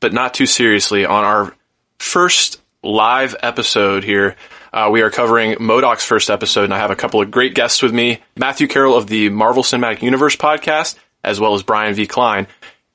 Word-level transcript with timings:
but 0.00 0.12
not 0.12 0.34
too 0.34 0.46
seriously. 0.46 1.04
On 1.04 1.24
our 1.24 1.54
first 1.98 2.60
live 2.82 3.36
episode 3.42 4.02
here, 4.02 4.36
uh, 4.72 4.88
we 4.90 5.02
are 5.02 5.10
covering 5.10 5.54
MODOK's 5.54 6.04
first 6.04 6.30
episode, 6.30 6.64
and 6.64 6.74
I 6.74 6.78
have 6.78 6.90
a 6.90 6.96
couple 6.96 7.20
of 7.20 7.30
great 7.30 7.54
guests 7.54 7.82
with 7.82 7.92
me 7.92 8.20
Matthew 8.36 8.68
Carroll 8.68 8.96
of 8.96 9.06
the 9.06 9.28
Marvel 9.28 9.62
Cinematic 9.62 10.02
Universe 10.02 10.36
podcast, 10.36 10.96
as 11.22 11.38
well 11.38 11.54
as 11.54 11.62
Brian 11.62 11.94
V. 11.94 12.06
Klein. 12.06 12.46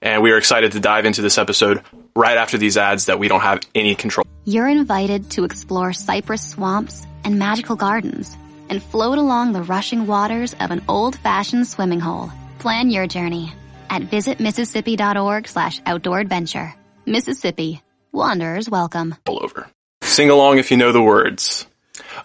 And 0.01 0.21
we 0.21 0.31
are 0.31 0.37
excited 0.37 0.73
to 0.73 0.79
dive 0.79 1.05
into 1.05 1.21
this 1.21 1.37
episode 1.37 1.81
right 2.15 2.37
after 2.37 2.57
these 2.57 2.77
ads 2.77 3.05
that 3.05 3.19
we 3.19 3.27
don't 3.27 3.41
have 3.41 3.61
any 3.73 3.95
control. 3.95 4.25
You're 4.45 4.67
invited 4.67 5.31
to 5.31 5.43
explore 5.43 5.93
cypress 5.93 6.49
swamps 6.49 7.05
and 7.23 7.39
magical 7.39 7.75
gardens 7.75 8.35
and 8.69 8.81
float 8.81 9.17
along 9.17 9.53
the 9.53 9.63
rushing 9.63 10.07
waters 10.07 10.53
of 10.59 10.71
an 10.71 10.83
old-fashioned 10.87 11.67
swimming 11.67 11.99
hole. 11.99 12.31
Plan 12.59 12.89
your 12.89 13.07
journey 13.07 13.53
at 13.89 14.03
visitmississippi.org 14.03 15.47
slash 15.47 15.81
outdoor 15.85 16.19
adventure. 16.19 16.73
Mississippi. 17.05 17.81
Wanderers 18.11 18.69
welcome. 18.69 19.15
All 19.27 19.43
over. 19.43 19.67
Sing 20.01 20.29
along 20.29 20.57
if 20.57 20.71
you 20.71 20.77
know 20.77 20.91
the 20.91 21.01
words. 21.01 21.67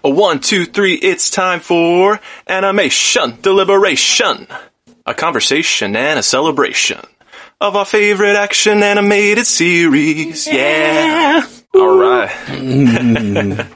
A 0.04 0.10
one, 0.10 0.40
two, 0.40 0.64
three, 0.64 0.94
it's 0.94 1.30
time 1.30 1.60
for 1.60 2.20
animation 2.48 3.38
deliberation. 3.42 4.46
A 5.06 5.14
conversation 5.14 5.96
and 5.96 6.18
a 6.18 6.22
celebration 6.22 7.00
of 7.60 7.76
our 7.76 7.84
favorite 7.84 8.36
action 8.36 8.82
animated 8.82 9.46
series. 9.46 10.46
Yeah. 10.46 11.46
All 11.74 11.98
right. 11.98 12.30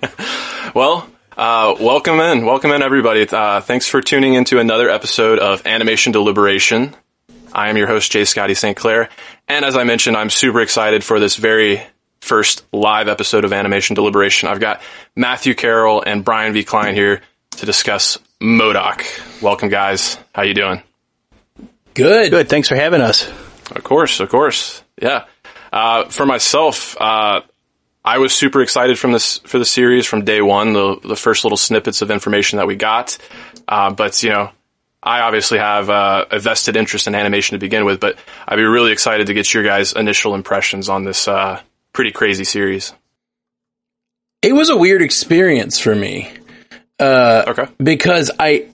well, 0.75 1.09
uh, 1.37 1.75
welcome 1.81 2.21
in. 2.21 2.47
Welcome 2.47 2.71
in, 2.71 2.83
everybody. 2.83 3.29
Uh, 3.29 3.61
thanks 3.61 3.89
for 3.89 4.01
tuning 4.01 4.35
into 4.35 4.59
another 4.59 4.89
episode 4.89 5.39
of 5.39 5.67
Animation 5.67 6.13
Deliberation. 6.13 6.95
I 7.55 7.69
am 7.71 7.77
your 7.77 7.87
host, 7.87 8.11
Jay 8.11 8.25
Scotty 8.25 8.55
St. 8.55 8.77
Clair. 8.77 9.09
And 9.47 9.65
as 9.65 9.77
I 9.77 9.85
mentioned, 9.85 10.17
I'm 10.17 10.31
super 10.31 10.61
excited 10.61 11.05
for 11.05 11.21
this 11.21 11.37
very 11.37 11.83
first 12.21 12.65
live 12.73 13.07
episode 13.07 13.45
of 13.45 13.53
Animation 13.53 13.95
Deliberation. 13.95 14.49
I've 14.49 14.61
got 14.61 14.83
Matthew 15.15 15.55
Carroll 15.55 16.03
and 16.05 16.25
Brian 16.25 16.53
V. 16.53 16.65
Klein 16.65 16.95
here 16.95 17.21
to 17.53 17.67
discuss 17.67 18.19
MODOK. 18.41 19.41
Welcome, 19.41 19.69
guys. 19.69 20.19
How 20.35 20.43
you 20.43 20.55
doing? 20.55 20.83
Good. 21.95 22.31
Good. 22.31 22.49
Thanks 22.49 22.69
for 22.69 22.75
having 22.75 23.01
us. 23.01 23.29
Of 23.71 23.85
course. 23.85 24.19
Of 24.19 24.31
course. 24.31 24.83
Yeah. 25.01 25.27
Uh, 25.73 26.07
for 26.09 26.27
myself, 26.27 26.97
uh, 27.01 27.43
I 28.05 28.19
was 28.19 28.35
super 28.35 28.63
excited 28.63 28.99
from 28.99 29.13
this 29.13 29.39
for 29.39 29.59
the 29.59 29.65
series 29.65 30.07
from 30.07 30.25
day 30.25 30.43
one. 30.43 30.73
The 30.73 30.99
the 31.03 31.17
first 31.17 31.45
little 31.45 31.57
snippets 31.57 32.03
of 32.03 32.11
information 32.11 32.59
that 32.59 32.67
we 32.67 32.77
got, 32.77 33.17
uh, 33.67 33.93
but 33.93 34.23
you 34.23 34.31
know, 34.31 34.51
I 35.05 35.21
obviously 35.21 35.59
have 35.59 35.91
uh, 35.91 36.25
a 36.31 36.39
vested 36.39 36.77
interest 36.77 37.07
in 37.07 37.15
animation 37.15 37.55
to 37.55 37.59
begin 37.59 37.85
with, 37.85 38.01
but 38.01 38.19
I'd 38.49 38.57
be 38.57 38.63
really 38.63 38.91
excited 38.91 39.27
to 39.27 39.35
get 39.35 39.53
your 39.53 39.63
guys' 39.63 39.93
initial 39.93 40.35
impressions 40.35 40.89
on 40.89 41.05
this 41.05 41.29
uh, 41.29 41.61
pretty 41.93 42.11
crazy 42.11 42.45
series. 42.45 42.95
It 44.41 44.55
was 44.55 44.71
a 44.71 44.77
weird 44.77 45.03
experience 45.03 45.79
for 45.79 45.95
me. 45.95 46.33
Uh, 46.99 47.45
okay. 47.49 47.67
Because 47.83 48.31
I, 48.39 48.71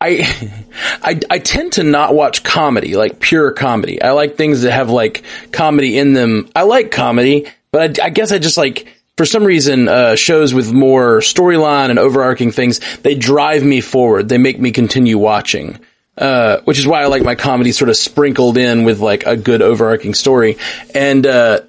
I, 0.00 0.60
I, 1.02 1.20
I 1.30 1.38
tend 1.38 1.74
to 1.74 1.82
not 1.82 2.14
watch 2.14 2.42
comedy, 2.42 2.94
like 2.94 3.18
pure 3.18 3.52
comedy. 3.52 4.02
I 4.02 4.10
like 4.10 4.36
things 4.36 4.62
that 4.62 4.72
have 4.72 4.90
like 4.90 5.24
comedy 5.50 5.98
in 5.98 6.12
them. 6.12 6.50
I 6.54 6.64
like 6.64 6.90
comedy, 6.90 7.46
but 7.70 8.00
I, 8.00 8.06
I 8.06 8.10
guess 8.10 8.32
I 8.32 8.38
just 8.38 8.58
like 8.58 8.95
for 9.16 9.24
some 9.24 9.44
reason, 9.44 9.88
uh, 9.88 10.14
shows 10.14 10.52
with 10.52 10.72
more 10.72 11.20
storyline 11.20 11.90
and 11.90 11.98
overarching 11.98 12.50
things, 12.50 12.80
they 12.98 13.14
drive 13.14 13.62
me 13.62 13.80
forward. 13.80 14.28
They 14.28 14.38
make 14.38 14.60
me 14.60 14.72
continue 14.72 15.18
watching. 15.18 15.78
Uh, 16.18 16.60
which 16.64 16.78
is 16.78 16.86
why 16.86 17.02
I 17.02 17.06
like 17.06 17.22
my 17.22 17.34
comedy 17.34 17.72
sort 17.72 17.90
of 17.90 17.96
sprinkled 17.96 18.56
in 18.56 18.84
with 18.84 19.00
like 19.00 19.26
a 19.26 19.36
good 19.36 19.60
overarching 19.60 20.14
story. 20.14 20.56
And, 20.94 21.26
uh, 21.26 21.60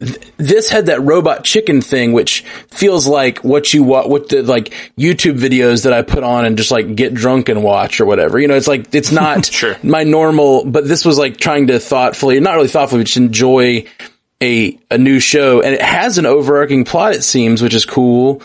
th- 0.00 0.18
this 0.38 0.70
had 0.70 0.86
that 0.86 1.02
robot 1.02 1.44
chicken 1.44 1.82
thing, 1.82 2.14
which 2.14 2.40
feels 2.70 3.06
like 3.06 3.44
what 3.44 3.74
you 3.74 3.82
watch, 3.82 4.06
what 4.06 4.30
the 4.30 4.42
like 4.42 4.72
YouTube 4.98 5.38
videos 5.38 5.84
that 5.84 5.92
I 5.92 6.00
put 6.00 6.24
on 6.24 6.46
and 6.46 6.56
just 6.56 6.70
like 6.70 6.94
get 6.94 7.12
drunk 7.12 7.50
and 7.50 7.62
watch 7.62 8.00
or 8.00 8.06
whatever. 8.06 8.38
You 8.38 8.48
know, 8.48 8.56
it's 8.56 8.66
like, 8.66 8.94
it's 8.94 9.12
not 9.12 9.44
sure. 9.52 9.76
my 9.82 10.04
normal, 10.04 10.64
but 10.64 10.88
this 10.88 11.04
was 11.04 11.18
like 11.18 11.36
trying 11.36 11.66
to 11.66 11.78
thoughtfully, 11.78 12.40
not 12.40 12.54
really 12.56 12.68
thoughtfully, 12.68 13.04
just 13.04 13.18
enjoy 13.18 13.84
a 14.42 14.78
a 14.90 14.98
new 14.98 15.20
show, 15.20 15.62
and 15.62 15.74
it 15.74 15.80
has 15.80 16.18
an 16.18 16.26
overarching 16.26 16.84
plot. 16.84 17.14
It 17.14 17.22
seems, 17.22 17.62
which 17.62 17.74
is 17.74 17.86
cool. 17.86 18.42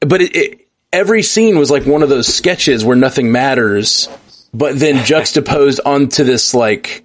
But 0.00 0.22
it, 0.22 0.36
it, 0.36 0.68
every 0.92 1.22
scene 1.22 1.58
was 1.58 1.70
like 1.70 1.84
one 1.84 2.02
of 2.02 2.08
those 2.08 2.32
sketches 2.32 2.84
where 2.84 2.96
nothing 2.96 3.32
matters, 3.32 4.08
but 4.54 4.78
then 4.78 5.04
juxtaposed 5.04 5.80
onto 5.84 6.24
this 6.24 6.54
like 6.54 7.04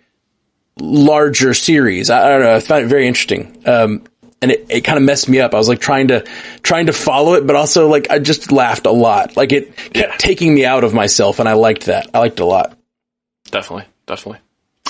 larger 0.80 1.53
series. 1.53 2.09
I, 2.09 2.25
I 2.25 2.30
don't 2.30 2.42
know. 2.42 2.56
I 2.56 2.59
found 2.59 2.86
it 2.86 2.88
very 2.88 3.08
interesting. 3.08 3.64
Um, 3.66 4.03
and 4.40 4.52
it, 4.52 4.68
it 4.69 4.81
kind 4.81 4.98
of 4.98 5.04
messed 5.04 5.28
me 5.28 5.40
up. 5.40 5.56
I 5.56 5.58
was 5.58 5.68
like 5.68 5.80
trying 5.80 6.09
to 6.09 6.24
trying 6.62 6.86
to 6.86 6.94
follow 6.94 7.34
it, 7.34 7.48
but 7.48 7.56
also 7.56 7.88
like 7.88 8.12
I 8.12 8.19
just 8.19 8.52
laughed 8.52 8.86
a 8.86 8.92
lot. 8.92 9.36
Like 9.36 9.52
it 9.52 9.75
kept 9.75 9.96
yeah. 9.96 10.16
taking 10.18 10.54
me 10.54 10.64
out 10.64 10.84
of 10.84 10.94
myself, 10.94 11.40
and 11.40 11.50
I 11.50 11.54
liked 11.54 11.86
that. 11.86 12.12
I 12.14 12.19
liked 12.19 12.40
it 12.40 12.44
a 12.44 12.46
lot. 12.46 12.78
Definitely, 13.46 13.86
definitely. 14.06 14.42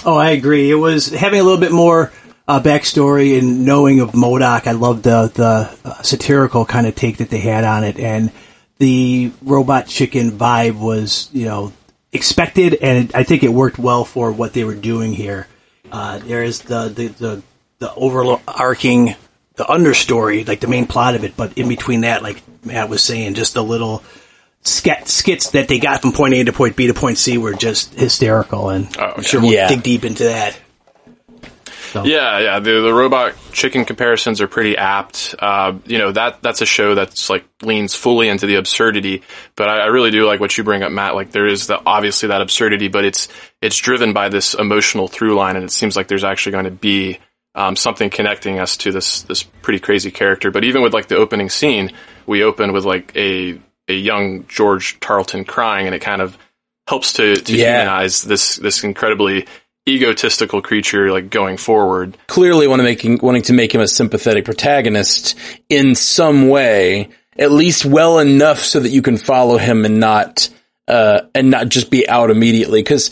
Oh, 0.05 0.17
I 0.17 0.31
agree. 0.31 0.69
It 0.69 0.75
was 0.75 1.09
having 1.09 1.39
a 1.39 1.43
little 1.43 1.59
bit 1.59 1.71
more 1.71 2.11
uh, 2.47 2.61
backstory 2.61 3.37
and 3.37 3.65
knowing 3.65 3.99
of 3.99 4.11
MODOK. 4.11 4.67
I 4.67 4.71
loved 4.71 5.03
the 5.03 5.31
the 5.33 5.89
uh, 5.89 6.01
satirical 6.01 6.65
kind 6.65 6.87
of 6.87 6.95
take 6.95 7.17
that 7.17 7.29
they 7.29 7.39
had 7.39 7.63
on 7.63 7.83
it, 7.83 7.99
and 7.99 8.31
the 8.77 9.31
robot 9.41 9.87
chicken 9.87 10.31
vibe 10.31 10.79
was 10.79 11.29
you 11.33 11.45
know 11.45 11.73
expected, 12.11 12.75
and 12.75 13.11
I 13.13 13.23
think 13.23 13.43
it 13.43 13.49
worked 13.49 13.77
well 13.77 14.05
for 14.05 14.31
what 14.31 14.53
they 14.53 14.63
were 14.63 14.75
doing 14.75 15.13
here. 15.13 15.47
Uh, 15.91 16.19
there 16.19 16.43
is 16.43 16.61
the 16.61 16.87
the 16.89 17.07
the, 17.07 17.43
the 17.79 17.93
overarching 17.93 19.15
the 19.55 19.63
understory, 19.63 20.47
like 20.47 20.59
the 20.59 20.67
main 20.67 20.85
plot 20.85 21.15
of 21.15 21.23
it, 21.23 21.35
but 21.35 21.57
in 21.57 21.67
between 21.67 22.01
that, 22.01 22.21
like 22.21 22.41
Matt 22.63 22.89
was 22.89 23.01
saying, 23.01 23.33
just 23.33 23.55
the 23.55 23.63
little 23.63 24.03
skits 24.61 25.51
that 25.51 25.67
they 25.67 25.79
got 25.79 26.01
from 26.01 26.11
point 26.11 26.33
A 26.33 26.43
to 26.43 26.53
point 26.53 26.75
B 26.75 26.87
to 26.87 26.93
point 26.93 27.17
C 27.17 27.37
were 27.37 27.53
just 27.53 27.93
hysterical, 27.93 28.69
and 28.69 28.95
oh, 28.99 29.13
I'm 29.17 29.23
sure 29.23 29.41
we'll 29.41 29.51
yeah. 29.51 29.67
dig 29.67 29.83
deep 29.83 30.05
into 30.05 30.25
that. 30.25 30.57
So. 31.91 32.03
Yeah, 32.03 32.39
yeah. 32.39 32.59
The 32.59 32.81
the 32.81 32.93
robot 32.93 33.35
chicken 33.51 33.85
comparisons 33.85 34.41
are 34.41 34.47
pretty 34.47 34.77
apt. 34.77 35.35
Uh, 35.39 35.77
you 35.85 35.97
know 35.97 36.11
that 36.11 36.41
that's 36.41 36.61
a 36.61 36.65
show 36.65 36.95
that's 36.95 37.29
like 37.29 37.45
leans 37.61 37.95
fully 37.95 38.29
into 38.29 38.45
the 38.45 38.55
absurdity. 38.55 39.23
But 39.55 39.69
I, 39.69 39.79
I, 39.79 39.85
really 39.85 40.11
do 40.11 40.25
like 40.25 40.39
what 40.39 40.57
you 40.57 40.63
bring 40.63 40.83
up, 40.83 40.91
Matt. 40.91 41.15
Like 41.15 41.31
there 41.31 41.47
is 41.47 41.67
the 41.67 41.81
obviously 41.85 42.29
that 42.29 42.41
absurdity, 42.41 42.87
but 42.87 43.05
it's 43.05 43.27
it's 43.61 43.77
driven 43.77 44.13
by 44.13 44.29
this 44.29 44.53
emotional 44.53 45.07
through 45.07 45.35
line, 45.35 45.55
and 45.55 45.65
it 45.65 45.71
seems 45.71 45.95
like 45.95 46.07
there's 46.07 46.23
actually 46.23 46.51
going 46.53 46.65
to 46.65 46.71
be 46.71 47.19
um, 47.55 47.75
something 47.75 48.09
connecting 48.09 48.59
us 48.59 48.77
to 48.77 48.91
this 48.91 49.23
this 49.23 49.43
pretty 49.43 49.79
crazy 49.79 50.11
character. 50.11 50.51
But 50.51 50.63
even 50.63 50.81
with 50.81 50.93
like 50.93 51.07
the 51.07 51.17
opening 51.17 51.49
scene, 51.49 51.91
we 52.25 52.43
open 52.43 52.73
with 52.73 52.85
like 52.85 53.15
a 53.15 53.59
a 53.87 53.93
young 53.93 54.45
George 54.47 54.99
Tarleton 54.99 55.45
crying, 55.45 55.85
and 55.85 55.95
it 55.95 55.99
kind 55.99 56.21
of 56.21 56.37
helps 56.87 57.13
to, 57.13 57.35
to 57.35 57.55
yeah. 57.55 57.81
humanize 57.81 58.21
this 58.21 58.57
this 58.57 58.83
incredibly 58.83 59.47
egotistical 59.87 60.61
creature 60.61 61.11
like 61.11 61.29
going 61.29 61.57
forward. 61.57 62.17
Clearly 62.27 62.67
want 62.67 62.79
to 62.79 62.83
making 62.83 63.19
wanting 63.21 63.43
to 63.43 63.53
make 63.53 63.73
him 63.73 63.81
a 63.81 63.87
sympathetic 63.87 64.45
protagonist 64.45 65.35
in 65.69 65.95
some 65.95 66.49
way, 66.49 67.09
at 67.37 67.51
least 67.51 67.85
well 67.85 68.19
enough 68.19 68.59
so 68.59 68.79
that 68.79 68.89
you 68.89 69.01
can 69.01 69.17
follow 69.17 69.57
him 69.57 69.85
and 69.85 69.99
not 69.99 70.49
uh 70.87 71.21
and 71.33 71.49
not 71.49 71.69
just 71.69 71.89
be 71.89 72.07
out 72.07 72.29
immediately 72.29 72.83
cuz 72.83 73.11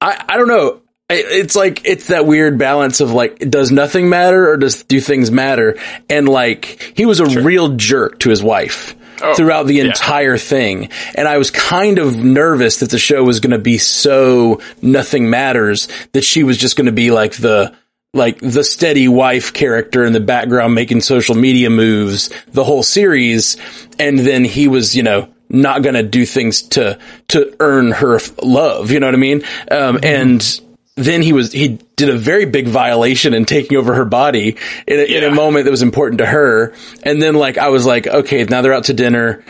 I 0.00 0.24
I 0.28 0.36
don't 0.36 0.48
know 0.48 0.82
it's 1.10 1.56
like 1.56 1.82
it's 1.84 2.08
that 2.08 2.26
weird 2.26 2.58
balance 2.58 3.00
of 3.00 3.12
like 3.12 3.38
does 3.38 3.72
nothing 3.72 4.08
matter 4.08 4.50
or 4.50 4.56
does 4.56 4.84
do 4.84 5.00
things 5.00 5.30
matter 5.30 5.76
and 6.08 6.28
like 6.28 6.92
he 6.96 7.04
was 7.04 7.20
a 7.20 7.28
sure. 7.28 7.42
real 7.42 7.76
jerk 7.76 8.20
to 8.20 8.30
his 8.30 8.42
wife 8.42 8.94
oh, 9.22 9.34
throughout 9.34 9.66
the 9.66 9.74
yeah. 9.74 9.84
entire 9.84 10.38
thing. 10.38 10.90
And 11.14 11.28
I 11.28 11.38
was 11.38 11.50
kind 11.50 11.98
of 11.98 12.16
nervous 12.16 12.80
that 12.80 12.90
the 12.90 12.98
show 12.98 13.24
was 13.24 13.40
going 13.40 13.52
to 13.52 13.58
be 13.58 13.78
so 13.78 14.60
nothing 14.82 15.30
matters 15.30 15.88
that 16.12 16.24
she 16.24 16.42
was 16.42 16.58
just 16.58 16.76
going 16.76 16.86
to 16.86 16.92
be 16.92 17.10
like 17.10 17.32
the, 17.36 17.74
like 18.12 18.38
the 18.40 18.64
steady 18.64 19.08
wife 19.08 19.52
character 19.52 20.04
in 20.04 20.12
the 20.12 20.20
background 20.20 20.74
making 20.74 21.00
social 21.00 21.34
media 21.34 21.70
moves 21.70 22.30
the 22.48 22.64
whole 22.64 22.82
series. 22.82 23.56
And 23.98 24.18
then 24.18 24.44
he 24.44 24.68
was, 24.68 24.96
you 24.96 25.02
know, 25.02 25.28
not 25.48 25.82
going 25.82 25.94
to 25.94 26.02
do 26.02 26.24
things 26.24 26.62
to, 26.62 26.98
to 27.28 27.56
earn 27.60 27.92
her 27.92 28.20
love. 28.42 28.90
You 28.90 29.00
know 29.00 29.06
what 29.06 29.14
I 29.14 29.18
mean? 29.18 29.42
Um, 29.70 29.96
mm-hmm. 29.96 30.04
and 30.04 30.60
then 31.04 31.22
he 31.22 31.32
was 31.32 31.52
he 31.52 31.78
did 31.96 32.08
a 32.08 32.16
very 32.16 32.46
big 32.46 32.68
violation 32.68 33.34
in 33.34 33.44
taking 33.44 33.76
over 33.76 33.94
her 33.94 34.04
body 34.04 34.56
in 34.86 34.98
a, 34.98 35.02
in 35.02 35.24
a 35.24 35.30
moment 35.30 35.64
that 35.64 35.70
was 35.70 35.82
important 35.82 36.18
to 36.18 36.26
her. 36.26 36.74
And 37.02 37.20
then 37.20 37.34
like 37.34 37.58
I 37.58 37.68
was 37.68 37.84
like, 37.86 38.06
okay, 38.06 38.44
now 38.44 38.62
they're 38.62 38.72
out 38.72 38.84
to 38.84 38.94
dinner. 38.94 39.44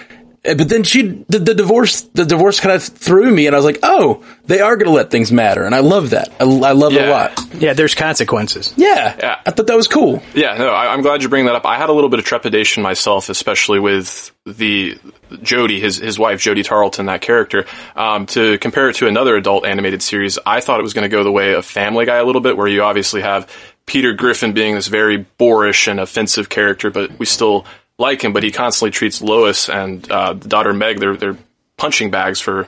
Uh, 0.48 0.54
But 0.54 0.68
then 0.70 0.82
she 0.84 1.02
the, 1.28 1.38
the 1.38 1.54
divorce 1.54 2.02
the 2.14 2.24
divorce 2.24 2.60
kind 2.60 2.74
of 2.74 2.82
threw 2.82 3.30
me, 3.30 3.46
and 3.46 3.54
I 3.54 3.58
was 3.58 3.64
like, 3.66 3.78
oh, 3.82 4.24
they 4.46 4.60
are 4.60 4.76
going 4.76 4.86
to 4.86 4.92
let 4.94 5.10
things 5.10 5.30
matter, 5.30 5.64
and 5.64 5.74
I 5.74 5.80
love 5.80 6.10
that. 6.10 6.30
I, 6.40 6.44
I 6.44 6.72
love 6.72 6.92
it 6.94 7.02
a 7.02 7.10
lot. 7.10 7.40
Yeah, 7.54 7.74
there's 7.74 7.94
consequences. 7.94 8.72
Yeah, 8.76 9.16
Yeah. 9.18 9.40
I 9.46 9.50
thought 9.50 9.66
that 9.66 9.76
was 9.76 9.86
cool. 9.88 10.22
Yeah, 10.34 10.56
no, 10.56 10.68
I, 10.70 10.92
I'm 10.92 11.02
glad 11.02 11.22
you 11.22 11.28
bring 11.28 11.44
that 11.46 11.54
up. 11.56 11.66
I 11.66 11.76
had 11.76 11.90
a 11.90 11.92
little 11.92 12.08
bit 12.10 12.18
of 12.20 12.24
trepidation 12.24 12.82
myself, 12.82 13.28
especially 13.28 13.80
with 13.80 14.32
the 14.46 14.98
Jodie, 15.30 15.80
his 15.80 15.98
his 15.98 16.18
wife, 16.18 16.40
Jodie 16.40 16.64
Tarleton, 16.64 17.06
that 17.06 17.20
character. 17.20 17.66
Um, 17.94 18.24
to 18.26 18.56
compare 18.58 18.88
it 18.88 18.96
to 18.96 19.08
another 19.08 19.36
adult 19.36 19.66
animated 19.66 20.00
series, 20.02 20.38
I 20.46 20.60
thought 20.60 20.80
it 20.80 20.82
was 20.82 20.94
going 20.94 21.08
to 21.08 21.14
go 21.14 21.22
the 21.22 21.30
way 21.32 21.52
of 21.54 21.66
Family 21.66 22.06
Guy 22.06 22.16
a 22.16 22.24
little 22.24 22.40
bit, 22.40 22.56
where 22.56 22.66
you 22.66 22.82
obviously 22.82 23.20
have 23.20 23.46
Peter 23.86 24.12
Griffin 24.14 24.52
being 24.52 24.74
this 24.74 24.86
very 24.86 25.18
boorish 25.36 25.86
and 25.88 26.00
offensive 26.00 26.48
character, 26.48 26.90
but 26.90 27.18
we 27.18 27.26
still 27.26 27.66
like 28.00 28.22
him. 28.22 28.32
But 28.32 28.42
he 28.42 28.50
constantly 28.50 28.90
treats 28.90 29.22
Lois 29.22 29.68
and 29.68 30.10
uh, 30.10 30.32
the 30.32 30.48
daughter 30.48 30.72
Meg, 30.72 30.98
they're 30.98 31.16
they're 31.16 31.38
punching 31.76 32.10
bags 32.10 32.40
for 32.40 32.66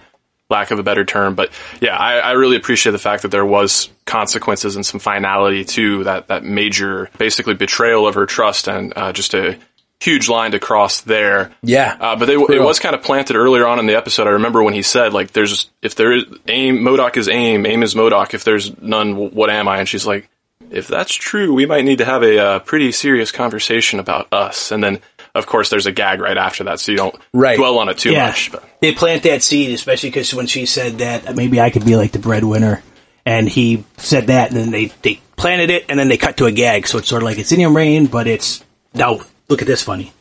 lack 0.53 0.71
of 0.71 0.79
a 0.79 0.83
better 0.83 1.05
term. 1.05 1.35
But 1.35 1.51
yeah, 1.81 1.97
I, 1.97 2.19
I 2.19 2.33
really 2.33 2.57
appreciate 2.57 2.93
the 2.93 2.99
fact 2.99 3.23
that 3.23 3.31
there 3.31 3.45
was 3.45 3.89
consequences 4.05 4.77
and 4.77 4.87
some 4.87 5.01
finality 5.01 5.65
to 5.65 6.05
that, 6.05 6.29
that 6.29 6.45
major, 6.45 7.11
basically 7.19 7.55
betrayal 7.55 8.07
of 8.07 8.15
her 8.15 8.27
trust 8.27 8.69
and 8.69 8.93
uh, 8.95 9.13
just 9.13 9.35
a 9.35 9.59
huge 9.99 10.29
line 10.29 10.51
to 10.51 10.59
cross 10.59 11.01
there. 11.03 11.53
Yeah. 11.63 11.97
Uh, 11.99 12.17
but 12.17 12.27
they, 12.27 12.35
it 12.35 12.63
was 12.63 12.81
kind 12.81 12.95
of 12.95 13.03
planted 13.03 13.37
earlier 13.37 13.67
on 13.67 13.79
in 13.79 13.87
the 13.87 13.97
episode. 13.97 14.27
I 14.27 14.33
remember 14.33 14.63
when 14.63 14.75
he 14.75 14.83
said, 14.83 15.13
like, 15.13 15.33
there's, 15.33 15.71
if 15.81 15.95
there 15.95 16.13
is 16.13 16.25
aim, 16.49 16.81
MODOK 16.81 17.17
is 17.17 17.29
aim, 17.29 17.65
aim 17.65 17.83
is 17.83 17.95
MODOK. 17.95 18.35
If 18.35 18.45
there's 18.45 18.77
none, 18.83 19.31
what 19.31 19.49
am 19.49 19.69
I? 19.69 19.79
And 19.79 19.89
she's 19.89 20.07
like, 20.07 20.29
if 20.71 20.89
that's 20.89 21.15
true, 21.15 21.55
we 21.55 21.67
might 21.67 21.85
need 21.85 21.99
to 21.99 22.05
have 22.05 22.23
a 22.23 22.39
uh, 22.39 22.59
pretty 22.61 22.93
serious 22.93 23.31
conversation 23.31 24.01
about 24.01 24.33
us. 24.33 24.73
And 24.73 24.83
then, 24.83 25.01
of 25.35 25.47
course, 25.47 25.71
there's 25.71 25.87
a 25.87 25.93
gag 25.93 26.21
right 26.21 26.37
after 26.37 26.65
that, 26.65 26.81
so 26.81 26.93
you 26.93 26.99
don't 26.99 27.15
Right. 27.33 27.57
dwell 27.57 27.79
on 27.79 27.89
it 27.89 27.99
too 27.99 28.13
yeah, 28.13 28.27
much. 28.27 28.53
But. 28.53 28.65
they 28.81 28.93
plant 28.93 29.23
that 29.23 29.43
seed, 29.43 29.71
especially 29.73 30.11
because 30.11 30.35
when 30.35 30.47
she 30.47 30.67
said 30.67 30.99
that 30.99 31.35
maybe 31.35 31.61
I 31.61 31.71
could 31.71 31.85
be 31.85 31.97
like 31.97 32.13
the 32.13 32.19
breadwinner, 32.19 32.83
and 33.25 33.49
he 33.49 33.85
said 33.97 34.27
that, 34.27 34.51
and 34.51 34.59
then 34.59 34.71
they 34.71 34.87
they 35.03 35.21
planted 35.37 35.71
it, 35.71 35.87
and 35.89 35.99
then 35.99 36.09
they 36.09 36.19
cut 36.19 36.37
to 36.39 36.47
a 36.47 36.53
gag, 36.53 36.87
so 36.87 36.99
it's 36.99 37.09
sort 37.09 37.23
of 37.23 37.27
like 37.27 37.39
it's 37.39 37.53
in 37.53 37.61
your 37.61 37.73
brain, 37.73 38.07
but 38.07 38.27
it's 38.27 38.63
now 38.95 39.21
look 39.49 39.63
at 39.63 39.69
this 39.69 39.83
funny. 39.83 40.13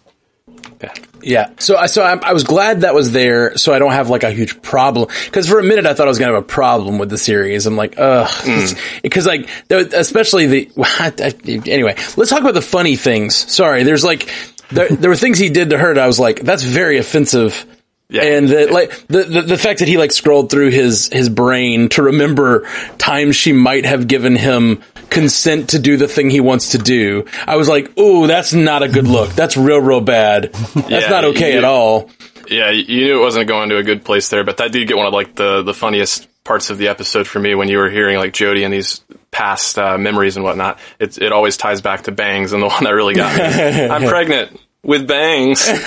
Yeah. 0.81 0.93
Yeah. 1.23 1.49
So 1.59 1.77
I 1.77 1.85
so 1.85 2.01
I, 2.03 2.17
I 2.17 2.33
was 2.33 2.43
glad 2.43 2.81
that 2.81 2.93
was 2.93 3.11
there, 3.11 3.57
so 3.57 3.73
I 3.73 3.79
don't 3.79 3.91
have 3.91 4.09
like 4.09 4.23
a 4.23 4.31
huge 4.31 4.61
problem. 4.61 5.07
Because 5.25 5.47
for 5.47 5.59
a 5.59 5.63
minute 5.63 5.85
I 5.85 5.93
thought 5.93 6.07
I 6.07 6.09
was 6.09 6.19
gonna 6.19 6.33
have 6.33 6.43
a 6.43 6.45
problem 6.45 6.97
with 6.97 7.09
the 7.09 7.17
series. 7.17 7.65
I'm 7.65 7.75
like, 7.75 7.95
ugh, 7.99 8.27
mm. 8.27 9.01
because 9.03 9.27
like 9.27 9.49
especially 9.69 10.47
the 10.47 10.71
anyway. 11.71 11.95
Let's 12.17 12.29
talk 12.29 12.41
about 12.41 12.53
the 12.53 12.61
funny 12.61 12.95
things. 12.95 13.35
Sorry, 13.35 13.83
there's 13.83 14.03
like 14.03 14.29
there, 14.71 14.89
there 14.89 15.09
were 15.09 15.15
things 15.15 15.37
he 15.39 15.49
did 15.49 15.69
to 15.71 15.77
her 15.77 15.93
that 15.93 16.01
I 16.03 16.07
was 16.07 16.19
like, 16.19 16.41
that's 16.41 16.63
very 16.63 16.97
offensive. 16.97 17.65
Yeah. 18.09 18.23
And 18.23 18.49
that, 18.49 18.71
like 18.71 18.89
the, 19.07 19.23
the 19.23 19.41
the 19.43 19.57
fact 19.57 19.79
that 19.79 19.87
he 19.87 19.97
like 19.97 20.11
scrolled 20.11 20.49
through 20.49 20.71
his 20.71 21.07
his 21.07 21.29
brain 21.29 21.87
to 21.89 22.03
remember 22.03 22.67
times 22.97 23.37
she 23.37 23.53
might 23.53 23.85
have 23.85 24.05
given 24.07 24.35
him 24.35 24.81
consent 25.09 25.69
to 25.69 25.79
do 25.79 25.95
the 25.95 26.09
thing 26.09 26.29
he 26.29 26.41
wants 26.41 26.71
to 26.71 26.77
do, 26.77 27.25
I 27.47 27.55
was 27.55 27.69
like, 27.69 27.97
"Ooh, 27.97 28.27
that's 28.27 28.51
not 28.53 28.83
a 28.83 28.89
good 28.89 29.07
look. 29.07 29.29
That's 29.31 29.55
real, 29.55 29.79
real 29.79 30.01
bad. 30.01 30.51
That's 30.51 30.89
Yeah, 30.89 31.09
not 31.09 31.23
okay 31.25 31.53
you- 31.53 31.57
at 31.59 31.63
all." 31.63 32.09
Yeah, 32.49 32.69
you 32.71 33.05
knew 33.05 33.17
it 33.17 33.21
wasn't 33.23 33.47
going 33.47 33.69
to 33.69 33.77
a 33.77 33.83
good 33.83 34.03
place 34.03 34.27
there, 34.27 34.43
but 34.43 34.57
that 34.57 34.73
did 34.73 34.85
get 34.89 34.97
one 34.97 35.05
of 35.07 35.13
like 35.13 35.35
the 35.35 35.61
the 35.63 35.73
funniest 35.73 36.27
parts 36.43 36.69
of 36.69 36.77
the 36.79 36.89
episode 36.89 37.27
for 37.27 37.39
me 37.39 37.55
when 37.55 37.69
you 37.69 37.77
were 37.77 37.89
hearing 37.89 38.17
like 38.17 38.33
Jodie 38.33 38.65
and 38.65 38.73
these 38.73 38.99
past 39.31 39.79
uh, 39.79 39.97
memories 39.97 40.35
and 40.35 40.43
whatnot. 40.43 40.79
It 40.99 41.17
it 41.17 41.31
always 41.31 41.55
ties 41.55 41.79
back 41.79 42.03
to 42.03 42.11
bangs, 42.11 42.51
and 42.51 42.61
the 42.61 42.67
one 42.67 42.83
that 42.83 42.89
really 42.91 43.13
got 43.13 43.37
me. 43.37 43.85
I'm 43.89 44.03
pregnant 44.09 44.59
with 44.83 45.07
bangs. 45.07 45.67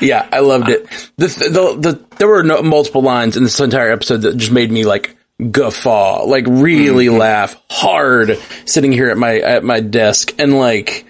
Yeah, 0.00 0.28
I 0.32 0.40
loved 0.40 0.68
it. 0.68 0.86
The, 1.16 1.26
the, 1.28 1.76
the, 1.78 2.16
there 2.16 2.28
were 2.28 2.42
no, 2.42 2.62
multiple 2.62 3.02
lines 3.02 3.36
in 3.36 3.44
this 3.44 3.60
entire 3.60 3.92
episode 3.92 4.22
that 4.22 4.36
just 4.36 4.52
made 4.52 4.70
me 4.70 4.84
like 4.84 5.16
guffaw, 5.50 6.24
like 6.24 6.44
really 6.48 7.08
laugh 7.08 7.56
hard 7.70 8.38
sitting 8.66 8.92
here 8.92 9.10
at 9.10 9.16
my, 9.16 9.38
at 9.38 9.64
my 9.64 9.80
desk 9.80 10.34
and 10.38 10.58
like 10.58 11.06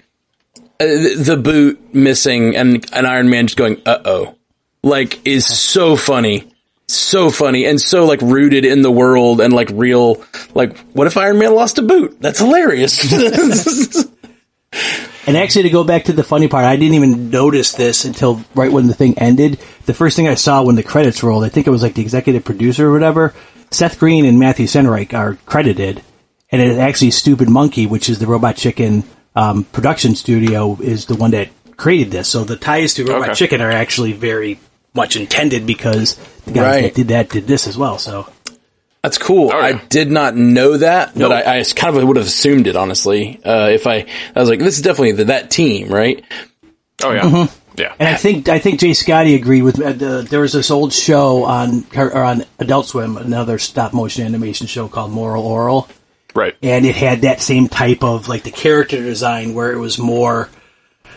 uh, 0.79 0.85
the 0.85 1.15
the 1.17 1.37
boot 1.37 1.93
missing 1.93 2.55
and 2.55 2.85
an 2.93 3.05
Iron 3.05 3.29
Man 3.29 3.47
just 3.47 3.57
going, 3.57 3.81
uh 3.85 3.99
oh, 4.05 4.35
like 4.83 5.25
is 5.25 5.45
so 5.45 5.95
funny. 5.95 6.49
So 6.87 7.31
funny 7.31 7.65
and 7.65 7.81
so 7.81 8.05
like 8.05 8.21
rooted 8.21 8.65
in 8.65 8.81
the 8.81 8.91
world 8.91 9.41
and 9.41 9.53
like 9.53 9.69
real, 9.73 10.23
like 10.53 10.77
what 10.93 11.07
if 11.07 11.17
Iron 11.17 11.39
Man 11.39 11.55
lost 11.55 11.79
a 11.79 11.81
boot? 11.81 12.17
That's 12.19 12.39
hilarious. 12.39 14.05
And 15.25 15.37
actually, 15.37 15.63
to 15.63 15.69
go 15.69 15.83
back 15.85 16.05
to 16.05 16.13
the 16.13 16.23
funny 16.23 16.47
part, 16.49 16.65
I 16.65 16.75
didn't 16.75 16.95
even 16.95 17.29
notice 17.29 17.71
this 17.71 18.03
until 18.03 18.43
right 18.55 18.71
when 18.71 18.87
the 18.87 18.93
thing 18.93 19.17
ended. 19.17 19.59
The 19.85 19.93
first 19.93 20.15
thing 20.17 20.27
I 20.27 20.33
saw 20.35 20.63
when 20.63 20.75
the 20.75 20.83
credits 20.83 21.23
rolled, 21.23 21.45
I 21.45 21.49
think 21.49 21.65
it 21.65 21.69
was 21.69 21.81
like 21.81 21.93
the 21.93 22.01
executive 22.01 22.43
producer 22.43 22.89
or 22.89 22.91
whatever. 22.91 23.33
Seth 23.71 23.99
Green 23.99 24.25
and 24.25 24.37
Matthew 24.37 24.67
Senreich 24.67 25.13
are 25.13 25.35
credited, 25.45 26.01
and 26.51 26.61
it 26.61 26.77
actually 26.77 27.11
Stoopid 27.11 27.47
Monkey, 27.47 27.85
which 27.85 28.09
is 28.09 28.19
the 28.19 28.27
Robot 28.27 28.57
Chicken 28.57 29.03
um, 29.35 29.63
production 29.63 30.15
studio, 30.15 30.77
is 30.81 31.05
the 31.05 31.15
one 31.15 31.31
that 31.31 31.49
created 31.77 32.11
this. 32.11 32.27
So 32.27 32.43
the 32.43 32.55
ties 32.57 32.93
to 32.95 33.05
Robot 33.05 33.29
Okay. 33.29 33.33
Chicken 33.35 33.61
are 33.61 33.71
actually 33.71 34.11
very 34.11 34.59
much 34.93 35.15
intended 35.15 35.65
because 35.65 36.15
the 36.45 36.51
guys 36.51 36.75
Right. 36.75 36.81
that 36.83 36.95
did 36.95 37.07
that 37.07 37.29
did 37.29 37.47
this 37.47 37.65
as 37.65 37.77
well. 37.77 37.97
So 37.97 38.27
That's 39.03 39.17
cool. 39.17 39.51
Oh, 39.53 39.59
yeah. 39.59 39.65
I 39.65 39.85
did 39.89 40.09
not 40.09 40.35
know 40.37 40.77
that, 40.77 41.13
but 41.13 41.29
I, 41.31 41.59
I 41.59 41.63
kind 41.75 41.97
of 41.97 42.07
would 42.07 42.15
have 42.15 42.25
assumed 42.25 42.67
it, 42.67 42.77
honestly. 42.77 43.37
Uh, 43.43 43.67
if 43.69 43.85
I, 43.85 44.05
I 44.33 44.39
was 44.39 44.47
like, 44.49 44.59
this 44.59 44.77
is 44.77 44.81
definitely 44.81 45.11
the, 45.11 45.25
that 45.25 45.51
team, 45.51 45.89
right? 45.89 46.23
Oh 47.03 47.11
yeah, 47.11 47.47
yeah. 47.75 47.93
And 47.99 48.07
I 48.07 48.15
think 48.15 48.47
I 48.47 48.59
think 48.59 48.79
Jay 48.79 48.93
Scotty 48.93 49.35
agreed 49.35 49.63
with. 49.63 49.77
Uh, 49.81 50.21
there 50.21 50.39
was 50.39 50.53
this 50.53 50.71
old 50.71 50.93
show 50.93 51.43
on 51.43 51.85
or 51.97 52.23
on 52.23 52.45
Adult 52.59 52.85
Swim, 52.85 53.17
another 53.17 53.59
stop 53.59 53.93
motion 53.93 54.25
animation 54.25 54.67
show 54.67 54.87
called 54.87 55.11
Moral 55.11 55.43
Orel, 55.43 55.89
Right. 56.33 56.55
and 56.63 56.85
it 56.85 56.95
had 56.95 57.21
that 57.21 57.41
same 57.41 57.67
type 57.67 58.03
of 58.03 58.29
like 58.29 58.43
the 58.43 58.51
character 58.51 58.97
design 59.03 59.53
where 59.53 59.73
it 59.73 59.79
was 59.79 59.99
more 59.99 60.49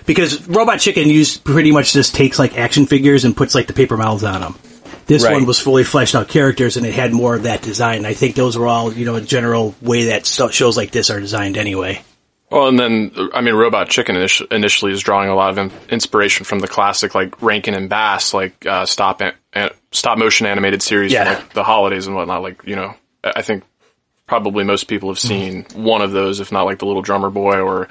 because 0.06 0.49
Robot 0.49 0.81
Chicken 0.81 1.09
used 1.09 1.44
pretty 1.44 1.71
much 1.71 1.93
just 1.93 2.17
takes 2.17 2.37
like 2.39 2.59
action 2.59 2.87
figures 2.87 3.25
and 3.25 3.37
puts 3.37 3.55
like 3.55 3.69
the 3.69 3.73
paper 3.73 3.97
mouths 3.97 4.25
on 4.25 4.41
them. 4.41 4.55
This 5.06 5.23
Right. 5.25 5.35
one 5.35 5.47
was 5.47 5.61
fully 5.61 5.85
fleshed 5.85 6.14
out 6.17 6.29
characters, 6.29 6.76
and 6.76 6.85
it 6.85 6.93
had 6.94 7.12
more 7.12 7.35
of 7.37 7.44
that 7.44 7.62
design. 7.62 8.05
I 8.05 8.12
think 8.14 8.35
those 8.35 8.58
were 8.58 8.67
all, 8.67 8.93
you 8.93 9.05
know, 9.05 9.14
a 9.14 9.20
general 9.20 9.75
way 9.81 10.06
that 10.06 10.26
shows 10.26 10.76
like 10.76 10.91
this 10.91 11.11
are 11.11 11.20
designed 11.20 11.56
anyway. 11.56 12.03
Well, 12.50 12.69
and 12.69 12.79
then 12.79 13.13
I 13.34 13.41
mean, 13.41 13.55
Robot 13.55 13.89
Chicken 13.89 14.17
initially 14.51 14.93
is 14.93 15.01
drawing 15.01 15.29
a 15.29 15.34
lot 15.34 15.56
of 15.58 15.72
inspiration 15.91 16.44
from 16.44 16.60
the 16.60 16.69
classic 16.69 17.15
like 17.15 17.41
Rankin 17.43 17.75
and 17.75 17.89
Bass 17.89 18.32
like 18.34 18.65
uh, 18.67 18.86
stop 18.86 19.20
an- 19.20 19.70
stop 19.93 20.19
motion 20.19 20.46
animated 20.46 20.82
series 20.82 21.13
Yeah. 21.13 21.25
from 21.25 21.34
like 21.44 21.53
the 21.55 21.65
holidays 21.65 22.06
and 22.06 22.15
whatnot. 22.15 22.43
Like 22.43 22.63
you 22.65 22.77
know, 22.77 22.94
I 23.25 23.32
I 23.36 23.43
think 23.43 23.65
probably 24.29 24.65
most 24.65 24.84
people 24.84 25.08
have 25.08 25.19
seen 25.19 25.67
one 25.75 26.03
of 26.03 26.10
those, 26.13 26.41
if 26.41 26.51
not 26.53 26.65
like 26.65 26.79
the 26.81 26.86
Little 26.86 27.03
Drummer 27.03 27.31
Boy 27.31 27.60
or 27.60 27.89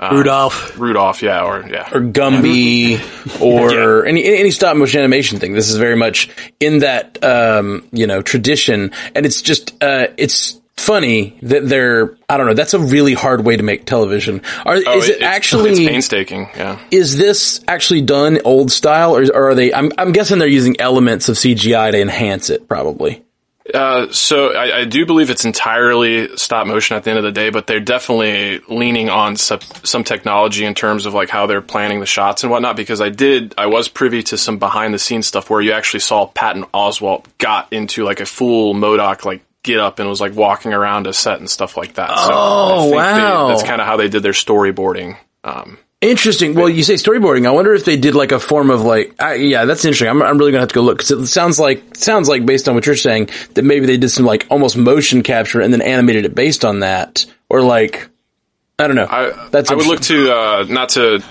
Rudolph. 0.00 0.78
Rudolph. 0.78 1.22
Yeah, 1.22 1.44
or 1.44 1.66
yeah, 1.68 1.88
Or 1.92 2.00
Gumby, 2.00 3.00
or 3.40 4.04
any 4.04 4.24
any 4.24 4.50
stop 4.50 4.76
motion 4.76 5.00
animation 5.00 5.38
thing. 5.38 5.54
This 5.54 5.70
is 5.70 5.76
very 5.76 5.96
much 5.96 6.28
in 6.60 6.80
that 6.80 7.22
um, 7.24 7.88
you 7.92 8.06
know 8.06 8.22
tradition, 8.22 8.92
and 9.14 9.24
it's 9.26 9.40
just 9.42 9.72
uh, 9.82 10.08
it's 10.18 10.60
funny 10.76 11.38
that 11.40 11.66
they're 11.66 12.16
I 12.28 12.36
don't 12.36 12.46
know. 12.46 12.54
That's 12.54 12.74
a 12.74 12.78
really 12.78 13.14
hard 13.14 13.44
way 13.44 13.56
to 13.56 13.62
make 13.62 13.86
television. 13.86 14.42
Are, 14.66 14.76
Oh, 14.86 14.98
is 14.98 15.08
it, 15.08 15.22
actually 15.22 15.70
it's 15.70 15.80
painstaking? 15.80 16.48
Yeah. 16.54 16.78
is 16.90 17.16
this 17.16 17.64
actually 17.66 18.02
done 18.02 18.40
old 18.44 18.70
style, 18.70 19.16
or, 19.16 19.24
or 19.34 19.50
are 19.50 19.54
they? 19.54 19.72
I'm, 19.72 19.90
I'm 19.96 20.12
guessing 20.12 20.38
they're 20.38 20.48
using 20.48 20.78
elements 20.80 21.28
of 21.30 21.36
CGI 21.36 21.92
to 21.92 22.00
enhance 22.00 22.50
it, 22.50 22.68
probably. 22.68 23.22
Uh, 23.74 24.10
so 24.12 24.54
I, 24.54 24.80
I 24.80 24.84
do 24.84 25.06
believe 25.06 25.28
it's 25.28 25.44
entirely 25.44 26.36
stop 26.36 26.66
motion 26.66 26.96
at 26.96 27.04
the 27.04 27.10
end 27.10 27.18
of 27.18 27.24
the 27.24 27.32
day, 27.32 27.50
but 27.50 27.66
they're 27.66 27.80
definitely 27.80 28.60
leaning 28.68 29.10
on 29.10 29.36
some, 29.36 29.60
some 29.82 30.04
technology 30.04 30.64
in 30.64 30.74
terms 30.74 31.04
of 31.06 31.14
like 31.14 31.28
how 31.30 31.46
they're 31.46 31.60
planning 31.62 32.00
the 32.00 32.06
shots 32.06 32.42
and 32.44 32.50
whatnot. 32.50 32.76
Because 32.76 33.00
I 33.00 33.08
did, 33.08 33.54
I 33.58 33.66
was 33.66 33.88
privy 33.88 34.22
to 34.24 34.38
some 34.38 34.58
behind 34.58 34.94
the 34.94 34.98
scenes 34.98 35.26
stuff 35.26 35.50
where 35.50 35.60
you 35.60 35.72
actually 35.72 36.00
saw 36.00 36.26
Patton 36.26 36.64
Oswalt 36.72 37.24
got 37.38 37.72
into 37.72 38.04
like 38.04 38.20
a 38.20 38.26
full 38.26 38.74
MODOK 38.74 39.24
like 39.24 39.42
get 39.62 39.80
up 39.80 39.98
and 39.98 40.08
was 40.08 40.20
like 40.20 40.34
walking 40.36 40.72
around 40.72 41.08
a 41.08 41.12
set 41.12 41.38
and 41.40 41.50
stuff 41.50 41.76
like 41.76 41.94
that. 41.94 42.10
So 42.10 42.30
Oh, 42.32 42.76
I 42.78 42.78
think 42.78 42.90
they- 42.92 42.96
wow. 43.22 43.48
that's 43.48 43.62
kind 43.64 43.80
of 43.80 43.86
how 43.88 43.96
they 43.96 44.08
did 44.08 44.22
their 44.22 44.32
storyboarding. 44.32 45.16
Um, 45.42 45.78
Interesting. 46.02 46.54
Well, 46.54 46.68
you 46.68 46.82
say 46.82 46.94
storyboarding. 46.94 47.46
I 47.46 47.52
wonder 47.52 47.72
if 47.72 47.86
they 47.86 47.96
did 47.96 48.14
like 48.14 48.30
a 48.30 48.38
form 48.38 48.70
of 48.70 48.82
like, 48.82 49.14
I, 49.18 49.34
yeah, 49.34 49.64
that's 49.64 49.84
interesting. 49.84 50.08
I'm, 50.08 50.22
I'm 50.22 50.36
really 50.36 50.52
gonna 50.52 50.60
have 50.60 50.68
to 50.68 50.74
go 50.74 50.82
look 50.82 50.98
because 50.98 51.10
it 51.10 51.26
sounds 51.26 51.58
like 51.58 51.96
sounds 51.96 52.28
like 52.28 52.44
based 52.44 52.68
on 52.68 52.74
what 52.74 52.84
you're 52.84 52.96
saying 52.96 53.30
that 53.54 53.62
maybe 53.62 53.86
they 53.86 53.96
did 53.96 54.10
some 54.10 54.26
like 54.26 54.46
almost 54.50 54.76
motion 54.76 55.22
capture 55.22 55.60
and 55.60 55.72
then 55.72 55.80
animated 55.80 56.26
it 56.26 56.34
based 56.34 56.64
on 56.64 56.80
that, 56.80 57.24
or 57.48 57.62
like, 57.62 58.08
I 58.78 58.86
don't 58.86 58.96
know. 58.96 59.06
I, 59.08 59.48
That's 59.50 59.70
I 59.70 59.74
would 59.74 59.86
look 59.86 60.02
to 60.02 60.32
uh, 60.32 60.66
not 60.68 60.90
to 60.90 61.24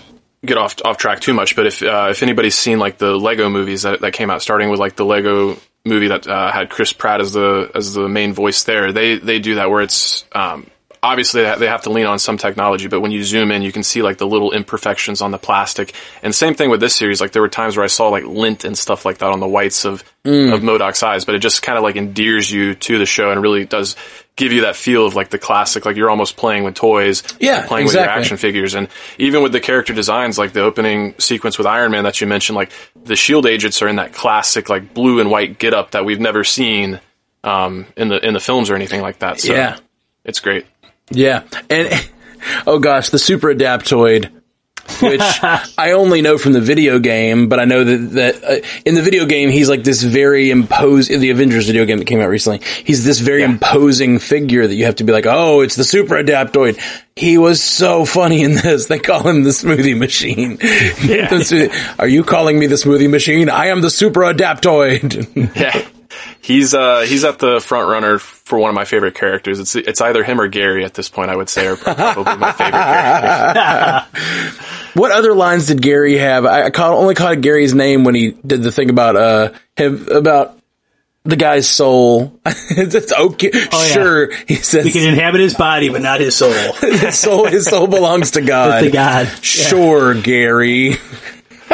get 0.43 0.57
off 0.57 0.75
off 0.83 0.97
track 0.97 1.19
too 1.19 1.35
much, 1.35 1.55
but 1.55 1.67
if 1.67 1.83
uh, 1.83 2.07
if 2.09 2.23
anybody's 2.23 2.55
seen 2.55 2.79
like 2.79 2.97
the 2.97 3.15
Lego 3.15 3.49
movies 3.49 3.83
that, 3.83 4.01
that 4.01 4.13
came 4.13 4.31
out, 4.31 4.41
starting 4.41 4.71
with 4.71 4.79
like 4.79 4.95
the 4.95 5.05
Lego 5.05 5.57
movie 5.85 6.07
that 6.07 6.27
uh, 6.27 6.51
had 6.51 6.71
Chris 6.71 6.91
Pratt 6.91 7.21
as 7.21 7.33
the 7.33 7.69
as 7.75 7.93
the 7.93 8.09
main 8.09 8.33
voice 8.33 8.63
there. 8.63 8.91
They 8.91 9.19
they 9.19 9.37
do 9.39 9.55
that 9.55 9.69
where 9.69 9.81
it's 9.81 10.25
um, 10.31 10.67
obviously 11.05 11.43
they 11.43 11.67
have 11.67 11.83
to 11.83 11.91
lean 11.91 12.07
on 12.07 12.17
some 12.17 12.37
technology, 12.37 12.87
but 12.87 12.99
when 12.99 13.11
you 13.11 13.23
zoom 13.23 13.51
in, 13.51 13.61
you 13.61 13.71
can 13.71 13.83
see 13.83 14.01
like 14.01 14.17
the 14.17 14.25
little 14.25 14.51
imperfections 14.51 15.21
on 15.21 15.31
the 15.31 15.37
plastic. 15.37 15.93
And 16.23 16.33
same 16.33 16.55
thing 16.55 16.69
with 16.69 16.79
this 16.79 16.95
series. 16.95 17.21
Like 17.21 17.31
there 17.31 17.41
were 17.41 17.49
times 17.49 17.77
where 17.77 17.83
I 17.83 17.87
saw 17.87 18.09
like 18.09 18.25
lint 18.25 18.65
and 18.65 18.77
stuff 18.77 19.05
like 19.05 19.19
that 19.19 19.31
on 19.31 19.39
the 19.39 19.47
whites 19.47 19.85
of 19.85 20.03
mm. 20.23 20.51
of 20.53 20.61
MODOK's 20.61 21.03
eyes, 21.03 21.23
but 21.23 21.35
it 21.35 21.39
just 21.39 21.61
kind 21.61 21.77
of 21.77 21.83
like 21.83 21.95
endears 21.95 22.51
you 22.51 22.73
to 22.73 22.97
the 22.97 23.05
show 23.05 23.29
and 23.29 23.41
really 23.41 23.65
does 23.65 23.95
give 24.35 24.51
you 24.51 24.61
that 24.61 24.75
feel 24.75 25.05
of 25.05 25.15
like 25.15 25.29
the 25.29 25.37
classic, 25.37 25.85
like 25.85 25.95
you're 25.95 26.09
almost 26.09 26.35
playing 26.35 26.63
with 26.63 26.73
toys, 26.73 27.23
yeah, 27.39 27.65
playing 27.67 27.85
exactly. 27.85 27.85
with 27.85 27.93
your 27.93 28.19
action 28.19 28.37
figures, 28.37 28.73
and 28.73 28.87
even 29.17 29.43
with 29.43 29.51
the 29.51 29.61
character 29.61 29.93
designs, 29.93 30.37
like 30.37 30.53
the 30.53 30.61
opening 30.61 31.13
sequence 31.19 31.57
with 31.57 31.67
Iron 31.67 31.91
Man 31.91 32.03
that 32.03 32.19
you 32.19 32.27
mentioned, 32.27 32.55
like 32.55 32.71
the 33.03 33.15
Shield 33.15 33.45
agents 33.45 33.81
are 33.81 33.87
in 33.87 33.97
that 33.97 34.13
classic 34.13 34.69
like 34.69 34.93
blue 34.93 35.19
and 35.19 35.29
white 35.29 35.59
get 35.59 35.73
up 35.73 35.91
that 35.91 36.03
we've 36.03 36.19
never 36.19 36.43
seen 36.43 36.99
um, 37.43 37.85
in 37.95 38.09
the 38.09 38.25
in 38.25 38.33
the 38.33 38.39
films 38.39 38.69
or 38.69 38.75
anything 38.75 39.01
like 39.01 39.19
that. 39.19 39.39
So 39.39 39.53
yeah, 39.53 39.77
it's 40.25 40.39
great. 40.39 40.65
Yeah, 41.11 41.43
and 41.69 41.89
oh 42.67 42.79
gosh, 42.79 43.09
the 43.09 43.19
Super 43.19 43.53
Adaptoid, 43.53 44.31
which 45.01 45.21
I 45.77 45.91
only 45.91 46.21
know 46.21 46.37
from 46.37 46.53
the 46.53 46.61
video 46.61 46.99
game, 46.99 47.47
but 47.47 47.59
I 47.59 47.65
know 47.65 47.83
that 47.83 47.97
that 48.13 48.43
uh, 48.43 48.67
in 48.85 48.95
the 48.95 49.01
video 49.01 49.25
game 49.25 49.49
he's 49.49 49.69
like 49.69 49.83
this 49.83 50.01
very 50.01 50.49
imposed 50.49 51.11
in 51.11 51.21
the 51.21 51.29
Avengers 51.29 51.67
video 51.67 51.85
game 51.85 51.99
that 51.99 52.05
came 52.05 52.21
out 52.21 52.29
recently. 52.29 52.65
He's 52.83 53.03
this 53.03 53.19
very 53.19 53.41
yeah. 53.41 53.49
imposing 53.49 54.19
figure 54.19 54.65
that 54.65 54.75
you 54.75 54.85
have 54.85 54.95
to 54.95 55.03
be 55.03 55.13
like, 55.13 55.25
oh, 55.27 55.61
it's 55.61 55.75
the 55.75 55.83
Super 55.83 56.15
Adaptoid. 56.15 56.79
He 57.15 57.37
was 57.37 57.63
so 57.63 58.03
funny 58.03 58.43
in 58.43 58.55
this. 58.55 58.87
They 58.87 58.99
call 58.99 59.25
him 59.27 59.43
the 59.43 59.51
Smoothie 59.51 59.97
Machine. 59.97 60.57
Yeah. 61.05 61.29
Are 61.99 62.07
you 62.07 62.23
calling 62.23 62.57
me 62.57 62.67
the 62.67 62.75
Smoothie 62.75 63.09
Machine? 63.09 63.49
I 63.49 63.67
am 63.67 63.81
the 63.81 63.89
Super 63.89 64.21
Adaptoid. 64.21 65.55
yeah 65.55 65.87
he's 66.45 66.75
uh 66.75 67.01
he's 67.01 67.23
at 67.23 67.39
the 67.39 67.59
front 67.59 67.89
runner 67.89 68.19
for 68.19 68.59
one 68.59 68.69
of 68.69 68.75
my 68.75 68.85
favorite 68.85 69.15
characters. 69.15 69.59
It's 69.59 69.75
it's 69.75 69.99
either 70.01 70.23
him 70.23 70.39
or 70.39 70.47
Gary 70.47 70.85
at 70.85 70.93
this 70.93 71.09
point. 71.09 71.31
I 71.31 71.35
would 71.35 71.49
say 71.49 71.65
are 71.65 71.75
probably 71.75 72.35
my 72.37 72.51
favorite 72.51 72.71
characters. 74.13 74.95
what 74.95 75.11
other 75.11 75.33
lines 75.33 75.67
did 75.67 75.81
Gary 75.81 76.17
have? 76.17 76.45
I 76.45 76.69
caught, 76.69 76.93
only 76.93 77.15
caught 77.15 77.41
Gary's 77.41 77.73
name 77.73 78.03
when 78.03 78.13
he 78.13 78.31
did 78.45 78.61
the 78.61 78.71
thing 78.71 78.89
about 78.91 79.15
uh 79.15 79.53
him 79.75 80.07
about 80.09 80.59
the 81.23 81.35
guy's 81.35 81.67
soul. 81.67 82.39
it's 82.45 83.11
okay. 83.11 83.49
Oh, 83.71 83.83
sure. 83.85 84.31
He 84.47 84.55
says 84.55 84.85
we 84.85 84.91
can 84.91 85.07
inhabit 85.09 85.41
his 85.41 85.55
body, 85.55 85.89
but 85.89 86.03
not 86.03 86.19
his 86.19 86.35
soul. 86.35 86.53
his 86.81 87.17
soul, 87.17 87.47
his 87.47 87.65
soul 87.65 87.87
belongs 87.87 88.31
to 88.31 88.41
God. 88.41 88.81
to 88.81 88.91
God. 88.91 89.27
Sure, 89.43 90.13
yeah. 90.13 90.21
Gary 90.21 90.97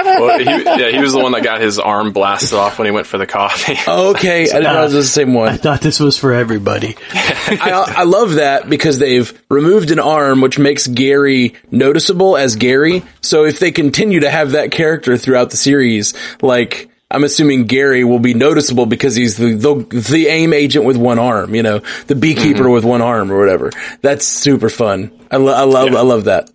well, 0.05 0.39
he, 0.39 0.46
yeah, 0.63 0.89
he 0.89 1.00
was 1.00 1.13
the 1.13 1.20
one 1.20 1.31
that 1.34 1.43
got 1.43 1.62
his 1.62 1.79
arm 1.79 2.12
blasted 2.12 2.58
off 2.58 2.77
when 2.79 2.86
he 2.86 2.91
went 2.91 3.08
for 3.08 3.17
the 3.17 3.27
coffee. 3.27 3.77
okay, 3.88 4.43
I 4.43 4.46
didn't 4.46 4.63
know 4.63 4.81
it 4.81 4.86
was 4.86 4.93
the 4.93 5.03
same 5.03 5.34
one. 5.34 5.50
I 5.50 5.58
thought 5.58 5.81
this 5.81 6.00
was 6.00 6.17
for 6.17 6.34
everybody. 6.34 6.96
I, 7.12 7.93
I 7.98 8.03
love 8.03 8.36
that 8.36 8.70
because 8.70 9.00
they've 9.00 9.41
removed 9.50 9.91
an 9.91 10.00
arm, 10.00 10.41
which 10.41 10.60
makes 10.60 10.88
Gary 10.88 11.55
noticeable 11.70 12.38
as 12.38 12.55
Gary. 12.55 13.03
So 13.22 13.46
if 13.46 13.60
they 13.60 13.72
continue 13.72 14.22
to 14.22 14.29
have 14.29 14.51
that 14.51 14.72
character 14.72 15.17
throughout 15.17 15.50
the 15.50 15.58
series, 15.58 16.13
like 16.41 16.89
I'm 17.12 17.24
assuming 17.24 17.65
Gary 17.65 18.03
will 18.03 18.20
be 18.20 18.34
noticeable 18.34 18.86
because 18.86 19.15
he's 19.15 19.38
the 19.38 19.53
the, 19.53 20.00
the 20.00 20.27
AIM 20.27 20.53
agent 20.53 20.86
with 20.86 20.98
one 20.98 21.20
arm, 21.20 21.53
you 21.53 21.63
know, 21.63 21.79
the 22.08 22.15
beekeeper 22.15 22.63
mm-hmm. 22.63 22.72
with 22.72 22.86
one 22.86 23.01
arm 23.01 23.31
or 23.31 23.39
whatever. 23.39 23.72
That's 24.01 24.25
super 24.25 24.70
fun. 24.70 25.12
I, 25.29 25.38
lo- 25.38 25.53
I 25.53 25.63
love 25.63 25.91
yeah. 25.91 26.00
I 26.00 26.01
love 26.01 26.25
that. 26.25 26.50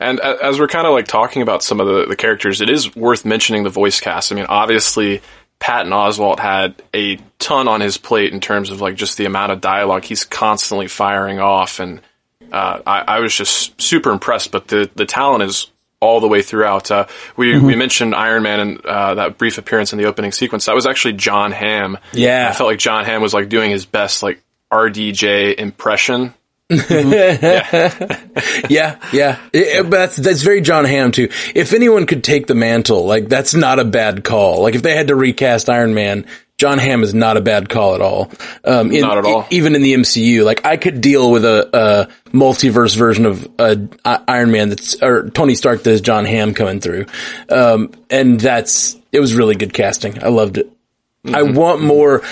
And 0.00 0.20
as 0.20 0.58
we're 0.60 0.68
kind 0.68 0.86
of 0.86 0.92
like 0.92 1.06
talking 1.06 1.42
about 1.42 1.62
some 1.62 1.80
of 1.80 1.86
the, 1.86 2.06
the 2.06 2.16
characters, 2.16 2.60
it 2.60 2.70
is 2.70 2.94
worth 2.94 3.24
mentioning 3.24 3.64
the 3.64 3.70
voice 3.70 4.00
cast. 4.00 4.32
I 4.32 4.34
mean, 4.34 4.46
obviously, 4.48 5.22
Patton 5.58 5.92
Oswalt 5.92 6.38
had 6.38 6.80
a 6.94 7.18
ton 7.38 7.68
on 7.68 7.80
his 7.80 7.98
plate 7.98 8.32
in 8.32 8.40
terms 8.40 8.70
of 8.70 8.80
like 8.80 8.94
just 8.94 9.18
the 9.18 9.24
amount 9.24 9.52
of 9.52 9.60
dialogue 9.60 10.04
he's 10.04 10.24
constantly 10.24 10.86
firing 10.86 11.40
off, 11.40 11.80
and 11.80 12.00
uh, 12.52 12.80
I, 12.86 13.00
I, 13.00 13.20
was 13.20 13.34
just 13.34 13.80
super 13.80 14.10
impressed. 14.10 14.52
But 14.52 14.68
the 14.68 14.88
the 14.94 15.04
talent 15.04 15.42
is 15.42 15.68
all 16.00 16.20
the 16.20 16.28
way 16.28 16.42
throughout. 16.42 16.90
Uh, 16.90 17.06
we 17.36 17.54
mm-hmm. 17.54 17.66
we 17.66 17.74
mentioned 17.74 18.14
Iron 18.14 18.44
Man 18.44 18.60
and 18.60 18.86
uh, 18.86 19.14
that 19.14 19.36
brief 19.36 19.58
appearance 19.58 19.92
in 19.92 19.98
the 19.98 20.06
opening 20.06 20.30
sequence. 20.30 20.66
That 20.66 20.76
was 20.76 20.86
actually 20.86 21.14
Jon 21.14 21.50
Hamm. 21.50 21.98
Yeah, 22.12 22.48
I 22.48 22.54
felt 22.54 22.68
like 22.68 22.78
Jon 22.78 23.04
Hamm 23.04 23.20
was 23.20 23.34
like 23.34 23.48
doing 23.48 23.70
his 23.70 23.84
best 23.84 24.22
like 24.22 24.40
RDJ 24.70 25.56
impression 25.56 26.34
yeah, 26.88 28.18
yeah, 28.68 28.98
yeah. 29.10 29.38
It, 29.54 29.84
but 29.84 29.90
that's 29.90 30.16
that's 30.16 30.42
very 30.42 30.60
Jon 30.60 30.84
Hamm 30.84 31.12
too. 31.12 31.30
If 31.54 31.72
anyone 31.72 32.04
could 32.04 32.22
take 32.22 32.46
the 32.46 32.54
mantle, 32.54 33.06
like 33.06 33.28
that's 33.30 33.54
not 33.54 33.78
a 33.78 33.84
bad 33.84 34.22
call. 34.22 34.62
Like 34.62 34.74
if 34.74 34.82
they 34.82 34.94
had 34.94 35.08
to 35.08 35.16
recast 35.16 35.70
Iron 35.70 35.94
Man, 35.94 36.26
Jon 36.58 36.78
Hamm 36.78 37.02
is 37.04 37.14
not 37.14 37.38
a 37.38 37.40
bad 37.40 37.70
call 37.70 37.94
at 37.94 38.02
all. 38.02 38.30
Um, 38.64 38.92
in, 38.92 39.00
not 39.00 39.16
at 39.16 39.24
all. 39.24 39.46
even 39.50 39.76
in 39.76 39.82
the 39.82 39.94
MCU, 39.94 40.44
like 40.44 40.66
I 40.66 40.76
could 40.76 41.00
deal 41.00 41.30
with 41.30 41.46
a, 41.46 41.70
a 41.72 42.30
multiverse 42.32 42.96
version 42.96 43.24
of 43.24 43.48
uh, 43.58 43.76
Iron 44.04 44.50
Man 44.50 44.68
that's 44.68 45.00
or 45.02 45.30
Tony 45.30 45.54
Stark 45.54 45.84
that 45.84 45.90
is 45.90 46.02
Jon 46.02 46.26
Hamm 46.26 46.52
coming 46.52 46.80
through, 46.80 47.06
um, 47.48 47.92
and 48.10 48.38
that's 48.38 48.94
it 49.10 49.20
was 49.20 49.34
really 49.34 49.54
good 49.54 49.72
casting. 49.72 50.22
I 50.22 50.28
loved 50.28 50.58
it. 50.58 50.66
Mm-hmm. 51.24 51.34
I 51.34 51.42
want 51.42 51.80
more. 51.80 52.22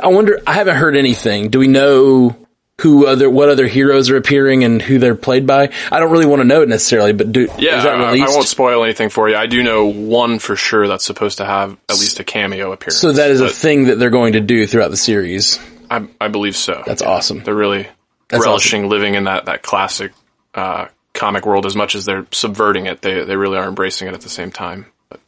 I 0.00 0.08
wonder. 0.08 0.40
I 0.46 0.52
haven't 0.52 0.76
heard 0.76 0.96
anything. 0.96 1.48
Do 1.48 1.58
we 1.58 1.66
know? 1.66 2.36
Who 2.80 3.06
other 3.06 3.30
what 3.30 3.48
other 3.48 3.66
heroes 3.66 4.10
are 4.10 4.16
appearing 4.16 4.64
and 4.64 4.82
who 4.82 4.98
they're 4.98 5.14
played 5.14 5.46
by. 5.46 5.70
I 5.92 6.00
don't 6.00 6.10
really 6.10 6.26
want 6.26 6.40
to 6.40 6.44
know 6.44 6.62
it 6.62 6.68
necessarily, 6.68 7.12
but 7.12 7.30
do 7.30 7.48
yeah, 7.58 7.82
I, 7.84 8.16
I, 8.16 8.28
won't 8.28 8.46
spoil 8.46 8.82
anything 8.84 9.10
for 9.10 9.28
you. 9.28 9.36
I 9.36 9.46
do 9.46 9.62
know 9.62 9.86
one 9.86 10.38
for 10.38 10.56
sure 10.56 10.88
that's 10.88 11.04
supposed 11.04 11.38
to 11.38 11.44
have 11.44 11.72
at 11.88 11.98
least 11.98 12.18
a 12.20 12.24
cameo 12.24 12.72
appearance. 12.72 12.98
So 12.98 13.12
that 13.12 13.30
is 13.30 13.40
a 13.40 13.48
thing 13.48 13.84
that 13.84 13.98
they're 13.98 14.10
going 14.10 14.32
to 14.32 14.40
do 14.40 14.66
throughout 14.66 14.90
the 14.90 14.96
series. 14.96 15.58
I, 15.90 16.08
I 16.20 16.28
believe 16.28 16.56
so. 16.56 16.82
That's 16.84 17.02
awesome. 17.02 17.44
They're 17.44 17.54
really 17.54 17.86
that's 18.28 18.44
relishing 18.44 18.82
awesome. 18.82 18.90
living 18.90 19.14
in 19.14 19.24
that 19.24 19.44
that 19.46 19.62
classic 19.62 20.12
uh, 20.54 20.88
comic 21.12 21.46
world 21.46 21.66
as 21.66 21.76
much 21.76 21.94
as 21.94 22.04
they're 22.04 22.26
subverting 22.32 22.86
it. 22.86 23.02
They 23.02 23.24
they 23.24 23.36
really 23.36 23.58
are 23.58 23.68
embracing 23.68 24.08
it 24.08 24.14
at 24.14 24.20
the 24.20 24.28
same 24.28 24.50
time. 24.50 24.86
But, 25.08 25.20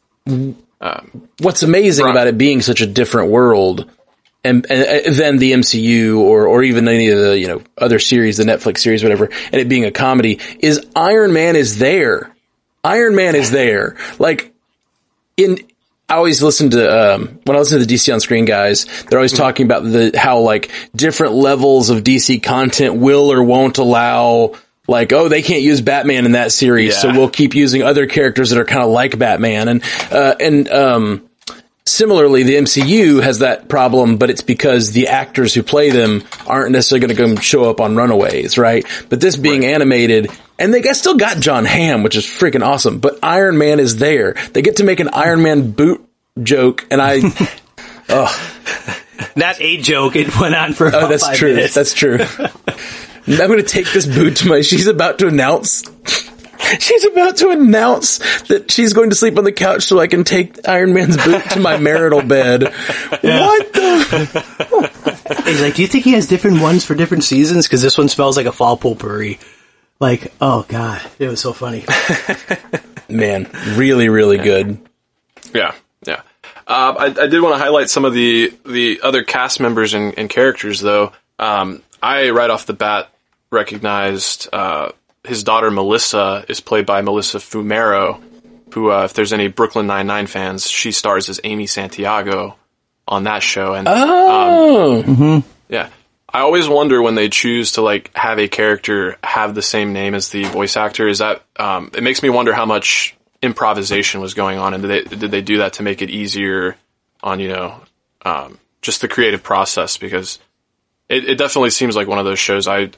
um, 0.80 1.28
What's 1.38 1.62
amazing 1.62 2.08
about 2.08 2.26
it 2.26 2.36
being 2.36 2.60
such 2.60 2.80
a 2.80 2.86
different 2.86 3.30
world 3.30 3.88
and, 4.46 4.70
and, 4.70 5.14
then 5.14 5.38
the 5.38 5.52
MCU 5.52 6.18
or 6.18 6.46
or 6.46 6.62
even 6.62 6.88
any 6.88 7.08
of 7.08 7.18
the 7.18 7.38
you 7.38 7.48
know 7.48 7.62
other 7.76 7.98
series, 7.98 8.36
the 8.36 8.44
Netflix 8.44 8.78
series, 8.78 9.02
whatever, 9.02 9.30
and 9.52 9.54
it 9.54 9.68
being 9.68 9.84
a 9.84 9.90
comedy, 9.90 10.40
is 10.60 10.86
Iron 10.94 11.32
Man 11.32 11.56
is 11.56 11.78
there. 11.78 12.34
Iron 12.84 13.16
Man 13.16 13.34
is 13.34 13.50
there. 13.50 13.96
Like 14.18 14.54
in, 15.36 15.58
I 16.08 16.16
always 16.16 16.40
listen 16.42 16.70
to 16.70 17.14
um, 17.14 17.40
when 17.44 17.56
I 17.56 17.60
listen 17.60 17.80
to 17.80 17.84
the 17.84 17.92
DC 17.92 18.12
on 18.12 18.20
Screen 18.20 18.44
guys. 18.44 18.86
They're 19.04 19.18
always 19.18 19.32
talking 19.32 19.66
about 19.66 19.82
the 19.82 20.12
how 20.16 20.38
like 20.38 20.70
different 20.94 21.34
levels 21.34 21.90
of 21.90 22.04
DC 22.04 22.42
content 22.42 22.96
will 22.96 23.32
or 23.32 23.42
won't 23.42 23.78
allow. 23.78 24.54
Like, 24.88 25.12
oh, 25.12 25.28
they 25.28 25.42
can't 25.42 25.62
use 25.62 25.80
Batman 25.80 26.26
in 26.26 26.32
that 26.32 26.52
series, 26.52 26.94
yeah. 26.94 27.00
so 27.00 27.10
we'll 27.10 27.28
keep 27.28 27.56
using 27.56 27.82
other 27.82 28.06
characters 28.06 28.50
that 28.50 28.60
are 28.60 28.64
kind 28.64 28.84
of 28.84 28.90
like 28.90 29.18
Batman, 29.18 29.66
and 29.66 29.82
uh, 30.12 30.36
and 30.38 30.68
um, 30.68 31.28
Similarly, 31.88 32.42
the 32.42 32.56
MCU 32.56 33.22
has 33.22 33.38
that 33.38 33.68
problem, 33.68 34.16
but 34.16 34.28
it's 34.28 34.42
because 34.42 34.90
the 34.90 35.06
actors 35.06 35.54
who 35.54 35.62
play 35.62 35.90
them 35.90 36.24
aren't 36.44 36.72
necessarily 36.72 37.06
going 37.06 37.16
to 37.16 37.22
come 37.22 37.36
show 37.40 37.70
up 37.70 37.80
on 37.80 37.94
Runaways, 37.94 38.58
right? 38.58 38.84
But 39.08 39.20
this 39.20 39.36
being 39.36 39.60
right. 39.60 39.70
animated, 39.70 40.28
and 40.58 40.74
they 40.74 40.82
still 40.94 41.16
got 41.16 41.38
Jon 41.38 41.64
Hamm, 41.64 42.02
which 42.02 42.16
is 42.16 42.24
freaking 42.24 42.66
awesome, 42.66 42.98
but 42.98 43.20
Iron 43.22 43.56
Man 43.56 43.78
is 43.78 43.98
there. 43.98 44.34
They 44.52 44.62
get 44.62 44.76
to 44.76 44.84
make 44.84 44.98
an 44.98 45.10
Iron 45.12 45.44
Man 45.44 45.70
boot 45.70 46.04
joke, 46.42 46.84
and 46.90 47.00
I, 47.00 47.20
oh. 48.08 48.52
Not 49.36 49.60
a 49.60 49.76
joke, 49.76 50.16
it 50.16 50.36
went 50.40 50.56
on 50.56 50.72
for 50.72 50.92
Oh, 50.92 51.06
that's 51.06 51.38
true. 51.38 51.54
Minutes. 51.54 51.74
That's 51.74 51.94
true. 51.94 52.18
I'm 53.28 53.36
going 53.36 53.58
to 53.58 53.62
take 53.62 53.92
this 53.92 54.06
boot 54.06 54.36
to 54.38 54.48
my, 54.48 54.60
she's 54.60 54.88
about 54.88 55.20
to 55.20 55.28
announce 55.28 55.82
She's 56.78 57.04
about 57.04 57.36
to 57.38 57.50
announce 57.50 58.18
that 58.48 58.70
she's 58.70 58.92
going 58.92 59.10
to 59.10 59.16
sleep 59.16 59.38
on 59.38 59.44
the 59.44 59.52
couch 59.52 59.84
so 59.84 60.00
I 60.00 60.06
can 60.06 60.24
take 60.24 60.68
Iron 60.68 60.94
Man's 60.94 61.16
boot 61.16 61.42
to 61.50 61.60
my 61.60 61.76
marital 61.76 62.22
bed. 62.22 62.72
Yeah. 63.22 63.46
What 63.46 63.72
the? 63.72 65.42
He's 65.44 65.60
like, 65.60 65.74
do 65.74 65.82
you 65.82 65.88
think 65.88 66.04
he 66.04 66.12
has 66.12 66.26
different 66.26 66.60
ones 66.60 66.84
for 66.84 66.94
different 66.94 67.24
seasons? 67.24 67.66
Because 67.66 67.82
this 67.82 67.96
one 67.96 68.08
smells 68.08 68.36
like 68.36 68.46
a 68.46 68.52
fall 68.52 68.76
potpourri. 68.76 69.38
Like, 69.98 70.32
oh 70.40 70.64
god, 70.68 71.02
it 71.18 71.28
was 71.28 71.40
so 71.40 71.52
funny. 71.52 71.84
Man, 73.08 73.48
really, 73.74 74.08
really 74.08 74.38
good. 74.38 74.78
Yeah, 75.54 75.74
yeah. 76.06 76.22
Uh, 76.66 76.94
I, 76.98 77.04
I, 77.06 77.26
did 77.26 77.40
want 77.40 77.54
to 77.54 77.58
highlight 77.58 77.88
some 77.88 78.04
of 78.04 78.12
the 78.12 78.52
the 78.66 79.00
other 79.02 79.24
cast 79.24 79.60
members 79.60 79.94
and, 79.94 80.16
and 80.18 80.28
characters, 80.28 80.80
though. 80.80 81.12
Um, 81.38 81.82
I 82.02 82.30
right 82.30 82.50
off 82.50 82.66
the 82.66 82.74
bat 82.74 83.08
recognized 83.50 84.48
uh, 84.52 84.92
his 85.26 85.44
daughter 85.44 85.70
Melissa 85.70 86.44
is 86.48 86.60
played 86.60 86.86
by 86.86 87.02
Melissa 87.02 87.38
Fumero, 87.38 88.22
who, 88.72 88.90
uh, 88.90 89.04
if 89.04 89.14
there's 89.14 89.32
any 89.32 89.48
Brooklyn 89.48 89.86
Nine 89.86 90.06
Nine 90.06 90.26
fans, 90.26 90.68
she 90.68 90.92
stars 90.92 91.28
as 91.28 91.40
Amy 91.44 91.66
Santiago 91.66 92.56
on 93.06 93.24
that 93.24 93.42
show. 93.42 93.74
And 93.74 93.88
oh, 93.88 95.00
um, 95.00 95.04
mm-hmm. 95.04 95.48
yeah, 95.68 95.90
I 96.28 96.40
always 96.40 96.68
wonder 96.68 97.00
when 97.00 97.14
they 97.14 97.28
choose 97.28 97.72
to 97.72 97.82
like 97.82 98.10
have 98.14 98.38
a 98.38 98.48
character 98.48 99.16
have 99.22 99.54
the 99.54 99.62
same 99.62 99.92
name 99.92 100.14
as 100.14 100.30
the 100.30 100.44
voice 100.44 100.76
actor. 100.76 101.08
Is 101.08 101.18
that 101.18 101.42
um, 101.56 101.90
it 101.94 102.02
makes 102.02 102.22
me 102.22 102.30
wonder 102.30 102.52
how 102.52 102.66
much 102.66 103.16
improvisation 103.42 104.20
was 104.20 104.34
going 104.34 104.58
on, 104.58 104.74
and 104.74 104.82
did 104.82 105.08
they 105.10 105.16
did 105.16 105.30
they 105.30 105.42
do 105.42 105.58
that 105.58 105.74
to 105.74 105.82
make 105.82 106.02
it 106.02 106.10
easier 106.10 106.76
on 107.22 107.40
you 107.40 107.48
know 107.48 107.80
um, 108.24 108.58
just 108.82 109.00
the 109.00 109.08
creative 109.08 109.42
process 109.42 109.96
because 109.96 110.38
it, 111.08 111.24
it 111.24 111.38
definitely 111.38 111.70
seems 111.70 111.96
like 111.96 112.08
one 112.08 112.18
of 112.18 112.24
those 112.24 112.38
shows 112.38 112.68
I 112.68 112.90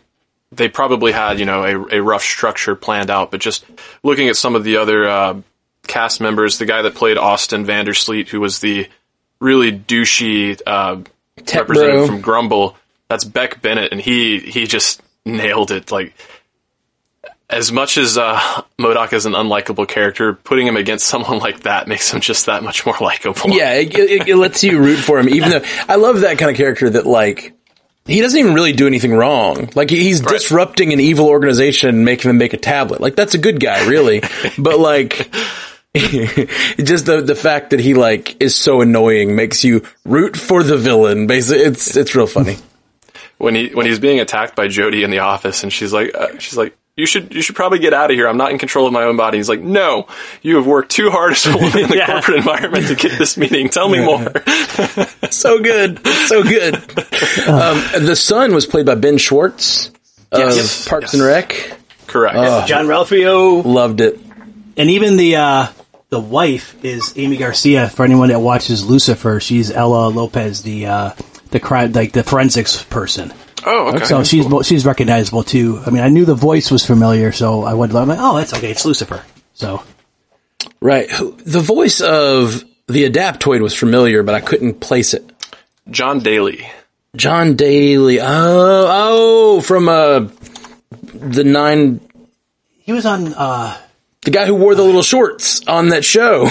they 0.53 0.69
probably 0.69 1.13
had 1.13 1.39
you 1.39 1.45
know 1.47 1.65
a, 1.65 1.99
a 1.99 2.03
rough 2.03 2.23
structure 2.23 2.75
planned 2.75 3.11
out, 3.11 3.31
but 3.31 3.41
just 3.41 3.65
looking 4.03 4.29
at 4.29 4.37
some 4.37 4.55
of 4.55 4.65
the 4.65 4.77
other 4.79 5.09
uh, 5.09 5.41
cast 5.87 6.21
members, 6.21 6.59
the 6.59 6.67
guy 6.67 6.83
that 6.83 6.95
played 6.95 7.19
Austin 7.19 7.65
Vandersleet, 7.65 8.29
who 8.29 8.41
was 8.41 8.61
the 8.61 8.89
really 9.41 9.73
douchey 9.73 10.61
uh, 10.67 11.03
representative 11.37 12.07
from 12.07 12.23
GRUMBL, 12.23 12.75
that's 13.09 13.25
Beck 13.25 13.61
Bennett, 13.61 13.93
and 13.93 14.01
he 14.01 14.39
he 14.41 14.67
just 14.67 15.03
nailed 15.25 15.71
it. 15.71 15.91
Like 15.91 16.15
as 17.51 17.73
much 17.73 17.97
as 17.97 18.19
uh, 18.19 18.39
MODOK 18.79 19.13
is 19.15 19.27
an 19.27 19.33
unlikable 19.33 19.89
character, 19.89 20.35
putting 20.35 20.67
him 20.67 20.77
against 20.77 21.07
someone 21.09 21.39
like 21.39 21.61
that 21.61 21.89
makes 21.89 22.13
him 22.13 22.21
just 22.21 22.47
that 22.47 22.63
much 22.63 22.85
more 22.87 22.97
likable. 23.01 23.51
Yeah, 23.51 23.75
it, 23.75 23.95
it, 23.95 24.29
it 24.29 24.37
lets 24.37 24.63
you 24.63 24.79
root 24.79 24.99
for 24.99 25.19
him, 25.19 25.29
even 25.29 25.51
though 25.51 25.65
I 25.89 25.97
love 25.97 26.21
that 26.21 26.39
kind 26.39 26.51
of 26.51 26.57
character 26.57 26.91
that 26.91 27.07
like 27.07 27.55
he 28.09 28.21
doesn't 28.21 28.39
even 28.39 28.55
really 28.55 28.73
do 28.73 28.87
anything 28.87 29.13
wrong. 29.15 29.71
Like 29.75 29.91
he's 29.91 30.23
Right. 30.23 30.33
disrupting 30.33 30.93
an 30.93 30.99
evil 31.01 31.27
organization, 31.29 32.05
making 32.05 32.29
them 32.31 32.39
make 32.39 32.55
a 32.55 32.57
tablet. 32.57 33.01
Like 33.01 33.15
that's 33.15 33.35
a 33.35 33.39
good 33.39 33.61
guy, 33.61 33.87
really. 33.87 34.23
but 34.59 34.79
like. 34.81 35.31
just 35.95 37.07
the 37.07 37.23
the 37.25 37.35
fact 37.35 37.71
that 37.71 37.81
he 37.81 37.95
like 37.95 38.41
is 38.43 38.55
so 38.55 38.83
annoying 38.83 39.35
makes 39.35 39.65
you 39.65 39.83
root 40.05 40.37
for 40.37 40.63
the 40.63 40.77
villain. 40.77 41.27
Basically, 41.27 41.63
it's 41.65 41.97
it's 41.97 42.15
real 42.15 42.27
funny. 42.27 42.57
when 43.39 43.55
he 43.55 43.69
when 43.71 43.87
he's 43.87 43.99
being 43.99 44.21
attacked 44.21 44.55
by 44.55 44.69
Jodie 44.69 45.03
in 45.03 45.11
the 45.11 45.21
office, 45.21 45.63
and 45.63 45.73
she's 45.73 45.93
like, 45.93 46.15
uh, 46.15 46.39
she's 46.39 46.57
like, 46.59 46.77
you 46.99 47.07
should 47.07 47.35
you 47.35 47.41
should 47.43 47.55
probably 47.57 47.79
get 47.79 47.95
out 47.95 48.11
of 48.11 48.17
here. 48.17 48.29
I'm 48.29 48.37
not 48.37 48.51
in 48.51 48.59
control 48.59 48.87
of 48.87 48.93
my 48.93 49.05
own 49.05 49.17
body. 49.17 49.39
He's 49.39 49.49
like, 49.49 49.61
no, 49.61 50.07
you 50.43 50.57
have 50.57 50.67
worked 50.67 50.91
too 50.91 51.11
hard 51.11 51.33
as 51.33 51.47
a 51.47 51.57
woman 51.57 51.79
in 51.79 51.89
the 51.89 51.97
Yeah. 51.99 52.07
corporate 52.07 52.39
environment 52.39 52.89
to 52.89 52.95
get 52.97 53.17
this 53.19 53.37
meeting. 53.37 53.69
Tell 53.71 53.89
me 53.89 54.05
more. 54.05 54.25
so 55.31 55.61
good, 55.63 56.07
so 56.27 56.43
good. 56.43 56.75
Um, 57.49 57.83
the 58.05 58.15
son 58.17 58.53
was 58.55 58.67
played 58.67 58.87
by 58.87 58.95
Ben 58.97 59.17
Schwartz 59.19 59.89
of 60.33 60.41
Yes. 60.41 60.87
Parks 60.89 61.07
Yes. 61.07 61.15
and 61.15 61.23
Rec. 61.23 61.77
Correct. 62.07 62.69
Jean-Ralphio, 62.69 63.65
Loved 63.65 64.01
it. 64.01 64.19
and 64.77 64.91
even 64.91 65.17
the 65.17 65.37
uh, 65.37 65.67
the 66.11 66.19
wife 66.21 66.83
is 66.85 67.13
Aimee 67.17 67.37
Garcia. 67.37 67.89
For 67.91 68.05
anyone 68.05 68.29
that 68.31 68.41
watches 68.41 68.85
Lucifer, 68.85 69.41
she's 69.41 69.71
Ella 69.71 70.09
Lopez, 70.09 70.63
the 70.63 70.87
uh, 70.87 71.11
the 71.51 71.61
crime 71.61 71.93
like 71.93 72.13
the 72.13 72.23
forensics 72.23 72.83
person. 72.83 73.33
Oh, 73.71 73.95
okay. 73.95 74.05
So 74.05 74.25
she's 74.25 74.49
mo- 74.49 74.63
she's 74.63 74.85
recognizable 74.87 75.43
too. 75.43 75.81
I 75.87 75.91
mean, 75.91 76.03
I 76.03 76.09
knew 76.09 76.25
the 76.25 76.35
voice 76.35 76.71
was 76.71 76.85
familiar, 76.87 77.33
so 77.33 77.63
I 77.65 77.75
went. 77.75 77.95
I'm 77.95 78.09
like, 78.09 78.19
oh, 78.21 78.37
that's 78.37 78.55
okay. 78.55 78.71
It's 78.71 78.85
Lucifer. 78.85 79.23
So 79.55 79.83
Right. 80.81 81.09
The 81.45 81.61
voice 81.61 82.01
of 82.01 82.65
the 82.87 83.09
Adaptoid 83.11 83.61
was 83.61 83.75
familiar, 83.75 84.23
but 84.23 84.35
I 84.35 84.41
couldn't 84.41 84.81
place 84.81 85.13
it. 85.15 85.25
Jon 85.91 86.21
Daly. 86.21 86.67
Jon 87.17 87.57
Daly. 87.57 88.21
Oh, 88.21 88.27
oh, 88.27 89.61
from 89.61 89.89
uh, 89.89 90.29
the 91.13 91.45
nine. 91.45 92.01
he 92.81 92.93
was 92.93 93.05
on. 93.07 93.35
uh 93.35 93.77
The 94.23 94.31
guy 94.31 94.47
who 94.47 94.55
wore 94.55 94.75
the 94.75 94.83
little 94.85 95.03
shorts 95.03 95.67
on 95.67 95.89
that 95.91 96.05
show 96.05 96.49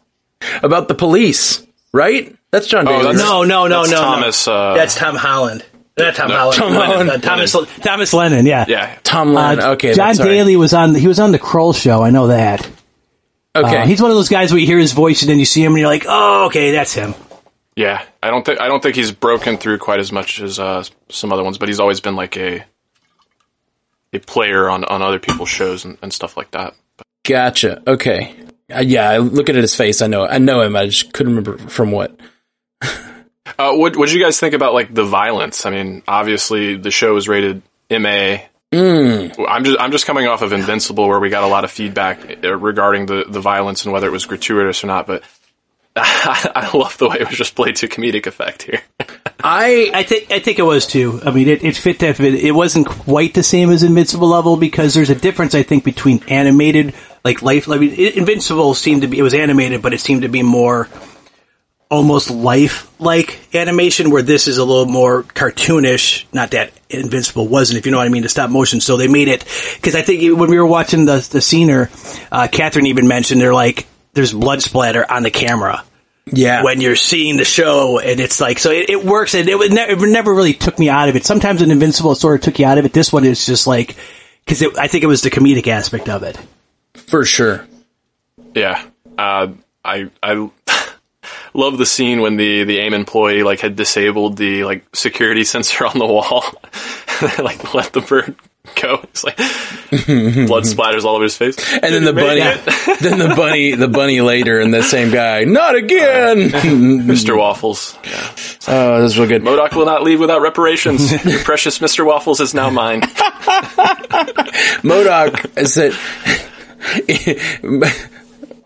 about 0.62 0.88
the 0.88 0.94
police, 0.94 1.64
right? 1.92 2.34
That's 2.50 2.66
Jon 2.68 2.84
Daly. 2.84 2.96
Oh, 2.96 3.02
that's- 3.02 3.18
No, 3.20 3.42
no, 3.44 3.66
no, 3.66 3.80
that's 3.82 3.90
no, 3.92 3.96
no. 3.96 4.02
Thomas, 4.02 4.48
uh, 4.48 4.74
That's 4.74 4.94
Tom 4.94 5.16
Holland. 5.16 5.64
Not 5.98 6.14
Tom 6.14 6.30
Holland. 6.30 6.58
Tom 6.58 6.72
Lennon. 6.72 6.86
Holland. 6.86 7.10
Uh, 7.10 7.18
Thomas 7.18 7.52
Thomas 7.80 8.12
Lennon. 8.12 8.44
Yeah. 8.46 8.66
Yeah. 8.68 8.98
Tom 9.02 9.32
Lennon. 9.32 9.64
Uh, 9.64 9.70
okay, 9.70 9.94
John 9.94 10.06
that's 10.08 10.20
all 10.20 10.26
right. 10.26 10.32
Daly 10.32 10.56
was 10.56 10.74
on. 10.74 10.94
He 10.94 11.08
was 11.08 11.18
on 11.18 11.32
the 11.32 11.38
Kroll 11.38 11.72
show. 11.72 12.02
I 12.02 12.10
know 12.10 12.26
that. 12.28 12.68
Okay, 13.54 13.78
Uh, 13.78 13.86
he's 13.86 14.02
one 14.02 14.10
of 14.10 14.16
those 14.18 14.28
guys 14.28 14.52
where 14.52 14.60
you 14.60 14.66
hear 14.66 14.78
his 14.78 14.92
voice 14.92 15.22
and 15.22 15.30
then 15.30 15.38
you 15.38 15.46
see 15.46 15.64
him 15.64 15.72
and 15.72 15.78
you're 15.78 15.88
like, 15.88 16.04
oh, 16.06 16.46
okay, 16.46 16.72
that's 16.72 16.92
him. 16.92 17.14
Yeah. 17.74 18.02
I 18.22 18.28
don't 18.30 18.44
think 18.44 18.60
I 18.60 18.68
don't 18.68 18.82
think 18.82 18.96
he's 18.96 19.10
broken 19.12 19.56
through 19.56 19.78
quite 19.78 19.98
as 20.00 20.12
much 20.12 20.40
as 20.42 20.58
uh, 20.58 20.84
some 21.08 21.32
other 21.32 21.42
ones, 21.42 21.56
but 21.56 21.68
he's 21.68 21.80
always 21.80 22.00
been 22.00 22.16
like 22.16 22.36
a 22.36 22.62
a 24.12 24.18
player 24.18 24.68
on 24.68 24.84
on 24.84 25.00
other 25.00 25.18
people's 25.18 25.48
shows 25.48 25.84
and, 25.86 25.96
and 26.02 26.12
stuff 26.12 26.36
like 26.36 26.50
that. 26.50 26.74
gotcha. 27.24 27.82
Okay, 27.86 28.34
uh, 28.74 28.80
yeah. 28.80 29.08
I 29.10 29.18
Looking 29.18 29.56
at 29.56 29.62
his 29.62 29.74
face, 29.74 30.02
I 30.02 30.06
know. 30.08 30.26
I 30.26 30.36
know 30.38 30.60
him. 30.60 30.76
I 30.76 30.86
just 30.86 31.14
couldn't 31.14 31.34
remember 31.34 31.56
from 31.70 31.90
what. 31.92 32.14
Uh, 33.58 33.74
what 33.74 33.96
what 33.96 34.08
did 34.08 34.14
you 34.14 34.22
guys 34.22 34.38
think 34.38 34.54
about 34.54 34.74
like 34.74 34.92
the 34.92 35.04
violence? 35.04 35.66
I 35.66 35.70
mean, 35.70 36.02
obviously 36.06 36.76
the 36.76 36.90
show 36.90 37.16
is 37.16 37.28
rated 37.28 37.62
MA. 37.90 38.38
I'm 38.72 39.64
just 39.64 39.80
I'm 39.80 39.92
just 39.92 40.06
coming 40.06 40.26
off 40.26 40.42
of 40.42 40.52
Invincible, 40.52 41.08
where 41.08 41.20
we 41.20 41.30
got 41.30 41.44
a 41.44 41.48
lot 41.48 41.64
of 41.64 41.70
feedback 41.70 42.44
uh, 42.44 42.56
regarding 42.56 43.06
the 43.06 43.24
the 43.28 43.40
violence 43.40 43.84
and 43.84 43.92
whether 43.92 44.06
it 44.06 44.12
was 44.12 44.26
gratuitous 44.26 44.82
or 44.82 44.88
not. 44.88 45.06
But 45.06 45.22
I, 45.94 46.50
I 46.72 46.76
love 46.76 46.98
the 46.98 47.08
way 47.08 47.16
it 47.20 47.28
was 47.28 47.38
just 47.38 47.54
played 47.54 47.76
to 47.76 47.88
comedic 47.88 48.26
effect 48.26 48.62
here. 48.62 48.80
I 49.42 49.90
I 49.94 50.02
think 50.02 50.30
I 50.30 50.40
think 50.40 50.58
it 50.58 50.64
was 50.64 50.86
too. 50.86 51.20
I 51.24 51.30
mean, 51.30 51.48
it, 51.48 51.62
it 51.62 51.76
fit 51.76 52.00
that. 52.00 52.18
It, 52.18 52.34
it 52.34 52.52
wasn't 52.52 52.88
quite 52.88 53.34
the 53.34 53.42
same 53.42 53.70
as 53.70 53.82
Invincible 53.82 54.28
level 54.28 54.56
because 54.56 54.94
there's 54.94 55.10
a 55.10 55.14
difference. 55.14 55.54
I 55.54 55.62
think 55.62 55.84
between 55.84 56.22
animated, 56.28 56.94
like 57.24 57.42
life. 57.42 57.68
I 57.68 57.78
mean, 57.78 57.92
Invincible 57.92 58.74
seemed 58.74 59.02
to 59.02 59.08
be 59.08 59.18
it 59.18 59.22
was 59.22 59.34
animated, 59.34 59.82
but 59.82 59.94
it 59.94 60.00
seemed 60.00 60.22
to 60.22 60.28
be 60.28 60.42
more 60.42 60.88
almost 61.90 62.30
life-like 62.30 63.54
animation. 63.54 64.10
Where 64.10 64.22
this 64.22 64.48
is 64.48 64.58
a 64.58 64.64
little 64.64 64.86
more 64.86 65.22
cartoonish. 65.22 66.24
Not 66.32 66.52
that 66.52 66.72
Invincible 66.88 67.48
wasn't, 67.48 67.78
if 67.78 67.86
you 67.86 67.92
know 67.92 67.98
what 67.98 68.06
I 68.06 68.10
mean, 68.10 68.22
to 68.22 68.28
stop 68.28 68.50
motion. 68.50 68.80
So 68.80 68.96
they 68.96 69.08
made 69.08 69.28
it 69.28 69.44
because 69.76 69.94
I 69.94 70.02
think 70.02 70.38
when 70.38 70.50
we 70.50 70.58
were 70.58 70.66
watching 70.66 71.04
the 71.04 71.16
the 71.30 71.40
scener, 71.40 71.90
uh, 72.30 72.48
Catherine 72.50 72.86
even 72.86 73.08
mentioned 73.08 73.40
they're 73.40 73.54
like 73.54 73.86
there's 74.14 74.32
blood 74.32 74.62
splatter 74.62 75.04
on 75.10 75.22
the 75.22 75.30
camera 75.30 75.84
yeah. 76.26 76.62
when 76.62 76.80
you're 76.80 76.96
seeing 76.96 77.36
the 77.36 77.44
show 77.44 77.98
and 77.98 78.18
it's 78.18 78.40
like 78.40 78.58
so 78.58 78.70
it, 78.70 78.88
it 78.88 79.04
works 79.04 79.34
and 79.34 79.46
it, 79.46 79.58
would 79.58 79.70
ne- 79.70 79.90
it 79.90 80.00
never 80.00 80.34
really 80.34 80.54
took 80.54 80.78
me 80.78 80.88
out 80.88 81.10
of 81.10 81.16
it 81.16 81.26
sometimes 81.26 81.60
an 81.60 81.70
invincible 81.70 82.14
sort 82.14 82.36
of 82.36 82.40
took 82.40 82.58
you 82.58 82.64
out 82.64 82.78
of 82.78 82.86
it 82.86 82.94
this 82.94 83.12
one 83.12 83.26
is 83.26 83.44
just 83.44 83.66
like 83.66 83.94
because 84.42 84.62
i 84.78 84.88
think 84.88 85.04
it 85.04 85.06
was 85.06 85.20
the 85.20 85.28
comedic 85.28 85.68
aspect 85.68 86.08
of 86.08 86.22
it 86.22 86.38
for 86.96 87.24
sure. 87.24 87.66
Yeah, 88.54 88.82
uh, 89.18 89.48
I 89.84 90.10
I 90.22 90.50
love 91.56 91.78
the 91.78 91.86
scene 91.86 92.20
when 92.20 92.36
the 92.36 92.64
the 92.64 92.78
AIM 92.78 92.94
employee 92.94 93.42
like 93.42 93.60
had 93.60 93.76
disabled 93.76 94.36
the 94.36 94.64
like 94.64 94.84
security 94.94 95.44
sensor 95.52 95.86
on 95.86 95.98
the 95.98 96.06
wall, 96.06 96.44
like 97.38 97.74
let 97.74 97.92
the 97.92 98.00
bird 98.00 98.36
go. 98.80 99.00
It's 99.04 99.24
like 99.24 99.36
blood 100.46 100.64
splatters 100.64 101.04
all 101.04 101.14
over 101.14 101.24
his 101.24 101.36
face. 101.36 101.56
And 101.72 101.94
then 101.94 102.04
the 102.04 102.12
bunny, 102.12 102.40
then 103.00 103.18
the 103.18 103.34
bunny, 103.34 103.74
the 103.74 103.88
bunny 103.88 104.20
later, 104.20 104.60
and 104.60 104.72
the 104.74 104.82
same 104.82 105.10
guy. 105.10 105.44
Not 105.44 105.74
again. 105.76 106.50
Mr. 106.50 107.38
Waffles. 107.38 107.96
Yeah. 108.04 108.30
oh, 108.68 109.02
this 109.02 109.12
is 109.12 109.18
real 109.18 109.28
good. 109.28 109.42
MODOK 109.42 109.74
will 109.74 109.86
not 109.86 110.02
leave 110.02 110.20
without 110.20 110.40
reparations. 110.42 111.12
Your 111.24 111.40
precious 111.40 111.78
Mr. 111.78 112.04
Waffles 112.04 112.40
is 112.40 112.54
now 112.54 112.70
mine. 112.70 113.02
MODOK 114.82 115.66
said, 115.66 115.92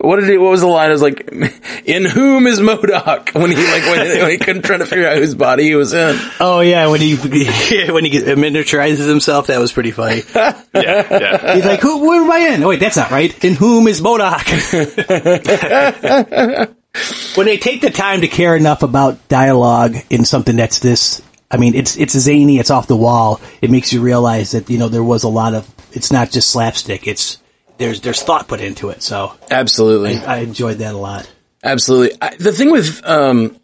"What 0.01 0.19
did 0.19 0.29
he? 0.29 0.37
What 0.37 0.51
was 0.51 0.61
the 0.61 0.67
line? 0.67 0.89
It 0.89 0.93
was 0.93 1.01
like, 1.01 1.29
in 1.85 2.05
whom 2.05 2.47
is 2.47 2.59
MODOK?" 2.59 3.33
When 3.39 3.51
he 3.51 3.57
like 3.57 3.83
when, 3.83 4.19
when 4.21 4.31
he 4.31 4.37
couldn't 4.37 4.63
try 4.63 4.77
to 4.77 4.85
figure 4.85 5.07
out 5.07 5.17
whose 5.17 5.35
body 5.35 5.63
he 5.63 5.75
was 5.75 5.93
in. 5.93 6.17
oh 6.39 6.59
yeah 6.61 6.87
when 6.87 6.99
he 7.01 7.15
when 7.91 8.05
he 8.05 8.11
miniaturizes 8.11 9.07
himself 9.07 9.47
that 9.47 9.59
was 9.59 9.71
pretty 9.71 9.91
funny 9.91 10.21
Yeah, 10.35 10.61
yeah. 10.73 11.55
he's 11.55 11.65
like 11.65 11.79
who 11.79 12.07
where 12.07 12.21
am 12.21 12.31
i 12.31 12.37
in 12.53 12.63
oh 12.63 12.69
wait 12.69 12.79
that's 12.79 12.97
not 12.97 13.11
right 13.11 13.43
in 13.43 13.55
whom 13.55 13.87
is 13.87 14.01
MODOK 14.01 14.47
when 17.35 17.45
they 17.47 17.57
take 17.57 17.81
the 17.81 17.89
time 17.89 18.21
to 18.21 18.27
care 18.27 18.55
enough 18.55 18.83
about 18.83 19.27
dialogue 19.29 19.95
in 20.09 20.25
something 20.25 20.55
that's 20.55 20.79
this 20.79 21.21
I 21.53 21.57
mean, 21.57 21.75
it's 21.75 21.97
it's 21.97 22.17
zany, 22.17 22.59
it's 22.59 22.71
off 22.71 22.87
the 22.87 22.95
wall. 22.95 23.41
It 23.61 23.69
makes 23.69 23.91
you 23.91 23.99
realize 24.01 24.51
that 24.51 24.69
you 24.69 24.77
know 24.77 24.87
there 24.87 25.03
was 25.03 25.23
a 25.23 25.27
lot 25.27 25.53
of. 25.53 25.67
It's 25.91 26.09
not 26.09 26.31
just 26.31 26.49
slapstick. 26.49 27.07
It's 27.09 27.39
there's 27.81 28.01
there's 28.01 28.21
thought 28.21 28.47
put 28.47 28.61
into 28.61 28.89
it. 28.89 29.01
So 29.03 29.33
Absolutely, 29.49 30.15
I 30.17 30.37
enjoyed 30.39 30.77
that 30.77 30.93
a 30.93 30.97
lot. 30.97 31.29
absolutely. 31.63 32.17
I, 32.21 32.35
the 32.35 32.51
thing 32.53 32.71
with 32.71 33.01
um, 33.05 33.57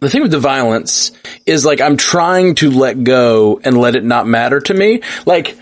the 0.00 0.10
thing 0.10 0.22
with 0.22 0.30
the 0.30 0.38
violence 0.38 1.12
is 1.46 1.64
like 1.64 1.80
I'm 1.80 1.96
trying 1.96 2.54
to 2.56 2.70
let 2.70 3.02
go 3.02 3.60
and 3.64 3.76
let 3.78 3.96
it 3.96 4.04
not 4.04 4.26
matter 4.26 4.60
to 4.60 4.74
me. 4.74 5.00
Like 5.26 5.56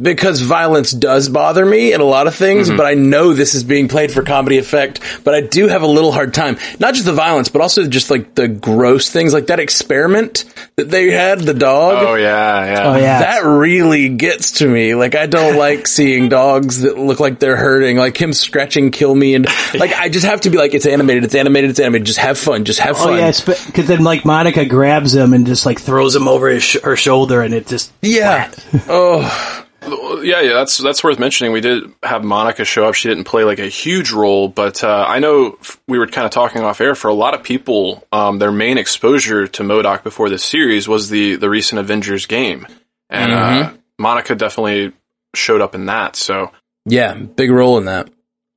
because 0.00 0.40
violence 0.40 0.90
does 0.90 1.28
bother 1.28 1.64
me 1.64 1.92
in 1.92 2.00
a 2.00 2.04
lot 2.04 2.26
of 2.26 2.34
things, 2.34 2.68
mm-hmm. 2.68 2.76
but 2.76 2.86
I 2.86 2.94
know 2.94 3.32
this 3.32 3.54
is 3.54 3.64
being 3.64 3.88
played 3.88 4.12
for 4.12 4.22
comedy 4.22 4.58
effect. 4.58 5.00
But 5.24 5.34
I 5.34 5.40
do 5.40 5.68
have 5.68 5.82
a 5.82 5.86
little 5.86 6.12
hard 6.12 6.34
time, 6.34 6.58
not 6.78 6.94
just 6.94 7.06
the 7.06 7.12
violence, 7.12 7.48
but 7.48 7.62
also 7.62 7.86
just 7.86 8.10
like 8.10 8.34
the 8.34 8.48
gross 8.48 9.10
things, 9.10 9.32
like 9.32 9.46
that 9.46 9.60
experiment 9.60 10.44
that 10.76 10.90
they 10.90 11.10
had, 11.10 11.40
the 11.40 11.54
dog. 11.54 12.04
Oh 12.06 12.14
yeah, 12.14 12.64
yeah. 12.64 12.82
Oh 12.84 12.96
yeah, 12.96 13.20
That 13.20 13.44
really 13.44 14.08
gets 14.08 14.52
to 14.58 14.68
me. 14.68 14.94
Like 14.94 15.14
I 15.14 15.26
don't 15.26 15.56
like 15.56 15.86
seeing 15.86 16.28
dogs 16.28 16.82
that 16.82 16.98
look 16.98 17.20
like 17.20 17.38
they're 17.38 17.56
hurting, 17.56 17.96
like 17.96 18.20
him 18.20 18.32
scratching 18.32 18.90
kill 18.90 19.14
me 19.14 19.34
and 19.34 19.46
like 19.74 19.92
I 19.92 20.08
just 20.08 20.26
have 20.26 20.42
to 20.42 20.50
be 20.50 20.58
like 20.58 20.74
it's 20.74 20.86
animated, 20.86 21.24
it's 21.24 21.34
animated, 21.34 21.70
it's 21.70 21.80
animated. 21.80 22.06
Just 22.06 22.18
have 22.18 22.38
fun, 22.38 22.64
just 22.64 22.80
have 22.80 22.96
Oh 22.96 23.04
fun. 23.04 23.12
Oh 23.14 23.16
yeah, 23.16 23.32
because 23.66 23.86
then 23.86 24.02
like 24.02 24.24
Monica 24.24 24.64
grabs 24.64 25.14
him 25.14 25.32
and 25.32 25.46
just 25.46 25.66
like 25.66 25.80
throws 25.80 26.14
him 26.14 26.28
over 26.28 26.48
his 26.48 26.62
sh- 26.62 26.76
her 26.82 26.96
shoulder, 26.96 27.42
and 27.42 27.54
it 27.54 27.66
just 27.66 27.92
yeah. 28.02 28.50
oh, 28.88 29.63
yeah, 29.86 30.40
yeah, 30.40 30.52
that's 30.54 30.78
that's 30.78 31.04
worth 31.04 31.18
mentioning. 31.18 31.52
We 31.52 31.60
did 31.60 31.92
have 32.02 32.24
Monica 32.24 32.64
show 32.64 32.86
up. 32.86 32.94
She 32.94 33.08
didn't 33.08 33.24
play 33.24 33.44
like 33.44 33.58
a 33.58 33.68
huge 33.68 34.12
role, 34.12 34.48
but 34.48 34.82
uh, 34.82 35.04
I 35.06 35.18
know 35.18 35.58
we 35.86 35.98
were 35.98 36.06
kind 36.06 36.24
of 36.24 36.30
talking 36.30 36.62
off 36.62 36.80
air. 36.80 36.94
For 36.94 37.08
a 37.08 37.14
lot 37.14 37.34
of 37.34 37.42
people, 37.42 38.06
um, 38.12 38.38
their 38.38 38.52
main 38.52 38.78
exposure 38.78 39.46
to 39.46 39.62
MODOK 39.62 40.02
before 40.02 40.28
this 40.28 40.44
series 40.44 40.88
was 40.88 41.08
the 41.08 41.36
the 41.36 41.50
recent 41.50 41.78
Avengers 41.80 42.26
game, 42.26 42.66
and 43.10 43.30
mm-hmm. 43.30 43.74
uh, 43.74 43.78
Monica 43.98 44.34
definitely 44.34 44.92
showed 45.34 45.60
up 45.60 45.74
in 45.74 45.86
that. 45.86 46.16
So 46.16 46.50
yeah, 46.86 47.14
big 47.14 47.50
role 47.50 47.78
in 47.78 47.86
that. 47.86 48.10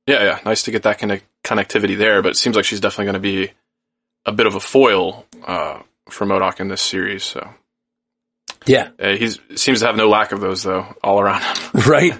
Yeah, 0.06 0.22
yeah, 0.22 0.40
nice 0.44 0.62
to 0.64 0.70
get 0.70 0.84
that 0.84 0.98
kind 0.98 1.12
of 1.12 1.22
connectivity 1.44 1.96
there. 1.98 2.22
But 2.22 2.30
it 2.30 2.36
seems 2.36 2.56
like 2.56 2.64
she's 2.64 2.80
definitely 2.80 3.06
going 3.06 3.14
to 3.14 3.20
be 3.20 3.52
a 4.24 4.32
bit 4.32 4.46
of 4.46 4.54
a 4.54 4.60
foil 4.60 5.26
uh, 5.46 5.80
for 6.08 6.26
MODOK 6.26 6.60
in 6.60 6.68
this 6.68 6.82
series. 6.82 7.24
So 7.24 7.48
yeah, 8.68 8.90
uh, 9.00 9.16
he 9.16 9.28
seems 9.56 9.80
to 9.80 9.86
have 9.86 9.96
no 9.96 10.08
lack 10.08 10.32
of 10.32 10.40
those 10.40 10.62
though, 10.62 10.86
all 11.02 11.20
around 11.20 11.42
him. 11.42 11.80
right. 11.86 12.14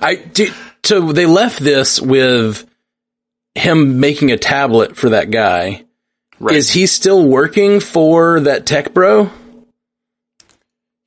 I 0.00 0.14
did. 0.16 0.52
So 0.84 1.12
they 1.12 1.26
left 1.26 1.58
this 1.58 2.00
with 2.00 2.66
him 3.54 4.00
making 4.00 4.30
a 4.30 4.38
tablet 4.38 4.96
for 4.96 5.10
that 5.10 5.30
guy. 5.30 5.84
Right. 6.38 6.56
Is 6.56 6.70
he 6.70 6.86
still 6.86 7.26
working 7.26 7.80
for 7.80 8.40
that 8.40 8.66
tech 8.66 8.94
bro? 8.94 9.30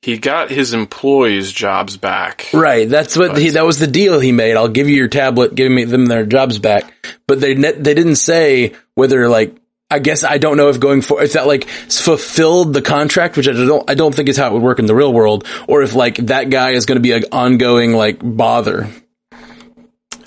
He 0.02 0.18
got 0.18 0.50
his 0.50 0.74
employees' 0.74 1.50
jobs 1.50 1.96
back. 1.96 2.50
Right. 2.52 2.86
That's 2.88 3.16
what 3.16 3.38
he, 3.38 3.50
that 3.50 3.64
was 3.64 3.78
the 3.78 3.86
deal 3.86 4.20
he 4.20 4.32
made. 4.32 4.54
I'll 4.54 4.68
give 4.68 4.88
you 4.88 4.96
your 4.96 5.08
tablet, 5.08 5.54
give 5.54 5.72
me 5.72 5.84
them 5.84 6.06
their 6.06 6.26
jobs 6.26 6.58
back. 6.58 6.92
But 7.26 7.40
they 7.40 7.54
they 7.54 7.94
didn't 7.94 8.16
say 8.16 8.74
whether 8.94 9.28
like 9.28 9.56
I 9.90 9.98
guess 9.98 10.24
I 10.24 10.38
don't 10.38 10.56
know 10.56 10.70
if 10.70 10.80
going 10.80 11.02
for 11.02 11.22
if 11.22 11.34
that 11.34 11.46
like 11.46 11.68
fulfilled 11.68 12.72
the 12.72 12.82
contract, 12.82 13.36
which 13.36 13.48
I 13.48 13.52
don't 13.52 13.88
I 13.88 13.94
don't 13.94 14.14
think 14.14 14.28
is 14.28 14.36
how 14.36 14.48
it 14.48 14.52
would 14.54 14.62
work 14.62 14.78
in 14.78 14.86
the 14.86 14.94
real 14.94 15.12
world, 15.12 15.46
or 15.68 15.82
if 15.82 15.94
like 15.94 16.16
that 16.16 16.50
guy 16.50 16.70
is 16.72 16.86
going 16.86 16.96
to 16.96 17.02
be 17.02 17.12
an 17.12 17.24
ongoing 17.30 17.92
like 17.92 18.18
bother 18.22 18.88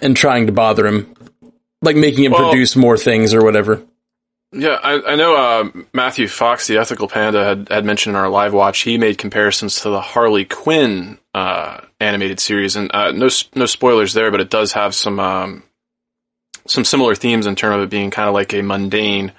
and 0.01 0.15
trying 0.15 0.45
to 0.45 0.53
bother 0.53 0.85
him, 0.85 1.13
like 1.81 1.95
making 1.95 2.23
him 2.23 2.33
well, 2.33 2.49
produce 2.49 2.75
more 2.75 2.97
things 2.97 3.33
or 3.33 3.43
whatever. 3.43 3.83
Yeah, 4.53 4.79
I, 4.81 5.13
I 5.13 5.15
know 5.15 5.35
uh, 5.35 5.69
Matthew 5.93 6.27
Fox, 6.27 6.67
the 6.67 6.77
ethical 6.77 7.09
panda, 7.09 7.43
had, 7.43 7.67
had 7.69 7.83
mentioned 7.83 8.15
in 8.15 8.21
our 8.21 8.29
live 8.29 8.53
watch. 8.53 8.79
He 8.79 8.97
made 8.97 9.17
comparisons 9.17 9.81
to 9.81 9.89
the 9.89 9.99
Harley 9.99 10.45
Quinn 10.45 11.17
uh, 11.33 11.81
animated 11.99 12.39
series, 12.39 12.77
and 12.77 12.89
uh, 12.93 13.11
no 13.11 13.27
no 13.55 13.65
spoilers 13.65 14.13
there, 14.13 14.31
but 14.31 14.39
it 14.39 14.49
does 14.49 14.71
have 14.73 14.95
some 14.95 15.19
um, 15.19 15.63
some 16.65 16.85
similar 16.85 17.15
themes 17.15 17.45
in 17.45 17.55
terms 17.55 17.75
of 17.75 17.81
it 17.81 17.89
being 17.89 18.11
kind 18.11 18.29
of 18.29 18.33
like 18.33 18.53
a 18.53 18.61
mundane 18.61 19.33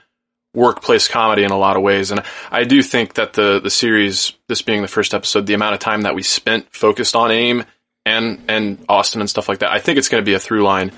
workplace 0.54 1.08
comedy 1.08 1.44
in 1.44 1.50
a 1.50 1.58
lot 1.58 1.76
of 1.76 1.82
ways. 1.82 2.10
And 2.10 2.22
I 2.50 2.64
do 2.64 2.82
think 2.82 3.14
that 3.14 3.34
the 3.34 3.60
the 3.60 3.70
series, 3.70 4.32
this 4.48 4.62
being 4.62 4.82
the 4.82 4.88
first 4.88 5.14
episode, 5.14 5.46
the 5.46 5.54
amount 5.54 5.74
of 5.74 5.80
time 5.80 6.02
that 6.02 6.14
we 6.14 6.22
spent 6.22 6.74
focused 6.74 7.14
on 7.14 7.30
AIM 7.30 7.64
and 8.06 8.42
and 8.48 8.84
Austin 8.88 9.20
and 9.20 9.30
stuff 9.30 9.48
like 9.48 9.60
that, 9.60 9.70
I 9.70 9.78
think 9.78 9.98
it's 9.98 10.08
going 10.08 10.22
to 10.22 10.28
be 10.28 10.34
a 10.34 10.40
through 10.40 10.62
line 10.64 10.92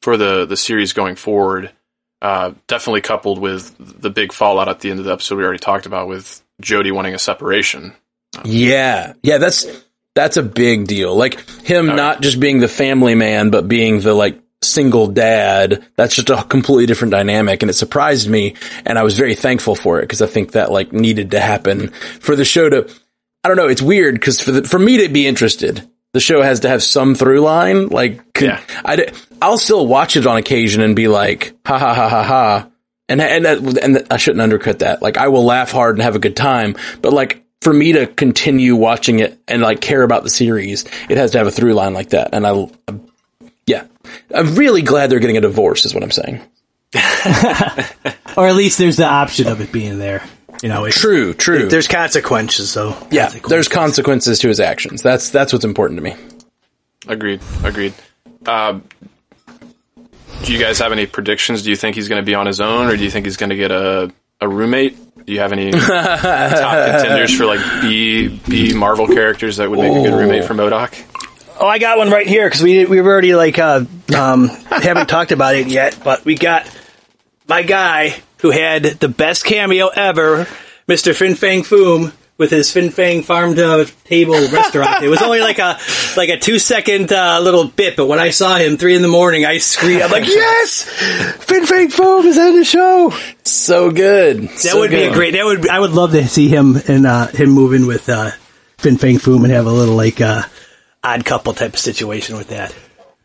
for 0.00 0.16
the 0.16 0.46
the 0.46 0.56
series 0.56 0.92
going 0.92 1.16
forward. 1.16 1.70
Uh, 2.20 2.52
definitely 2.68 3.00
coupled 3.00 3.40
with 3.40 3.74
the 3.78 4.10
big 4.10 4.32
fallout 4.32 4.68
at 4.68 4.78
the 4.78 4.90
end 4.90 5.00
of 5.00 5.04
the 5.04 5.12
episode 5.12 5.36
we 5.36 5.42
already 5.42 5.58
talked 5.58 5.86
about 5.86 6.06
with 6.06 6.40
Jodie 6.62 6.92
wanting 6.92 7.14
a 7.14 7.18
separation. 7.18 7.94
Yeah, 8.44 9.14
yeah, 9.24 9.38
that's 9.38 9.66
that's 10.14 10.36
a 10.36 10.42
big 10.42 10.86
deal. 10.86 11.16
Like 11.16 11.40
him 11.62 11.86
not 11.86 12.20
just 12.20 12.38
being 12.38 12.60
the 12.60 12.68
family 12.68 13.14
man, 13.14 13.50
but 13.50 13.66
being 13.68 14.00
the 14.00 14.14
like 14.14 14.41
single 14.62 15.08
dad. 15.08 15.84
That's 15.96 16.14
just 16.14 16.30
a 16.30 16.42
completely 16.44 16.86
different 16.86 17.12
dynamic. 17.12 17.62
And 17.62 17.70
it 17.70 17.74
surprised 17.74 18.28
me. 18.28 18.56
And 18.86 18.98
I 18.98 19.02
was 19.02 19.16
very 19.16 19.34
thankful 19.34 19.74
for 19.74 19.98
it 19.98 20.02
because 20.02 20.22
I 20.22 20.26
think 20.26 20.52
that 20.52 20.70
like 20.70 20.92
needed 20.92 21.32
to 21.32 21.40
happen 21.40 21.88
for 21.88 22.36
the 22.36 22.44
show 22.44 22.68
to, 22.68 22.90
I 23.44 23.48
don't 23.48 23.56
know. 23.56 23.68
It's 23.68 23.82
weird 23.82 24.14
because 24.14 24.40
for 24.40 24.52
the, 24.52 24.64
for 24.64 24.78
me 24.78 24.98
to 24.98 25.08
be 25.08 25.26
interested, 25.26 25.88
the 26.12 26.20
show 26.20 26.42
has 26.42 26.60
to 26.60 26.68
have 26.68 26.82
some 26.82 27.14
through 27.14 27.40
line. 27.40 27.88
Like, 27.88 28.20
yeah. 28.40 28.60
I, 28.84 29.12
I'll 29.40 29.58
still 29.58 29.86
watch 29.86 30.16
it 30.16 30.26
on 30.26 30.36
occasion 30.36 30.82
and 30.82 30.94
be 30.94 31.08
like, 31.08 31.54
ha 31.66 31.78
ha 31.78 31.94
ha 31.94 32.08
ha 32.08 32.22
ha. 32.22 32.68
And, 33.08 33.20
and, 33.20 33.46
and 33.78 34.06
I 34.10 34.16
shouldn't 34.16 34.42
undercut 34.42 34.78
that. 34.80 35.02
Like, 35.02 35.16
I 35.16 35.28
will 35.28 35.44
laugh 35.44 35.72
hard 35.72 35.96
and 35.96 36.02
have 36.02 36.16
a 36.16 36.20
good 36.20 36.36
time, 36.36 36.76
but 37.00 37.12
like, 37.12 37.44
for 37.62 37.72
me 37.72 37.92
to 37.92 38.08
continue 38.08 38.74
watching 38.74 39.20
it 39.20 39.40
and 39.46 39.62
like 39.62 39.80
care 39.80 40.02
about 40.02 40.24
the 40.24 40.30
series, 40.30 40.84
it 41.08 41.16
has 41.16 41.30
to 41.30 41.38
have 41.38 41.46
a 41.46 41.50
through 41.52 41.74
line 41.74 41.94
like 41.94 42.10
that. 42.10 42.30
And 42.32 42.44
I, 42.44 42.68
yeah, 43.66 43.86
I'm 44.34 44.54
really 44.54 44.82
glad 44.82 45.10
they're 45.10 45.20
getting 45.20 45.36
a 45.36 45.42
divorce. 45.42 45.84
Is 45.84 45.94
what 45.94 46.02
I'm 46.02 46.10
saying. 46.10 46.40
or 48.36 48.48
at 48.48 48.54
least 48.54 48.78
there's 48.78 48.96
the 48.98 49.06
option 49.06 49.48
of 49.48 49.60
it 49.60 49.72
being 49.72 49.98
there. 49.98 50.22
You 50.62 50.68
know, 50.68 50.88
true, 50.90 51.34
true. 51.34 51.68
there's 51.68 51.88
consequences, 51.88 52.72
though. 52.74 52.90
yeah, 53.10 53.24
consequences. 53.24 53.50
there's 53.50 53.68
consequences 53.68 54.38
to 54.40 54.48
his 54.48 54.60
actions. 54.60 55.02
That's 55.02 55.30
that's 55.30 55.52
what's 55.52 55.64
important 55.64 55.98
to 55.98 56.02
me. 56.04 56.14
Agreed. 57.08 57.40
Agreed. 57.64 57.94
Uh, 58.46 58.78
do 60.44 60.52
you 60.52 60.58
guys 60.58 60.78
have 60.78 60.92
any 60.92 61.06
predictions? 61.06 61.62
Do 61.62 61.70
you 61.70 61.76
think 61.76 61.96
he's 61.96 62.08
going 62.08 62.20
to 62.22 62.26
be 62.26 62.34
on 62.34 62.46
his 62.46 62.60
own, 62.60 62.88
or 62.88 62.96
do 62.96 63.02
you 63.02 63.10
think 63.10 63.26
he's 63.26 63.36
going 63.36 63.50
to 63.50 63.56
get 63.56 63.70
a 63.70 64.12
a 64.40 64.48
roommate? 64.48 64.96
Do 65.24 65.32
you 65.32 65.40
have 65.40 65.52
any 65.52 65.70
top 65.72 66.20
contenders 66.20 67.36
for 67.36 67.46
like 67.46 67.60
B 67.80 68.40
B 68.48 68.74
Marvel 68.74 69.06
characters 69.06 69.56
that 69.56 69.70
would 69.70 69.78
make 69.78 69.92
a 69.96 70.02
good 70.02 70.14
roommate 70.14 70.44
for 70.44 70.54
MODOK? 70.54 70.92
Oh, 71.62 71.68
I 71.68 71.78
got 71.78 71.96
one 71.96 72.10
right 72.10 72.26
here 72.26 72.44
because 72.44 72.60
we 72.60 72.84
we've 72.86 73.06
already 73.06 73.36
like 73.36 73.56
uh, 73.56 73.84
um, 74.16 74.48
haven't 74.68 75.08
talked 75.08 75.30
about 75.30 75.54
it 75.54 75.68
yet, 75.68 75.96
but 76.02 76.24
we 76.24 76.34
got 76.34 76.68
my 77.46 77.62
guy 77.62 78.20
who 78.38 78.50
had 78.50 78.82
the 78.82 79.08
best 79.08 79.44
cameo 79.44 79.86
ever, 79.86 80.48
Mister 80.88 81.14
Fin 81.14 81.36
Fang 81.36 81.62
Foom 81.62 82.12
with 82.36 82.50
his 82.50 82.72
Fin 82.72 82.90
Fang 82.90 83.22
farm 83.22 83.54
to 83.54 83.88
table 84.02 84.34
restaurant. 84.48 85.04
It 85.04 85.08
was 85.08 85.22
only 85.22 85.38
like 85.38 85.60
a 85.60 85.78
like 86.16 86.30
a 86.30 86.36
two 86.36 86.58
second 86.58 87.12
uh, 87.12 87.38
little 87.40 87.68
bit, 87.68 87.96
but 87.96 88.08
when 88.08 88.18
I 88.18 88.30
saw 88.30 88.56
him 88.56 88.76
three 88.76 88.96
in 88.96 89.02
the 89.02 89.06
morning, 89.06 89.44
I 89.44 89.58
screamed. 89.58 90.02
I'm 90.02 90.10
like, 90.10 90.26
yes, 90.26 90.82
Fin 90.82 91.64
Fang 91.64 91.90
Foom 91.90 92.24
is 92.24 92.38
on 92.38 92.56
the 92.56 92.64
show. 92.64 93.14
So 93.44 93.92
good. 93.92 94.48
That 94.48 94.58
so 94.58 94.80
would 94.80 94.90
good. 94.90 94.96
be 94.96 95.04
a 95.04 95.14
great. 95.14 95.34
That 95.34 95.44
would 95.44 95.68
I 95.68 95.78
would 95.78 95.92
love 95.92 96.10
to 96.10 96.26
see 96.26 96.48
him 96.48 96.74
and 96.88 97.06
uh, 97.06 97.28
him 97.28 97.50
moving 97.50 97.86
with 97.86 98.08
uh, 98.08 98.32
Fin 98.78 98.96
Fang 98.96 99.18
Foom 99.18 99.44
and 99.44 99.52
have 99.52 99.66
a 99.66 99.72
little 99.72 99.94
like 99.94 100.20
uh, 100.20 100.42
odd 101.02 101.24
couple 101.24 101.52
type 101.54 101.74
of 101.74 101.78
situation 101.78 102.36
with 102.36 102.48
that. 102.48 102.74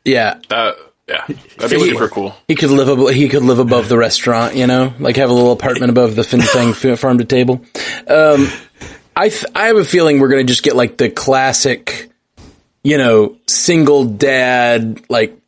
Yeah. 0.03 0.39
Uh, 0.49 0.73
yeah, 1.07 1.25
that'd 1.57 1.79
be 1.79 1.89
super 1.91 2.09
cool. 2.09 2.35
He 2.49 2.55
could 2.55 2.69
live 2.69 2.89
above, 2.89 3.11
he 3.11 3.29
could 3.29 3.43
live 3.43 3.59
above 3.59 3.87
the 3.87 3.97
restaurant, 3.97 4.55
you 4.55 4.67
know, 4.67 4.93
like 4.99 5.15
have 5.15 5.29
a 5.29 5.33
little 5.33 5.53
apartment 5.53 5.89
above 5.89 6.17
the 6.17 6.23
Fin 6.23 6.41
Fang 6.41 6.73
farm 6.73 7.19
to 7.19 7.23
table. 7.23 7.61
Um, 8.07 8.49
I 9.15 9.29
th- 9.29 9.45
I 9.55 9.67
have 9.67 9.77
a 9.77 9.85
feeling 9.85 10.19
we're 10.19 10.27
gonna 10.27 10.43
just 10.43 10.63
get 10.63 10.75
like 10.75 10.97
the 10.97 11.09
classic, 11.09 12.11
you 12.83 12.97
know, 12.97 13.37
single 13.47 14.03
dad 14.03 15.01
like 15.09 15.39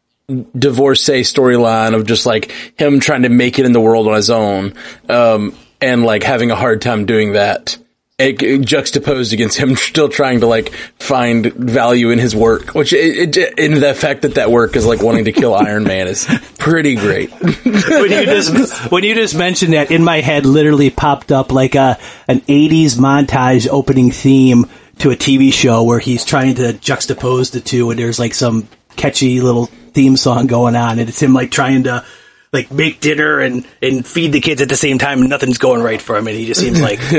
divorcee 0.57 1.21
storyline 1.21 1.93
of 1.93 2.05
just 2.05 2.25
like 2.25 2.51
him 2.77 3.01
trying 3.01 3.23
to 3.23 3.29
make 3.29 3.59
it 3.59 3.65
in 3.65 3.73
the 3.73 3.81
world 3.81 4.07
on 4.07 4.15
his 4.15 4.29
own, 4.29 4.75
um, 5.09 5.53
and 5.81 6.05
like 6.05 6.23
having 6.23 6.51
a 6.51 6.55
hard 6.55 6.81
time 6.81 7.05
doing 7.05 7.33
that 7.33 7.77
juxtaposed 8.19 9.33
against 9.33 9.57
him 9.57 9.75
still 9.75 10.09
trying 10.09 10.41
to 10.41 10.47
like 10.47 10.73
find 10.99 11.53
value 11.53 12.09
in 12.09 12.19
his 12.19 12.35
work, 12.35 12.75
which 12.75 12.93
it, 12.93 13.35
it, 13.37 13.57
in 13.57 13.79
the 13.79 13.93
fact 13.93 14.23
that 14.23 14.35
that 14.35 14.51
work 14.51 14.75
is 14.75 14.85
like 14.85 15.01
wanting 15.01 15.25
to 15.25 15.31
kill 15.31 15.55
Iron 15.55 15.85
Man 15.85 16.07
is 16.07 16.27
pretty 16.57 16.95
great. 16.95 17.31
when 17.41 18.11
you 18.11 18.25
just 18.25 18.91
when 18.91 19.03
you 19.03 19.15
just 19.15 19.35
mentioned 19.35 19.73
that, 19.73 19.91
in 19.91 20.03
my 20.03 20.21
head, 20.21 20.45
literally 20.45 20.89
popped 20.89 21.31
up 21.31 21.51
like 21.51 21.75
a 21.75 21.97
an 22.27 22.41
'80s 22.41 22.97
montage 22.97 23.67
opening 23.69 24.11
theme 24.11 24.65
to 24.99 25.11
a 25.11 25.15
TV 25.15 25.53
show 25.53 25.83
where 25.83 25.99
he's 25.99 26.25
trying 26.25 26.55
to 26.55 26.73
juxtapose 26.73 27.51
the 27.51 27.61
two, 27.61 27.89
and 27.89 27.99
there's 27.99 28.19
like 28.19 28.33
some 28.33 28.67
catchy 28.95 29.39
little 29.39 29.67
theme 29.93 30.17
song 30.17 30.47
going 30.47 30.75
on, 30.75 30.99
and 30.99 31.09
it's 31.09 31.21
him 31.21 31.33
like 31.33 31.51
trying 31.51 31.83
to 31.83 32.05
like 32.51 32.71
make 32.71 32.99
dinner 32.99 33.39
and 33.39 33.65
and 33.81 34.05
feed 34.05 34.31
the 34.31 34.41
kids 34.41 34.61
at 34.61 34.69
the 34.69 34.75
same 34.75 34.97
time 34.97 35.19
and 35.19 35.29
nothing's 35.29 35.57
going 35.57 35.81
right 35.81 36.01
for 36.01 36.17
him 36.17 36.27
and 36.27 36.35
he 36.35 36.45
just 36.45 36.59
seems 36.59 36.81
like 36.81 36.99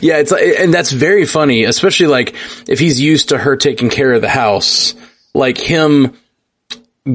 yeah 0.00 0.18
it's 0.18 0.30
like 0.30 0.42
and 0.58 0.74
that's 0.74 0.90
very 0.92 1.24
funny 1.24 1.64
especially 1.64 2.06
like 2.06 2.34
if 2.68 2.78
he's 2.78 3.00
used 3.00 3.30
to 3.30 3.38
her 3.38 3.56
taking 3.56 3.88
care 3.88 4.12
of 4.12 4.20
the 4.20 4.28
house 4.28 4.94
like 5.34 5.56
him 5.58 6.14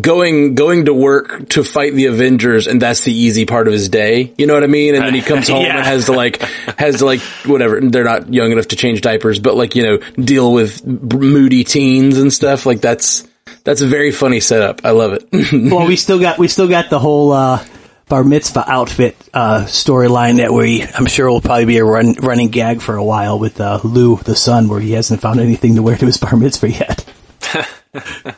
going 0.02 0.56
going 0.56 0.86
to 0.86 0.94
work 0.94 1.50
to 1.50 1.64
fight 1.64 1.94
the 1.94 2.08
Avengers 2.08 2.68
and 2.68 2.82
that's 2.82 3.02
the 3.02 3.14
easy 3.14 3.46
part 3.46 3.68
of 3.68 3.74
his 3.74 3.90
day. 3.90 4.34
You 4.38 4.48
know 4.48 4.54
what 4.54 4.64
I 4.64 4.68
mean? 4.68 4.96
And 4.96 5.06
then 5.06 5.14
he 5.14 5.22
comes 5.22 5.48
home 5.50 5.64
yeah. 5.64 5.78
and 5.78 5.86
has 5.86 6.06
to 6.06 6.12
like 6.12 6.42
has 6.78 6.98
to 6.98 7.06
like 7.06 7.22
whatever. 7.46 7.80
They're 7.80 8.04
not 8.04 8.34
young 8.34 8.52
enough 8.52 8.70
to 8.70 8.76
change 8.76 9.02
diapers, 9.02 9.40
but 9.40 9.56
like 9.56 9.76
you 9.76 9.84
know 9.84 9.98
deal 10.16 10.52
with 10.52 10.86
moody 10.86 11.64
teens 11.64 12.18
and 12.18 12.34
stuff. 12.34 12.66
Like 12.66 12.82
that's 12.82 13.28
that's 13.66 13.82
a 13.82 13.88
very 13.88 14.12
funny 14.12 14.40
setup. 14.40 14.86
I 14.86 14.92
love 14.92 15.14
it. 15.14 15.28
well, 15.72 15.86
we 15.86 15.98
still 15.98 16.20
got 16.20 16.38
we 16.38 16.48
still 16.48 16.70
got 16.70 16.90
the 16.90 17.00
whole 17.00 17.34
uh, 17.34 17.66
bar 18.08 18.24
mitzvah 18.24 18.64
outfit 18.70 19.18
uh, 19.34 19.66
storyline 19.66 20.38
that 20.38 20.54
we 20.54 20.84
I'm 20.84 21.08
sure 21.08 21.30
will 21.30 21.42
probably 21.42 21.66
be 21.66 21.80
a 21.80 21.84
run, 21.84 22.14
running 22.14 22.50
gag 22.50 22.82
for 22.82 22.96
a 22.96 23.04
while 23.04 23.40
with 23.40 23.60
uh, 23.60 23.82
Lou 23.84 24.18
the 24.18 24.36
son, 24.36 24.70
where 24.70 24.80
he 24.80 24.92
hasn't 24.94 25.20
found 25.20 25.40
anything 25.40 25.76
to 25.76 25.82
wear 25.82 25.98
to 25.98 26.06
his 26.06 26.18
bar 26.18 26.38
mitzvah 26.38 26.70
yet. 26.70 27.06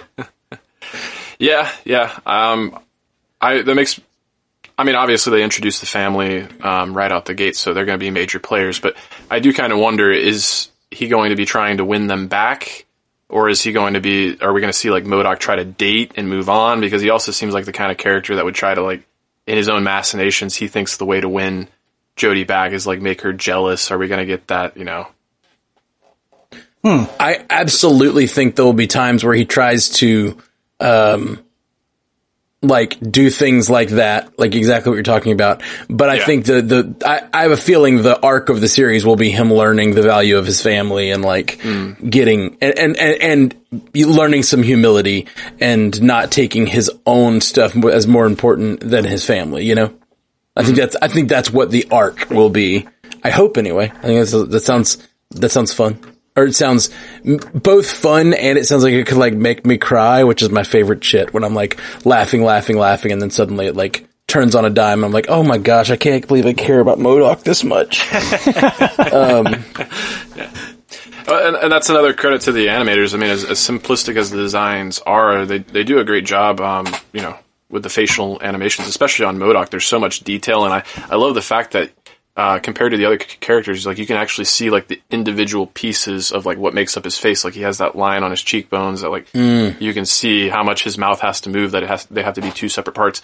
yeah, 1.40 1.72
yeah. 1.84 2.20
Um, 2.26 2.80
I 3.40 3.62
that 3.62 3.76
makes. 3.76 4.00
I 4.80 4.84
mean, 4.84 4.96
obviously 4.96 5.32
they 5.32 5.44
introduced 5.44 5.82
the 5.82 5.88
family 5.88 6.48
um, 6.62 6.96
right 6.96 7.12
out 7.12 7.26
the 7.26 7.34
gate, 7.34 7.56
so 7.56 7.74
they're 7.74 7.86
going 7.86 8.00
to 8.00 8.04
be 8.04 8.12
major 8.12 8.40
players. 8.40 8.80
But 8.80 8.96
I 9.30 9.40
do 9.40 9.52
kind 9.52 9.74
of 9.74 9.80
wonder: 9.80 10.10
is 10.12 10.70
he 10.90 11.10
going 11.10 11.32
to 11.32 11.36
be 11.36 11.46
trying 11.46 11.78
to 11.78 11.86
win 11.86 12.08
them 12.08 12.28
back? 12.28 12.86
Or 13.30 13.50
is 13.50 13.62
he 13.62 13.74
going 13.74 13.96
to 13.96 14.00
be? 14.00 14.40
Are 14.40 14.54
we 14.54 14.62
going 14.62 14.72
to 14.72 14.78
see 14.78 14.90
like 14.90 15.04
MODOK 15.04 15.40
try 15.40 15.58
to 15.58 15.66
date 15.66 16.14
and 16.16 16.30
move 16.30 16.50
on? 16.50 16.80
Because 16.80 17.02
he 17.02 17.10
also 17.10 17.32
seems 17.32 17.54
like 17.54 17.66
the 17.66 17.74
kind 17.74 17.92
of 17.92 17.98
character 17.98 18.36
that 18.36 18.46
would 18.46 18.56
try 18.56 18.74
to 18.74 18.82
like, 18.82 19.06
in 19.46 19.58
his 19.58 19.68
own 19.68 19.84
machinations, 19.84 20.56
he 20.56 20.68
thinks 20.68 20.98
the 20.98 21.06
way 21.06 21.20
to 21.20 21.28
win 21.28 21.68
Jodie 22.16 22.48
back 22.48 22.72
is 22.72 22.88
like 22.88 23.02
make 23.02 23.22
her 23.22 23.34
jealous. 23.34 23.92
Are 23.92 23.98
we 23.98 24.08
going 24.08 24.20
to 24.20 24.26
get 24.26 24.48
that? 24.48 24.78
You 24.78 24.86
know. 24.86 25.08
Hmm. 26.84 27.04
I 27.20 27.46
absolutely 27.50 28.28
think 28.28 28.56
there 28.56 28.64
will 28.64 28.72
be 28.72 28.88
times 28.88 29.24
where 29.24 29.34
he 29.34 29.46
tries 29.46 29.90
to, 29.90 30.38
um, 30.80 31.44
like 32.62 33.00
do 33.00 33.30
things 33.30 33.70
like 33.70 33.90
that, 33.90 34.38
like 34.40 34.56
exactly 34.56 34.90
what 34.90 34.96
you're 34.96 35.04
talking 35.04 35.32
about. 35.32 35.62
But 35.90 36.10
I 36.10 36.16
yeah. 36.16 36.26
think 36.26 36.46
the, 36.46 36.62
the, 36.62 36.96
I, 37.06 37.28
I, 37.32 37.42
have 37.44 37.52
a 37.52 37.58
feeling 37.58 38.02
the 38.02 38.20
arc 38.20 38.50
of 38.50 38.62
the 38.62 38.68
series 38.68 39.06
will 39.06 39.16
be 39.16 39.30
him 39.30 39.54
learning 39.54 39.94
the 39.94 40.02
value 40.02 40.38
of 40.38 40.46
his 40.46 40.62
family 40.62 41.12
and 41.12 41.24
like 41.24 41.60
mm. 41.60 42.10
getting, 42.10 42.58
and, 42.60 42.80
and, 42.80 42.98
and, 42.98 43.56
and 43.72 44.08
learning 44.08 44.42
some 44.42 44.64
humility 44.64 45.28
and 45.60 46.02
not 46.02 46.32
taking 46.32 46.66
his 46.66 46.90
own 47.06 47.42
stuff 47.42 47.76
as 47.86 48.08
more 48.08 48.26
important 48.26 48.80
than 48.80 49.06
his 49.06 49.24
family, 49.24 49.64
you 49.64 49.76
know? 49.76 49.94
I 50.56 50.64
think 50.64 50.78
hmm. 50.78 50.82
that's, 50.82 50.96
I 51.00 51.08
think 51.08 51.30
that's 51.30 51.52
what 51.52 51.70
the 51.70 51.86
arc 51.92 52.32
will 52.32 52.50
be. 52.50 52.88
I 53.24 53.30
hope 53.30 53.58
anyway. 53.58 53.92
I 53.96 54.02
think 54.02 54.28
that 54.50 54.64
sounds, 54.64 55.08
that 55.30 55.52
sounds 55.52 55.72
fun 55.72 56.00
or 56.38 56.46
it 56.46 56.56
sounds 56.56 56.90
both 57.26 57.90
fun 57.90 58.34
and 58.34 58.58
it 58.58 58.66
sounds 58.66 58.84
like 58.84 58.94
it 58.94 59.08
could 59.08 59.18
like 59.18 59.34
make 59.34 59.66
me 59.66 59.78
cry, 59.78 60.24
which 60.24 60.42
is 60.42 60.50
my 60.50 60.64
favorite 60.64 61.04
shit 61.04 61.34
when 61.34 61.44
I'm 61.44 61.56
like 61.56 61.80
laughing, 62.06 62.44
laughing, 62.44 62.78
laughing, 62.78 63.12
and 63.12 63.22
then 63.22 63.32
suddenly 63.32 63.66
it 63.66 63.76
like 63.76 64.08
turns 64.28 64.56
on 64.56 64.64
a 64.64 64.70
dime. 64.70 65.04
I'm 65.04 65.12
like, 65.12 65.30
oh 65.30 65.44
my 65.44 65.58
gosh, 65.58 65.90
I 65.90 65.98
can't 65.98 66.26
believe 66.28 66.46
I 66.46 66.54
care 66.54 66.80
about 66.80 67.00
MODOK 67.00 67.44
this 67.44 67.64
much. 67.64 68.02
um, 69.12 69.48
yeah. 70.36 70.52
and, 71.28 71.56
and, 71.56 71.72
that's 71.72 71.90
another 71.90 72.14
credit 72.14 72.42
to 72.42 72.52
the 72.52 72.68
animators. 72.68 73.14
I 73.14 73.18
mean, 73.18 73.32
as, 73.32 73.44
as, 73.44 73.58
simplistic 73.58 74.16
as 74.16 74.30
the 74.30 74.38
designs 74.38 75.00
are, 75.00 75.46
they 75.46 75.60
they 75.60 75.84
do 75.84 76.00
a 76.00 76.06
great 76.06 76.26
job. 76.26 76.62
Um, 76.62 76.88
you 77.14 77.22
know, 77.22 77.38
with 77.70 77.84
the 77.84 77.90
facial 77.90 78.42
animations, 78.42 78.88
especially 78.88 79.26
on 79.26 79.38
MODOK. 79.38 79.70
There's 79.70 79.86
so 79.86 80.00
much 80.00 80.22
detail, 80.22 80.66
and 80.66 80.74
I 80.74 80.84
I 81.10 81.16
love 81.16 81.34
the 81.34 81.42
fact 81.42 81.72
that 81.72 81.92
uh, 82.38 82.60
compared 82.60 82.92
to 82.92 82.98
the 82.98 83.06
other 83.06 83.18
characters, 83.18 83.88
like 83.88 83.98
you 83.98 84.06
can 84.06 84.16
actually 84.16 84.46
see 84.46 84.70
like 84.70 84.88
the 84.88 85.02
individual 85.10 85.66
pieces 85.66 86.32
of 86.32 86.46
like 86.46 86.60
what 86.60 86.72
makes 86.72 86.96
up 86.96 87.04
his 87.04 87.18
face. 87.18 87.44
Like 87.44 87.56
he 87.56 87.64
has 87.64 87.80
that 87.80 87.96
line 87.96 88.22
on 88.22 88.30
his 88.30 88.44
cheekbones 88.44 89.02
that 89.02 89.10
like 89.10 89.32
mm. 89.32 89.80
you 89.82 89.92
can 89.92 90.06
see 90.06 90.48
how 90.48 90.64
much 90.64 90.84
his 90.84 91.00
mouth 91.00 91.20
has 91.22 91.42
to 91.42 91.50
move. 91.50 91.72
That 91.72 91.82
it 91.82 91.90
has 91.90 92.06
they 92.06 92.22
have 92.22 92.36
to 92.36 92.42
be 92.42 92.52
two 92.52 92.70
separate 92.70 92.94
parts. 92.94 93.24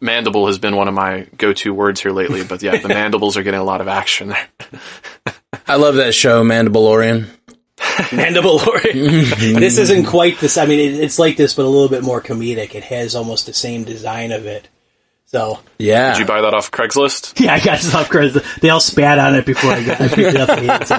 Mandible 0.00 0.46
has 0.46 0.58
been 0.58 0.76
one 0.76 0.88
of 0.88 0.94
my 0.94 1.26
go-to 1.38 1.72
words 1.72 2.02
here 2.02 2.12
lately, 2.12 2.44
but 2.44 2.62
yeah, 2.62 2.76
the 2.76 2.88
mandibles 3.00 3.38
are 3.38 3.42
getting 3.42 3.60
a 3.60 3.64
lot 3.64 3.80
of 3.80 3.88
action 3.88 4.28
there. 4.28 4.46
I 5.66 5.76
love 5.76 5.94
that 5.94 6.14
show, 6.14 6.44
Mandalorian. 6.44 7.28
Mandalorian. 7.78 9.58
this 9.58 9.78
isn't 9.78 10.04
quite 10.04 10.38
this. 10.38 10.58
I 10.58 10.66
mean, 10.66 11.02
it's 11.02 11.18
like 11.18 11.38
this, 11.38 11.54
but 11.54 11.64
a 11.64 11.68
little 11.68 11.88
bit 11.88 12.02
more 12.02 12.20
comedic. 12.20 12.74
It 12.74 12.84
has 12.84 13.14
almost 13.14 13.46
the 13.46 13.54
same 13.54 13.84
design 13.84 14.32
of 14.32 14.44
it. 14.44 14.68
So 15.32 15.60
yeah, 15.78 16.10
did 16.10 16.18
you 16.18 16.26
buy 16.26 16.40
that 16.40 16.54
off 16.54 16.72
Craigslist? 16.72 17.38
Yeah, 17.44 17.54
I 17.54 17.60
got 17.60 17.84
it 17.84 17.94
off 17.94 18.08
Craigslist. 18.08 18.60
They 18.60 18.70
all 18.70 18.80
spat 18.80 19.20
on 19.20 19.36
it 19.36 19.46
before 19.46 19.70
I, 19.70 19.84
got, 19.84 20.00
I 20.00 20.08
picked 20.08 20.18
it 20.18 20.36
up. 20.36 20.48
I 20.50 20.56
hate 20.56 20.82
it 20.82 20.88
so 20.88 20.98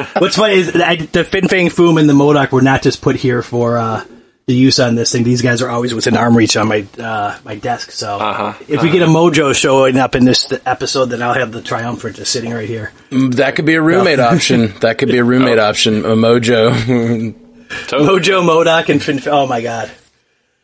much. 0.00 0.16
What's 0.22 0.36
funny 0.36 0.54
is 0.54 0.74
I, 0.74 0.96
the 0.96 1.24
Fin 1.24 1.46
Fang 1.48 1.66
Foom 1.68 2.00
and 2.00 2.08
the 2.08 2.14
MODOK 2.14 2.50
were 2.50 2.62
not 2.62 2.80
just 2.80 3.02
put 3.02 3.16
here 3.16 3.42
for 3.42 3.76
uh, 3.76 4.02
the 4.46 4.54
use 4.54 4.80
on 4.80 4.94
this 4.94 5.12
thing. 5.12 5.24
These 5.24 5.42
guys 5.42 5.60
are 5.60 5.68
always 5.68 5.92
within 5.92 6.16
arm 6.16 6.34
reach 6.34 6.56
on 6.56 6.68
my 6.68 6.86
uh, 6.98 7.38
my 7.44 7.56
desk. 7.56 7.90
So 7.90 8.16
uh-huh, 8.16 8.54
if 8.60 8.78
uh-huh. 8.78 8.82
we 8.82 8.90
get 8.90 9.02
a 9.02 9.06
Mojo 9.06 9.54
showing 9.54 9.98
up 9.98 10.14
in 10.16 10.24
this 10.24 10.50
episode, 10.64 11.10
then 11.10 11.20
I'll 11.20 11.34
have 11.34 11.52
the 11.52 11.60
Triumphant 11.60 12.16
just 12.16 12.32
sitting 12.32 12.50
right 12.50 12.66
here. 12.66 12.92
Mm, 13.10 13.34
that 13.34 13.56
could 13.56 13.66
be 13.66 13.74
a 13.74 13.82
roommate 13.82 14.20
option. 14.20 14.72
That 14.80 14.96
could 14.96 15.08
be 15.08 15.18
a 15.18 15.24
roommate 15.24 15.58
oh. 15.58 15.68
option. 15.68 16.06
A 16.06 16.16
Mojo. 16.16 16.72
Mojo, 16.72 18.42
MODOK, 18.42 18.88
and 18.88 19.02
Fin. 19.02 19.20
Oh 19.26 19.46
my 19.46 19.60
god. 19.60 19.90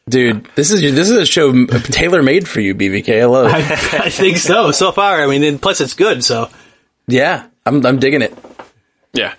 Dude, 0.08 0.48
this 0.54 0.70
is 0.70 0.80
this 0.80 1.10
is 1.10 1.16
a 1.16 1.26
show 1.26 1.66
tailor 1.66 2.22
made 2.22 2.48
for 2.48 2.60
you, 2.60 2.74
BVK. 2.74 3.20
I 3.20 3.24
love 3.26 3.46
it. 3.46 3.52
I, 3.94 4.06
I, 4.06 4.10
think 4.10 4.38
so. 4.38 4.70
So 4.70 4.92
far, 4.92 5.22
I 5.22 5.26
mean, 5.26 5.58
plus 5.58 5.80
it's 5.80 5.94
good. 5.94 6.24
So, 6.24 6.50
yeah, 7.06 7.46
I'm 7.66 7.84
I'm 7.84 7.98
digging 7.98 8.22
it. 8.22 8.36
Yeah. 9.12 9.34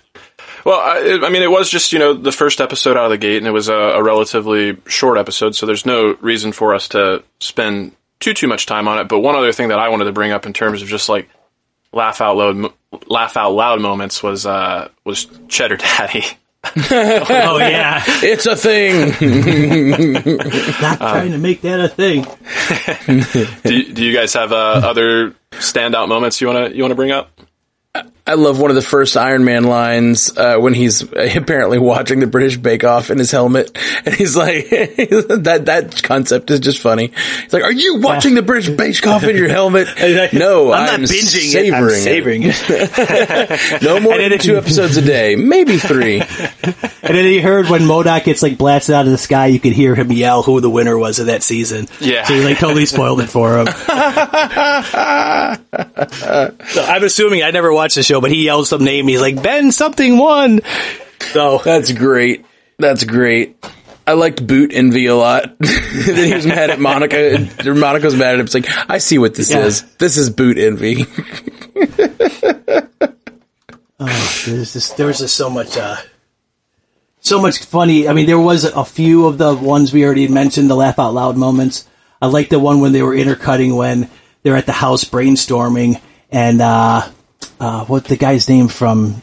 Well, 0.64 0.78
I, 0.78 1.26
I, 1.26 1.30
mean, 1.30 1.42
it 1.42 1.50
was 1.50 1.70
just 1.70 1.92
you 1.92 1.98
know 1.98 2.14
the 2.14 2.32
first 2.32 2.60
episode 2.60 2.96
out 2.96 3.06
of 3.06 3.10
the 3.10 3.18
gate, 3.18 3.38
and 3.38 3.46
it 3.46 3.52
was 3.52 3.68
a, 3.68 3.74
a, 3.74 4.02
relatively 4.02 4.76
short 4.86 5.16
episode, 5.16 5.56
so 5.56 5.66
there's 5.66 5.86
no 5.86 6.16
reason 6.20 6.52
for 6.52 6.74
us 6.74 6.88
to 6.88 7.24
spend 7.40 7.92
too 8.20 8.34
too 8.34 8.46
much 8.46 8.66
time 8.66 8.86
on 8.86 8.98
it. 8.98 9.08
But 9.08 9.20
one 9.20 9.34
other 9.34 9.52
thing 9.52 9.68
that 9.68 9.78
I 9.78 9.88
wanted 9.88 10.04
to 10.04 10.12
bring 10.12 10.32
up 10.32 10.46
in 10.46 10.52
terms 10.52 10.82
of 10.82 10.88
just 10.88 11.08
like 11.08 11.28
laugh 11.92 12.20
out 12.20 12.36
loud, 12.36 12.72
laugh 13.06 13.36
out 13.36 13.50
loud 13.50 13.80
moments 13.80 14.22
was 14.22 14.46
uh, 14.46 14.88
was 15.04 15.26
Cheddar 15.48 15.78
Daddy. 15.78 16.24
oh 16.64 17.58
yeah, 17.58 18.02
it's 18.22 18.46
a 18.46 18.56
thing. 18.56 19.08
Not 20.80 20.98
trying 20.98 21.32
to 21.32 21.38
make 21.38 21.62
that 21.62 21.80
a 21.80 21.88
thing. 21.88 22.26
do, 23.64 23.92
do 23.92 24.04
you 24.04 24.14
guys 24.14 24.34
have 24.34 24.52
uh, 24.52 24.80
other 24.84 25.34
standout 25.52 26.08
moments 26.08 26.40
you 26.40 26.46
wanna 26.46 26.68
you 26.70 26.82
wanna 26.82 26.94
bring 26.94 27.12
up? 27.12 27.30
I 28.30 28.34
love 28.34 28.60
one 28.60 28.70
of 28.70 28.76
the 28.76 28.82
first 28.82 29.16
Iron 29.16 29.44
Man 29.44 29.64
lines 29.64 30.30
uh, 30.36 30.56
when 30.58 30.72
he's 30.72 31.02
apparently 31.12 31.80
watching 31.80 32.20
the 32.20 32.28
British 32.28 32.56
Bake 32.56 32.84
Off 32.84 33.10
in 33.10 33.18
his 33.18 33.32
helmet, 33.32 33.76
and 34.04 34.14
he's 34.14 34.36
like, 34.36 34.68
"That 34.70 35.62
that 35.64 36.00
concept 36.04 36.48
is 36.52 36.60
just 36.60 36.78
funny." 36.78 37.08
He's 37.42 37.52
like, 37.52 37.64
"Are 37.64 37.72
you 37.72 37.98
watching 37.98 38.36
the 38.36 38.42
British 38.42 38.68
Bake 38.70 39.04
Off 39.04 39.24
in 39.24 39.36
your 39.36 39.48
helmet?" 39.48 39.88
no, 40.32 40.70
I'm, 40.70 40.94
I'm 40.94 41.00
not 41.00 41.10
binging 41.10 41.50
savoring 41.50 41.72
it. 41.72 41.74
I'm 41.74 41.90
savoring 41.90 42.42
it. 42.44 43.82
no 43.82 43.98
more 43.98 44.16
than 44.16 44.38
two 44.38 44.56
episodes 44.56 44.96
a 44.96 45.02
day, 45.02 45.34
maybe 45.34 45.78
three. 45.78 46.20
And 46.20 47.16
then 47.16 47.24
he 47.24 47.40
heard 47.40 47.68
when 47.68 47.82
MODOK 47.82 48.22
gets 48.22 48.44
like 48.44 48.56
blasted 48.56 48.94
out 48.94 49.06
of 49.06 49.10
the 49.10 49.18
sky, 49.18 49.46
you 49.46 49.58
could 49.58 49.72
hear 49.72 49.96
him 49.96 50.12
yell 50.12 50.44
who 50.44 50.60
the 50.60 50.70
winner 50.70 50.96
was 50.96 51.18
of 51.18 51.26
that 51.26 51.42
season. 51.42 51.88
Yeah, 51.98 52.22
so 52.22 52.34
he 52.34 52.44
like 52.44 52.58
totally 52.58 52.86
spoiled 52.86 53.20
it 53.20 53.26
for 53.26 53.58
him. 53.58 53.66
so 56.68 56.84
I'm 56.84 57.02
assuming 57.02 57.42
I 57.42 57.50
never 57.50 57.72
watched 57.72 57.96
the 57.96 58.04
show 58.04 58.19
but 58.20 58.30
he 58.30 58.44
yells 58.44 58.68
some 58.68 58.84
name. 58.84 59.08
He's 59.08 59.20
like, 59.20 59.42
Ben 59.42 59.72
something 59.72 60.18
won. 60.18 60.60
So 61.32 61.58
that's 61.58 61.92
great. 61.92 62.44
That's 62.78 63.04
great. 63.04 63.56
I 64.06 64.14
liked 64.14 64.44
Boot 64.44 64.72
Envy 64.72 65.06
a 65.06 65.14
lot. 65.14 65.56
then 65.58 66.26
he 66.26 66.34
was 66.34 66.46
mad 66.46 66.70
at 66.70 66.80
Monica. 66.80 67.48
Monica's 67.64 68.16
mad 68.16 68.34
at 68.34 68.40
him. 68.40 68.46
It's 68.46 68.54
like, 68.54 68.68
I 68.90 68.98
see 68.98 69.18
what 69.18 69.34
this 69.34 69.50
yeah. 69.50 69.66
is. 69.66 69.82
This 69.98 70.16
is 70.16 70.30
Boot 70.30 70.58
Envy. 70.58 71.04
oh, 74.00 74.42
there's 74.46 74.72
just, 74.72 74.96
there 74.96 75.06
was 75.06 75.18
just 75.18 75.36
so 75.36 75.48
much, 75.48 75.76
uh, 75.76 75.96
so 77.20 77.40
much 77.40 77.64
funny. 77.64 78.08
I 78.08 78.12
mean, 78.12 78.26
there 78.26 78.38
was 78.38 78.64
a 78.64 78.84
few 78.84 79.26
of 79.26 79.38
the 79.38 79.54
ones 79.54 79.92
we 79.92 80.04
already 80.04 80.26
mentioned, 80.26 80.68
the 80.68 80.74
laugh 80.74 80.98
out 80.98 81.14
loud 81.14 81.36
moments. 81.36 81.86
I 82.20 82.26
like 82.26 82.48
the 82.48 82.58
one 82.58 82.80
when 82.80 82.92
they 82.92 83.02
were 83.02 83.14
intercutting 83.14 83.76
when 83.76 84.10
they're 84.42 84.56
at 84.56 84.66
the 84.66 84.72
house 84.72 85.04
brainstorming 85.04 86.00
and, 86.32 86.60
uh, 86.60 87.08
uh, 87.60 87.84
what 87.84 88.04
the 88.04 88.16
guy's 88.16 88.48
name 88.48 88.68
from 88.68 89.22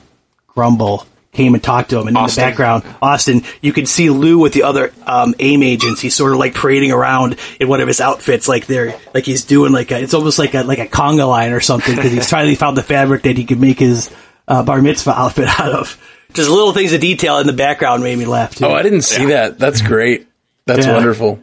GRUMBL 0.56 1.06
came 1.34 1.54
and 1.54 1.64
talked 1.64 1.90
to 1.90 2.00
him, 2.00 2.08
and 2.08 2.18
Austin. 2.18 2.42
in 2.42 2.46
the 2.46 2.52
background, 2.52 2.84
Austin, 3.02 3.44
you 3.62 3.74
can 3.74 3.86
see 3.86 4.10
Lou 4.10 4.40
with 4.40 4.54
the 4.54 4.64
other 4.64 4.92
um, 5.06 5.36
AIM 5.40 5.64
agents. 5.64 6.02
He's 6.02 6.16
sort 6.16 6.32
of 6.32 6.40
like 6.40 6.54
parading 6.54 6.92
around 6.92 7.38
in 7.60 7.68
one 7.68 7.82
of 7.82 7.88
his 7.88 8.00
outfits, 8.00 8.48
like 8.48 8.66
they're 8.66 9.00
like 9.14 9.26
he's 9.26 9.46
doing 9.46 9.72
like 9.72 9.92
a, 9.92 10.02
it's 10.02 10.14
almost 10.14 10.40
like 10.40 10.54
a 10.54 10.64
like 10.64 10.80
a 10.80 10.88
conga 10.88 11.28
line 11.28 11.52
or 11.52 11.60
something 11.60 11.96
because 11.96 12.12
he's 12.12 12.30
finally 12.30 12.56
found 12.56 12.78
the 12.78 12.84
fabric 12.84 13.24
that 13.24 13.38
he 13.38 13.46
could 13.46 13.60
make 13.60 13.80
his 13.80 14.10
uh, 14.48 14.64
bar 14.64 14.82
mitzvah 14.82 15.12
outfit 15.12 15.48
out 15.60 15.72
of. 15.72 16.02
Just 16.34 16.50
little 16.50 16.74
things 16.74 16.94
of 16.94 17.02
detail 17.02 17.40
in 17.40 17.48
the 17.48 17.54
background 17.54 18.04
made 18.04 18.18
me 18.18 18.26
laugh 18.26 18.56
too. 18.56 18.66
Oh, 18.66 18.74
I 18.74 18.84
didn't 18.84 19.04
see 19.04 19.24
yeah. 19.24 19.50
that. 19.50 19.60
That's 19.60 19.82
great. 19.82 20.28
That's 20.66 20.86
yeah. 20.86 20.94
wonderful. 20.94 21.42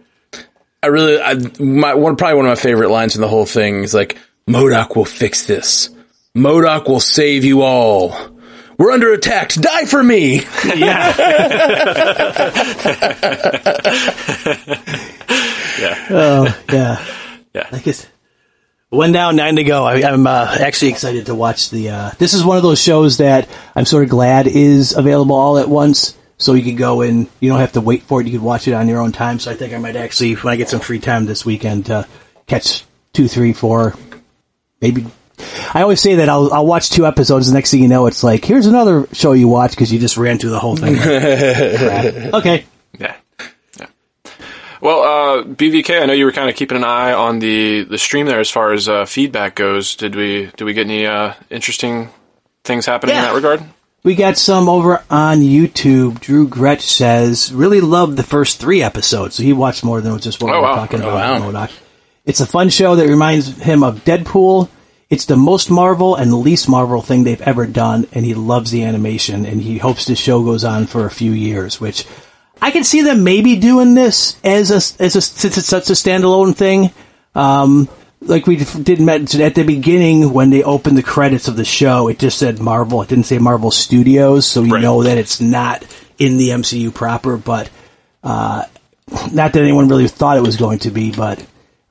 I 0.82 0.88
really, 0.88 1.18
I, 1.18 1.34
my 1.58 1.94
one 1.94 2.16
probably 2.16 2.36
one 2.36 2.44
of 2.44 2.50
my 2.50 2.60
favorite 2.62 2.90
lines 2.90 3.14
in 3.14 3.22
the 3.22 3.28
whole 3.28 3.46
thing 3.46 3.82
is 3.82 3.94
like, 3.94 4.18
MODOK 4.46 4.94
will 4.94 5.06
fix 5.06 5.46
this. 5.46 5.88
MODOK 6.36 6.88
will 6.88 6.98
save 6.98 7.44
you 7.44 7.62
all. 7.62 8.12
We're 8.76 8.90
under 8.90 9.12
attack. 9.12 9.52
Die 9.52 9.84
for 9.84 10.02
me. 10.02 10.42
Yeah. 10.64 11.14
yeah. 15.78 16.06
Oh, 16.10 16.62
yeah. 16.72 17.04
Yeah. 17.54 17.68
I 17.70 17.78
guess 17.78 18.08
one 18.88 19.12
down, 19.12 19.36
nine 19.36 19.54
to 19.56 19.64
go. 19.64 19.84
I, 19.84 20.12
am 20.12 20.26
uh, 20.26 20.56
actually 20.58 20.88
excited 20.88 21.26
to 21.26 21.36
watch 21.36 21.70
the. 21.70 21.90
Uh, 21.90 22.10
this 22.18 22.34
is 22.34 22.44
one 22.44 22.56
of 22.56 22.64
those 22.64 22.82
shows 22.82 23.18
that 23.18 23.48
I'm 23.76 23.84
sort 23.84 24.02
of 24.02 24.10
glad 24.10 24.48
is 24.48 24.96
available 24.96 25.36
all 25.36 25.58
at 25.58 25.68
once, 25.68 26.16
so 26.38 26.54
you 26.54 26.64
can 26.64 26.74
go 26.74 27.02
and 27.02 27.28
you 27.38 27.50
don't 27.50 27.60
have 27.60 27.72
to 27.72 27.80
wait 27.80 28.02
for 28.02 28.20
it. 28.20 28.26
You 28.26 28.32
can 28.32 28.42
watch 28.42 28.66
it 28.66 28.72
on 28.72 28.88
your 28.88 29.00
own 29.00 29.12
time. 29.12 29.38
So 29.38 29.52
I 29.52 29.54
think 29.54 29.72
I 29.72 29.78
might 29.78 29.94
actually, 29.94 30.34
when 30.34 30.52
I 30.52 30.56
get 30.56 30.68
some 30.68 30.80
free 30.80 30.98
time 30.98 31.26
this 31.26 31.46
weekend, 31.46 31.90
uh, 31.90 32.04
catch 32.48 32.84
two, 33.12 33.28
three, 33.28 33.52
four, 33.52 33.94
maybe 34.80 35.06
I 35.74 35.82
always 35.82 36.00
say 36.00 36.16
that 36.16 36.28
I'll, 36.28 36.52
I'll 36.52 36.66
watch 36.66 36.90
two 36.90 37.06
episodes. 37.06 37.48
The 37.48 37.54
next 37.54 37.70
thing 37.70 37.82
you 37.82 37.88
know, 37.88 38.06
it's 38.06 38.22
like, 38.22 38.44
here's 38.44 38.66
another 38.66 39.06
show 39.12 39.32
you 39.32 39.48
watch 39.48 39.70
because 39.72 39.92
you 39.92 39.98
just 39.98 40.16
ran 40.16 40.38
through 40.38 40.50
the 40.50 40.60
whole 40.60 40.76
thing. 40.76 40.96
okay. 42.34 42.64
Yeah. 42.98 43.16
yeah. 43.78 43.86
Well, 44.80 45.02
uh, 45.02 45.42
BVK, 45.44 46.00
I 46.02 46.06
know 46.06 46.12
you 46.12 46.24
were 46.26 46.32
kind 46.32 46.48
of 46.48 46.56
keeping 46.56 46.76
an 46.76 46.84
eye 46.84 47.12
on 47.12 47.38
the, 47.38 47.84
the 47.84 47.98
stream 47.98 48.26
there 48.26 48.40
as 48.40 48.50
far 48.50 48.72
as 48.72 48.88
uh, 48.88 49.04
feedback 49.06 49.54
goes. 49.56 49.96
Did 49.96 50.14
we 50.14 50.50
did 50.56 50.64
we 50.64 50.72
get 50.74 50.86
any 50.86 51.06
uh, 51.06 51.34
interesting 51.50 52.10
things 52.64 52.86
happening 52.86 53.14
yeah. 53.16 53.22
in 53.22 53.28
that 53.28 53.34
regard? 53.34 53.62
We 54.04 54.14
got 54.14 54.36
some 54.36 54.68
over 54.68 55.02
on 55.10 55.38
YouTube. 55.38 56.20
Drew 56.20 56.46
Gretsch 56.46 56.82
says, 56.82 57.50
really 57.52 57.80
loved 57.80 58.18
the 58.18 58.22
first 58.22 58.60
three 58.60 58.82
episodes. 58.82 59.36
So 59.36 59.42
he 59.42 59.54
watched 59.54 59.82
more 59.82 60.02
than 60.02 60.18
just 60.18 60.42
what 60.42 60.50
Oh, 60.52 60.56
we 60.56 60.60
were 60.60 60.68
wow. 60.68 60.74
talking 60.74 61.00
Oh, 61.02 61.08
about. 61.08 61.52
wow. 61.54 61.68
It's 62.26 62.40
a 62.40 62.46
fun 62.46 62.68
show 62.68 62.96
that 62.96 63.08
reminds 63.08 63.48
him 63.56 63.82
of 63.82 64.04
Deadpool. 64.04 64.68
It's 65.14 65.26
the 65.26 65.36
most 65.36 65.70
Marvel 65.70 66.16
and 66.16 66.32
the 66.32 66.36
least 66.36 66.68
Marvel 66.68 67.00
thing 67.00 67.22
they've 67.22 67.40
ever 67.42 67.68
done, 67.68 68.08
and 68.12 68.24
he 68.24 68.34
loves 68.34 68.72
the 68.72 68.82
animation, 68.82 69.46
and 69.46 69.62
he 69.62 69.78
hopes 69.78 70.06
the 70.06 70.16
show 70.16 70.42
goes 70.42 70.64
on 70.64 70.88
for 70.88 71.06
a 71.06 71.10
few 71.10 71.30
years, 71.30 71.80
which 71.80 72.04
I 72.60 72.72
can 72.72 72.82
see 72.82 73.00
them 73.02 73.22
maybe 73.22 73.54
doing 73.54 73.94
this 73.94 74.36
as 74.42 74.72
a, 74.72 74.82
as 75.00 75.14
a, 75.14 75.20
since 75.20 75.56
it's 75.56 75.68
such 75.68 75.88
a 75.88 75.92
standalone 75.92 76.56
thing. 76.56 76.90
Um, 77.36 77.88
like 78.22 78.48
we 78.48 78.56
did 78.56 79.00
mention 79.00 79.40
at 79.40 79.54
the 79.54 79.62
beginning 79.62 80.32
when 80.32 80.50
they 80.50 80.64
opened 80.64 80.98
the 80.98 81.02
credits 81.04 81.46
of 81.46 81.54
the 81.54 81.64
show, 81.64 82.08
it 82.08 82.18
just 82.18 82.36
said 82.38 82.58
Marvel. 82.58 83.00
It 83.02 83.08
didn't 83.08 83.26
say 83.26 83.38
Marvel 83.38 83.70
Studios, 83.70 84.46
so 84.46 84.62
you 84.64 84.74
Right. 84.74 84.82
know 84.82 85.04
that 85.04 85.16
it's 85.16 85.40
not 85.40 85.84
in 86.18 86.38
the 86.38 86.48
MCU 86.50 86.92
proper. 86.92 87.36
But 87.36 87.70
uh, 88.24 88.64
not 89.30 89.52
that 89.52 89.62
anyone 89.62 89.86
really 89.88 90.08
thought 90.08 90.38
it 90.38 90.42
was 90.42 90.56
going 90.56 90.80
to 90.80 90.90
be, 90.90 91.12
but 91.12 91.38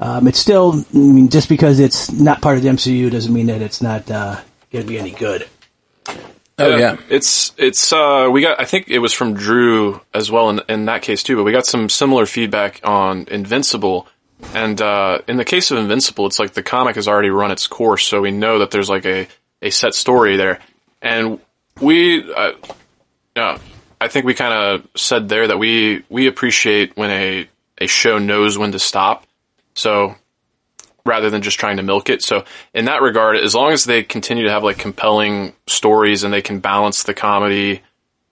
um, 0.04 0.28
it's 0.28 0.40
still. 0.40 0.84
I 0.94 0.98
mean, 0.98 1.30
just 1.30 1.48
because 1.48 1.80
it's 1.80 2.12
not 2.12 2.42
part 2.42 2.58
of 2.58 2.64
the 2.64 2.70
MCU 2.70 3.10
doesn't 3.10 3.34
mean 3.34 3.48
that 3.48 3.62
it's 3.62 3.82
not 3.82 4.12
uh, 4.12 4.42
going 4.70 4.84
to 4.86 4.90
be 4.90 5.00
any 5.00 5.12
good. 5.12 5.48
Oh 6.60 6.76
yeah. 6.76 6.98
It's 7.10 7.54
it's 7.58 7.92
uh 7.92 8.30
we 8.32 8.42
got 8.42 8.60
I 8.60 8.66
think 8.66 8.90
it 8.90 9.00
was 9.00 9.12
from 9.14 9.34
Drew 9.34 10.02
as 10.14 10.30
well 10.30 10.50
in 10.50 10.62
in 10.70 10.86
that 10.86 11.02
case 11.02 11.24
too, 11.24 11.36
but 11.36 11.44
we 11.44 11.52
got 11.52 11.66
some 11.66 11.90
similar 11.90 12.26
feedback 12.26 12.82
on 12.84 13.26
Invincible. 13.32 14.08
And 14.54 14.80
uh 14.80 15.20
in 15.28 15.38
the 15.38 15.46
case 15.46 15.72
of 15.72 15.80
Invincible, 15.80 16.28
it's 16.28 16.38
like 16.38 16.54
the 16.54 16.62
comic 16.62 16.96
has 16.96 17.08
already 17.08 17.30
run 17.30 17.50
its 17.50 17.66
course, 17.66 18.06
so 18.06 18.22
we 18.22 18.30
know 18.30 18.60
that 18.60 18.70
there's 18.70 18.90
like 18.90 19.06
a 19.06 19.28
a 19.64 19.72
set 19.72 19.96
story 19.96 20.38
there. 20.38 20.60
And 21.02 21.40
we 21.82 22.32
uh, 22.32 22.52
yeah, 23.36 23.58
I 24.00 24.10
think 24.10 24.26
we 24.26 24.36
kind 24.36 24.54
of 24.54 24.88
said 24.96 25.30
there 25.30 25.48
that 25.48 25.58
we 25.58 26.04
we 26.10 26.28
appreciate 26.28 26.96
when 26.96 27.10
a 27.10 27.50
a 27.80 27.88
show 27.88 28.20
knows 28.20 28.60
when 28.60 28.74
to 28.74 28.80
stop. 28.80 29.26
So 29.74 30.16
rather 31.06 31.30
than 31.30 31.42
just 31.42 31.60
trying 31.60 31.78
to 31.78 31.84
milk 31.84 32.10
it. 32.10 32.22
So 32.24 32.46
in 32.74 32.86
that 32.86 33.02
regard, 33.02 33.38
as 33.38 33.54
long 33.54 33.72
as 33.72 33.84
they 33.84 34.04
continue 34.04 34.46
to 34.46 34.52
have 34.52 34.64
like 34.64 34.78
compelling 34.78 35.54
stories 35.68 36.24
and 36.24 36.34
they 36.34 36.42
can 36.42 36.60
balance 36.60 37.04
the 37.04 37.14
comedy 37.14 37.82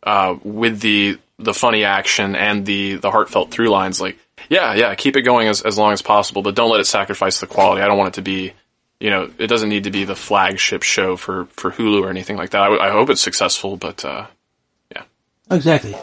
uh, 0.04 0.38
with 0.44 0.80
the 0.80 1.20
the 1.38 1.54
funny 1.54 1.84
action 1.84 2.36
and 2.36 2.66
the 2.66 2.96
the 2.96 3.12
heartfelt 3.12 3.52
through 3.52 3.70
lines, 3.70 4.00
like 4.00 4.18
yeah, 4.50 4.74
yeah, 4.74 4.96
keep 4.96 5.16
it 5.16 5.24
going 5.24 5.48
as 5.48 5.62
as 5.62 5.78
long 5.78 5.94
as 5.94 6.02
possible, 6.02 6.42
but 6.42 6.56
don't 6.56 6.72
let 6.72 6.80
it 6.80 6.86
sacrifice 6.86 7.40
the 7.40 7.48
quality. 7.48 7.82
I 7.82 7.88
don't 7.88 7.98
want 7.98 8.10
it 8.10 8.16
to 8.16 8.22
be. 8.22 8.54
You 9.00 9.10
know, 9.10 9.32
it 9.40 9.48
doesn't 9.48 9.70
need 9.70 9.86
to 9.86 9.92
be 9.92 10.04
the 10.04 10.16
flagship 10.16 10.84
show 10.84 11.18
for, 11.18 11.46
for 11.46 11.72
Hulu 11.72 12.04
or 12.04 12.12
anything 12.12 12.38
like 12.38 12.52
that. 12.52 12.62
I, 12.62 12.66
w- 12.66 12.80
I 12.80 12.92
hope 12.92 13.10
it's 13.10 13.20
successful, 13.20 13.76
but 13.76 14.06
uh, 14.06 14.28
yeah. 14.96 15.02
Exactly. 15.50 15.96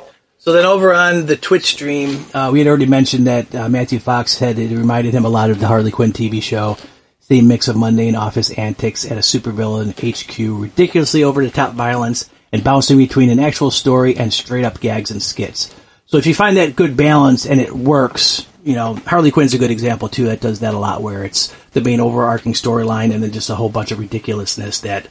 So 0.49 0.53
then 0.53 0.65
over 0.65 0.95
on 0.95 1.27
the 1.27 1.37
Twitch 1.37 1.67
stream, 1.67 2.25
uh, 2.33 2.49
we 2.51 2.59
had 2.59 2.69
already 2.69 2.87
mentioned 2.87 3.27
that 3.27 3.55
uh, 3.55 3.69
Matthew 3.69 3.99
Fox 3.99 4.39
had 4.39 4.59
it 4.59 4.75
reminded 4.75 5.13
him 5.13 5.27
a 5.27 5.29
lot 5.29 5.51
of 5.51 5.61
the 5.61 5.67
Harley 5.67 5.91
Quinn 5.91 6.15
TV 6.15 6.43
show. 6.43 6.79
Same 7.21 7.49
mix 7.49 7.69
of 7.69 7.77
mundane 7.77 8.17
office 8.17 8.51
antics 8.53 9.05
at 9.05 9.19
a 9.19 9.21
supervillain 9.21 9.93
HQ, 9.93 10.63
ridiculously 10.63 11.23
over 11.23 11.45
the 11.45 11.51
top 11.51 11.75
violence, 11.75 12.31
and 12.51 12.65
bouncing 12.65 12.97
between 12.97 13.29
an 13.29 13.39
actual 13.39 13.71
story 13.71 14.17
and 14.17 14.33
straight 14.33 14.65
up 14.65 14.81
gags 14.81 15.11
and 15.11 15.23
skits. 15.23 15.75
So 16.07 16.17
if 16.17 16.25
you 16.25 16.35
find 16.35 16.57
that 16.57 16.77
good 16.77 16.97
balance 16.97 17.45
and 17.45 17.61
it 17.61 17.77
works, 17.77 18.47
you 18.65 18.75
know, 18.75 18.95
Harley 18.95 19.31
Quinn's 19.31 19.53
a 19.53 19.59
good 19.59 19.71
example 19.71 20.09
too 20.09 20.25
that 20.29 20.41
does 20.41 20.61
that 20.61 20.73
a 20.73 20.79
lot 20.79 21.03
where 21.03 21.25
it's 21.25 21.55
the 21.73 21.83
main 21.83 22.01
overarching 22.01 22.55
storyline 22.55 23.13
and 23.13 23.23
then 23.23 23.33
just 23.33 23.51
a 23.51 23.55
whole 23.55 23.69
bunch 23.69 23.93
of 23.93 23.99
ridiculousness 23.99 24.81
that 24.81 25.09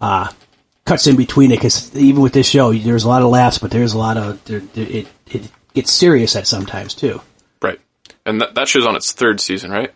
uh, 0.00 0.32
cuts 0.84 1.06
in 1.06 1.16
between 1.16 1.50
it 1.52 1.56
because 1.56 1.94
even 1.96 2.22
with 2.22 2.32
this 2.32 2.48
show, 2.48 2.72
there's 2.72 3.04
a 3.04 3.08
lot 3.08 3.22
of 3.22 3.28
laughs, 3.30 3.58
but 3.58 3.70
there's 3.70 3.92
a 3.94 3.98
lot 3.98 4.16
of 4.16 4.42
there, 4.44 4.60
there, 4.60 4.86
it 4.86 5.08
it 5.26 5.50
gets 5.74 5.92
serious 5.92 6.34
at 6.36 6.46
sometimes 6.46 6.94
too. 6.94 7.20
right. 7.62 7.78
And 8.26 8.40
that, 8.40 8.54
that 8.54 8.68
show's 8.68 8.86
on 8.86 8.96
its 8.96 9.12
third 9.12 9.40
season, 9.40 9.70
right? 9.70 9.92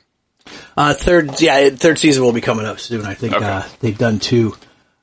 Uh, 0.77 0.95
third, 0.95 1.41
yeah, 1.41 1.71
third 1.71 1.99
season 1.99 2.23
will 2.23 2.33
be 2.33 2.41
coming 2.41 2.67
up 2.67 2.79
soon. 2.81 3.05
I 3.07 3.15
think 3.15 3.35
Okay. 3.35 3.45
uh, 3.45 3.63
they've 3.81 3.97
done 3.99 4.19
two. 4.19 4.55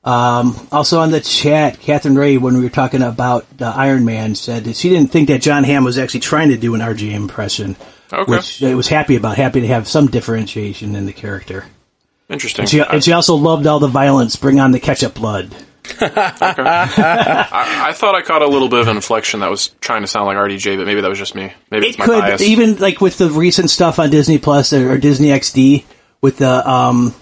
Um, 0.04 0.56
also 0.72 0.98
on 1.00 1.10
the 1.12 1.20
chat, 1.20 1.78
Catherine 1.80 2.16
Ray, 2.16 2.36
when 2.36 2.54
we 2.56 2.62
were 2.64 2.68
talking 2.70 3.02
about 3.02 3.46
uh, 3.60 3.72
Iron 3.76 4.04
Man, 4.04 4.34
said 4.34 4.64
that 4.64 4.76
she 4.76 4.88
didn't 4.88 5.10
think 5.12 5.28
that 5.28 5.40
Jon 5.42 5.62
Hamm 5.64 5.84
was 5.84 5.98
actually 5.98 6.20
trying 6.20 6.48
to 6.48 6.56
do 6.56 6.74
an 6.74 6.80
RDJ 6.80 7.12
impression, 7.12 7.76
Okay. 8.12 8.30
which 8.30 8.62
I 8.62 8.74
was 8.74 8.88
happy 8.88 9.14
about. 9.16 9.36
Happy 9.36 9.60
to 9.60 9.66
have 9.68 9.86
some 9.86 10.06
differentiation 10.08 10.96
in 10.96 11.06
the 11.06 11.12
character. 11.12 11.64
Interesting. 12.28 12.62
And 12.64 12.68
she, 12.70 12.80
and 12.80 13.04
she 13.04 13.12
also 13.12 13.36
loved 13.36 13.66
all 13.66 13.78
the 13.78 13.86
violence. 13.88 14.34
Bring 14.36 14.58
on 14.58 14.72
the 14.72 14.80
ketchup 14.80 15.14
blood. 15.14 15.54
I, 16.14 17.88
I 17.88 17.92
thought 17.92 18.14
I 18.14 18.22
caught 18.22 18.42
a 18.42 18.48
little 18.48 18.68
bit 18.68 18.80
of 18.80 18.88
an 18.88 18.96
inflection 18.96 19.40
that 19.40 19.50
was 19.50 19.68
trying 19.80 20.02
to 20.02 20.08
sound 20.08 20.26
like 20.26 20.36
RDJ, 20.36 20.76
but 20.76 20.86
maybe 20.86 21.00
that 21.00 21.08
was 21.08 21.18
just 21.18 21.34
me. 21.34 21.52
Maybe 21.70 21.88
it's 21.88 21.96
it 21.96 22.00
my 22.00 22.06
could 22.06 22.20
bias. 22.20 22.42
even 22.42 22.76
like 22.76 23.00
with 23.00 23.18
the 23.18 23.30
recent 23.30 23.70
stuff 23.70 23.98
on 23.98 24.10
Disney 24.10 24.38
Plus 24.38 24.72
or, 24.72 24.92
or 24.92 24.98
Disney 24.98 25.28
XD 25.28 25.84
with 26.20 26.38
the 26.38 26.68
um 26.68 27.14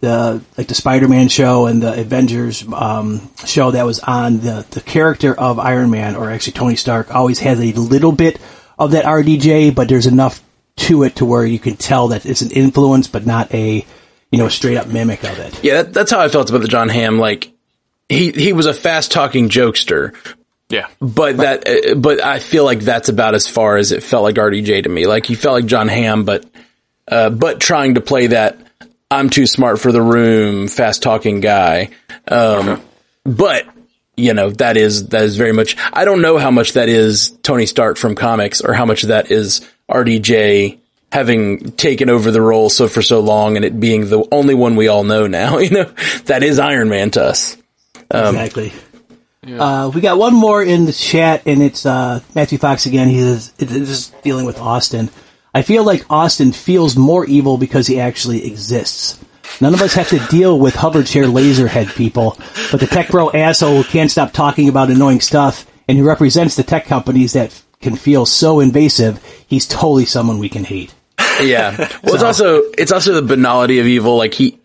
the 0.00 0.42
like 0.58 0.68
the 0.68 0.74
Spider-Man 0.74 1.28
show 1.28 1.66
and 1.66 1.82
the 1.82 1.98
Avengers 2.00 2.64
um 2.72 3.30
show 3.44 3.70
that 3.70 3.84
was 3.86 4.00
on 4.00 4.40
the 4.40 4.66
the 4.70 4.80
character 4.80 5.34
of 5.34 5.58
Iron 5.58 5.90
Man 5.90 6.16
or 6.16 6.30
actually 6.30 6.52
Tony 6.52 6.76
Stark 6.76 7.14
always 7.14 7.38
has 7.40 7.58
a 7.60 7.72
little 7.72 8.12
bit 8.12 8.40
of 8.78 8.90
that 8.90 9.04
RDJ, 9.04 9.74
but 9.74 9.88
there's 9.88 10.06
enough 10.06 10.42
to 10.76 11.02
it 11.04 11.16
to 11.16 11.24
where 11.24 11.46
you 11.46 11.58
can 11.58 11.76
tell 11.76 12.08
that 12.08 12.26
it's 12.26 12.42
an 12.42 12.50
influence, 12.50 13.08
but 13.08 13.24
not 13.26 13.52
a 13.54 13.86
you 14.30 14.38
know 14.38 14.48
straight 14.48 14.76
up 14.76 14.86
mimic 14.88 15.24
of 15.24 15.38
it. 15.38 15.64
Yeah, 15.64 15.82
that, 15.82 15.94
that's 15.94 16.10
how 16.10 16.20
I 16.20 16.28
felt 16.28 16.50
about 16.50 16.62
the 16.62 16.68
Jon 16.68 16.88
Hamm. 16.88 17.18
Like 17.18 17.52
he 18.08 18.30
he 18.30 18.52
was 18.52 18.66
a 18.66 18.74
fast 18.74 19.12
talking 19.12 19.48
jokester, 19.48 20.14
yeah. 20.68 20.88
but 21.00 21.38
that 21.38 21.68
uh, 21.68 21.94
but 21.94 22.22
I 22.22 22.38
feel 22.38 22.64
like 22.64 22.80
that's 22.80 23.08
about 23.08 23.34
as 23.34 23.48
far 23.48 23.76
as 23.76 23.92
it 23.92 24.02
felt 24.02 24.22
like 24.22 24.36
RDJ 24.36 24.84
to 24.84 24.88
me. 24.88 25.06
Like 25.06 25.26
he 25.26 25.34
felt 25.34 25.54
like 25.54 25.66
Jon 25.66 25.88
Hamm, 25.88 26.24
but 26.24 26.44
uh, 27.08 27.30
but 27.30 27.60
trying 27.60 27.94
to 27.94 28.00
play 28.00 28.28
that 28.28 28.58
I'm 29.10 29.30
too 29.30 29.46
smart 29.46 29.80
for 29.80 29.92
the 29.92 30.02
room, 30.02 30.68
fast 30.68 31.02
talking 31.02 31.40
guy. 31.40 31.90
Um, 32.26 32.82
but 33.24 33.66
you 34.16 34.34
know 34.34 34.50
that 34.50 34.76
is 34.76 35.08
that 35.08 35.22
is 35.22 35.36
very 35.36 35.52
much. 35.52 35.76
I 35.92 36.04
don't 36.04 36.22
know 36.22 36.38
how 36.38 36.50
much 36.50 36.72
that 36.72 36.88
is 36.88 37.30
Tony 37.42 37.66
Stark 37.66 37.98
from 37.98 38.14
comics, 38.14 38.60
or 38.60 38.72
how 38.72 38.84
much 38.84 39.02
that 39.02 39.30
is 39.30 39.68
RDJ 39.90 40.78
having 41.12 41.72
taken 41.72 42.10
over 42.10 42.30
the 42.30 42.42
role 42.42 42.68
so 42.68 42.88
for 42.88 43.02
so 43.02 43.20
long, 43.20 43.56
and 43.56 43.64
it 43.64 43.78
being 43.78 44.08
the 44.08 44.26
only 44.32 44.54
one 44.54 44.74
we 44.76 44.88
all 44.88 45.04
know 45.04 45.26
now. 45.26 45.58
You 45.66 45.70
know 45.70 45.92
that 46.24 46.42
is 46.42 46.58
Iron 46.58 46.88
Man 46.88 47.10
to 47.12 47.22
us. 47.22 47.56
Exactly. 48.10 48.72
Uh, 49.46 49.90
we 49.94 50.00
got 50.00 50.18
one 50.18 50.34
more 50.34 50.62
in 50.62 50.86
the 50.86 50.92
chat, 50.92 51.42
and 51.46 51.62
it's 51.62 51.86
uh, 51.86 52.20
Matthew 52.34 52.58
Fox 52.58 52.86
again. 52.86 53.08
He 53.08 53.20
says, 53.20 53.52
"This 53.52 53.70
is 53.70 54.08
dealing 54.22 54.44
with 54.44 54.58
Austin. 54.58 55.08
I 55.54 55.62
feel 55.62 55.84
like 55.84 56.04
Austin 56.10 56.52
feels 56.52 56.96
more 56.96 57.24
evil 57.24 57.56
because 57.56 57.86
he 57.86 58.00
actually 58.00 58.46
exists. 58.46 59.18
None 59.60 59.72
of 59.72 59.80
us 59.80 59.94
have 59.94 60.08
to 60.08 60.18
deal 60.28 60.58
with 60.58 60.74
hover 60.74 61.02
chair 61.02 61.26
laser 61.28 61.68
head 61.68 61.88
people, 61.88 62.36
but 62.70 62.80
the 62.80 62.86
tech 62.86 63.08
bro 63.08 63.30
asshole 63.30 63.82
who 63.82 63.84
can't 63.84 64.10
stop 64.10 64.32
talking 64.32 64.68
about 64.68 64.90
annoying 64.90 65.20
stuff, 65.20 65.66
and 65.88 65.96
who 65.96 66.04
represents 66.04 66.56
the 66.56 66.62
tech 66.64 66.86
companies 66.86 67.32
that 67.34 67.62
can 67.80 67.96
feel 67.96 68.26
so 68.26 68.60
invasive, 68.60 69.22
he's 69.46 69.66
totally 69.66 70.04
someone 70.04 70.38
we 70.38 70.48
can 70.48 70.64
hate. 70.64 70.94
Yeah. 71.40 71.76
Well, 72.02 72.14
it's 72.14 72.22
also 72.22 72.62
it's 72.76 72.92
also 72.92 73.12
the 73.12 73.22
banality 73.22 73.78
of 73.78 73.86
evil. 73.86 74.16
Like 74.16 74.34
he 74.34 74.58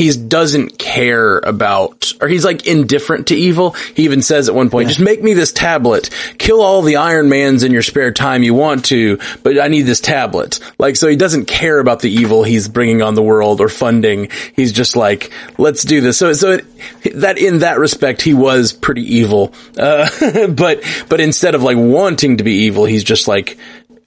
he 0.00 0.10
doesn't 0.16 0.78
care 0.78 1.40
about, 1.40 2.14
or 2.22 2.28
he's 2.28 2.42
like 2.42 2.66
indifferent 2.66 3.26
to 3.26 3.34
evil. 3.34 3.72
He 3.94 4.04
even 4.04 4.22
says 4.22 4.48
at 4.48 4.54
one 4.54 4.70
point, 4.70 4.88
"Just 4.88 4.98
make 4.98 5.22
me 5.22 5.34
this 5.34 5.52
tablet. 5.52 6.08
Kill 6.38 6.62
all 6.62 6.80
the 6.80 6.96
Iron 6.96 7.28
Mans 7.28 7.64
in 7.64 7.70
your 7.70 7.82
spare 7.82 8.10
time 8.10 8.42
you 8.42 8.54
want 8.54 8.86
to, 8.86 9.18
but 9.42 9.60
I 9.60 9.68
need 9.68 9.82
this 9.82 10.00
tablet." 10.00 10.58
Like, 10.78 10.96
so 10.96 11.06
he 11.06 11.16
doesn't 11.16 11.44
care 11.44 11.78
about 11.78 12.00
the 12.00 12.10
evil 12.10 12.44
he's 12.44 12.66
bringing 12.66 13.02
on 13.02 13.14
the 13.14 13.22
world 13.22 13.60
or 13.60 13.68
funding. 13.68 14.30
He's 14.56 14.72
just 14.72 14.96
like, 14.96 15.30
"Let's 15.58 15.82
do 15.82 16.00
this." 16.00 16.16
So, 16.16 16.32
so 16.32 16.52
it, 16.52 16.64
that 17.16 17.36
in 17.36 17.58
that 17.58 17.78
respect, 17.78 18.22
he 18.22 18.32
was 18.32 18.72
pretty 18.72 19.16
evil. 19.16 19.52
Uh, 19.76 20.08
but 20.48 20.82
but 21.10 21.20
instead 21.20 21.54
of 21.54 21.62
like 21.62 21.76
wanting 21.76 22.38
to 22.38 22.44
be 22.44 22.64
evil, 22.64 22.86
he's 22.86 23.04
just 23.04 23.28
like 23.28 23.58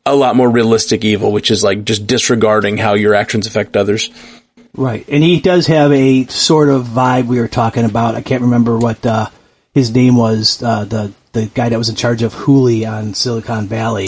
a 0.07 0.15
lot 0.15 0.35
more 0.35 0.49
realistic 0.49 1.05
evil, 1.05 1.31
which 1.31 1.51
is 1.51 1.63
like 1.63 1.85
just 1.85 2.07
disregarding 2.07 2.77
how 2.77 2.95
your 2.95 3.13
actions 3.13 3.45
affect 3.45 3.77
others. 3.77 4.09
Right, 4.75 5.07
and 5.07 5.23
he 5.23 5.39
does 5.39 5.67
have 5.67 5.91
a 5.91 6.25
sort 6.25 6.69
of 6.69 6.85
vibe 6.85 7.27
we 7.27 7.39
were 7.39 7.47
talking 7.47 7.85
about. 7.85 8.15
I 8.15 8.21
can't 8.21 8.41
remember 8.41 8.77
what 8.77 9.05
uh, 9.05 9.29
his 9.73 9.93
name 9.93 10.15
was. 10.15 10.63
Uh, 10.63 10.85
the 10.85 11.13
the 11.33 11.45
guy 11.45 11.69
that 11.69 11.77
was 11.77 11.89
in 11.89 11.95
charge 11.95 12.23
of 12.23 12.33
Hooli 12.33 12.89
on 12.89 13.13
Silicon 13.13 13.67
Valley, 13.67 14.07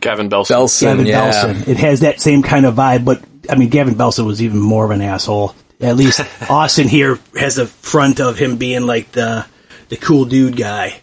Gavin 0.00 0.28
Belson. 0.28 0.54
Belson, 0.54 0.82
Gavin 0.82 1.06
yeah. 1.06 1.32
Belson. 1.32 1.68
It 1.68 1.78
has 1.78 2.00
that 2.00 2.20
same 2.20 2.42
kind 2.42 2.66
of 2.66 2.74
vibe, 2.74 3.04
but 3.04 3.24
I 3.50 3.56
mean, 3.56 3.70
Gavin 3.70 3.94
Belson 3.94 4.26
was 4.26 4.42
even 4.42 4.60
more 4.60 4.84
of 4.84 4.90
an 4.90 5.00
asshole. 5.00 5.54
At 5.80 5.96
least 5.96 6.20
Austin 6.50 6.88
here 6.88 7.18
has 7.36 7.56
the 7.56 7.66
front 7.66 8.20
of 8.20 8.38
him 8.38 8.56
being 8.56 8.86
like 8.86 9.10
the 9.12 9.46
the 9.88 9.96
cool 9.96 10.26
dude 10.26 10.56
guy, 10.56 11.00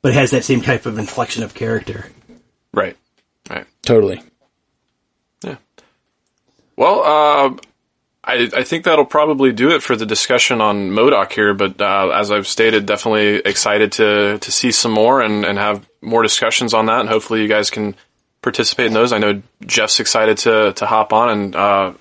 but 0.00 0.12
it 0.12 0.14
has 0.14 0.30
that 0.30 0.44
same 0.44 0.60
type 0.60 0.86
of 0.86 0.98
inflection 0.98 1.42
of 1.42 1.54
character. 1.54 2.06
Right. 2.72 2.96
Right. 3.50 3.66
Totally. 3.82 4.22
Yeah. 5.42 5.56
Well, 6.76 7.02
uh, 7.02 7.56
I, 8.24 8.48
I 8.54 8.62
think 8.62 8.84
that'll 8.84 9.04
probably 9.04 9.52
do 9.52 9.70
it 9.70 9.82
for 9.82 9.96
the 9.96 10.06
discussion 10.06 10.60
on 10.60 10.90
MODOK 10.90 11.32
here. 11.32 11.54
But 11.54 11.80
uh, 11.80 12.10
as 12.14 12.30
I've 12.30 12.46
stated, 12.46 12.86
definitely 12.86 13.36
excited 13.36 13.92
to 13.92 14.38
to 14.38 14.52
see 14.52 14.70
some 14.70 14.92
more 14.92 15.20
and, 15.20 15.44
and 15.44 15.58
have 15.58 15.88
more 16.00 16.22
discussions 16.22 16.72
on 16.72 16.86
that. 16.86 17.00
And 17.00 17.08
hopefully, 17.08 17.42
you 17.42 17.48
guys 17.48 17.70
can 17.70 17.96
participate 18.40 18.86
in 18.86 18.92
those. 18.92 19.12
I 19.12 19.18
know 19.18 19.42
Jeff's 19.66 19.98
excited 19.98 20.38
to 20.38 20.72
to 20.74 20.86
hop 20.86 21.12
on, 21.12 21.30
and 21.30 21.56
uh, 21.56 21.92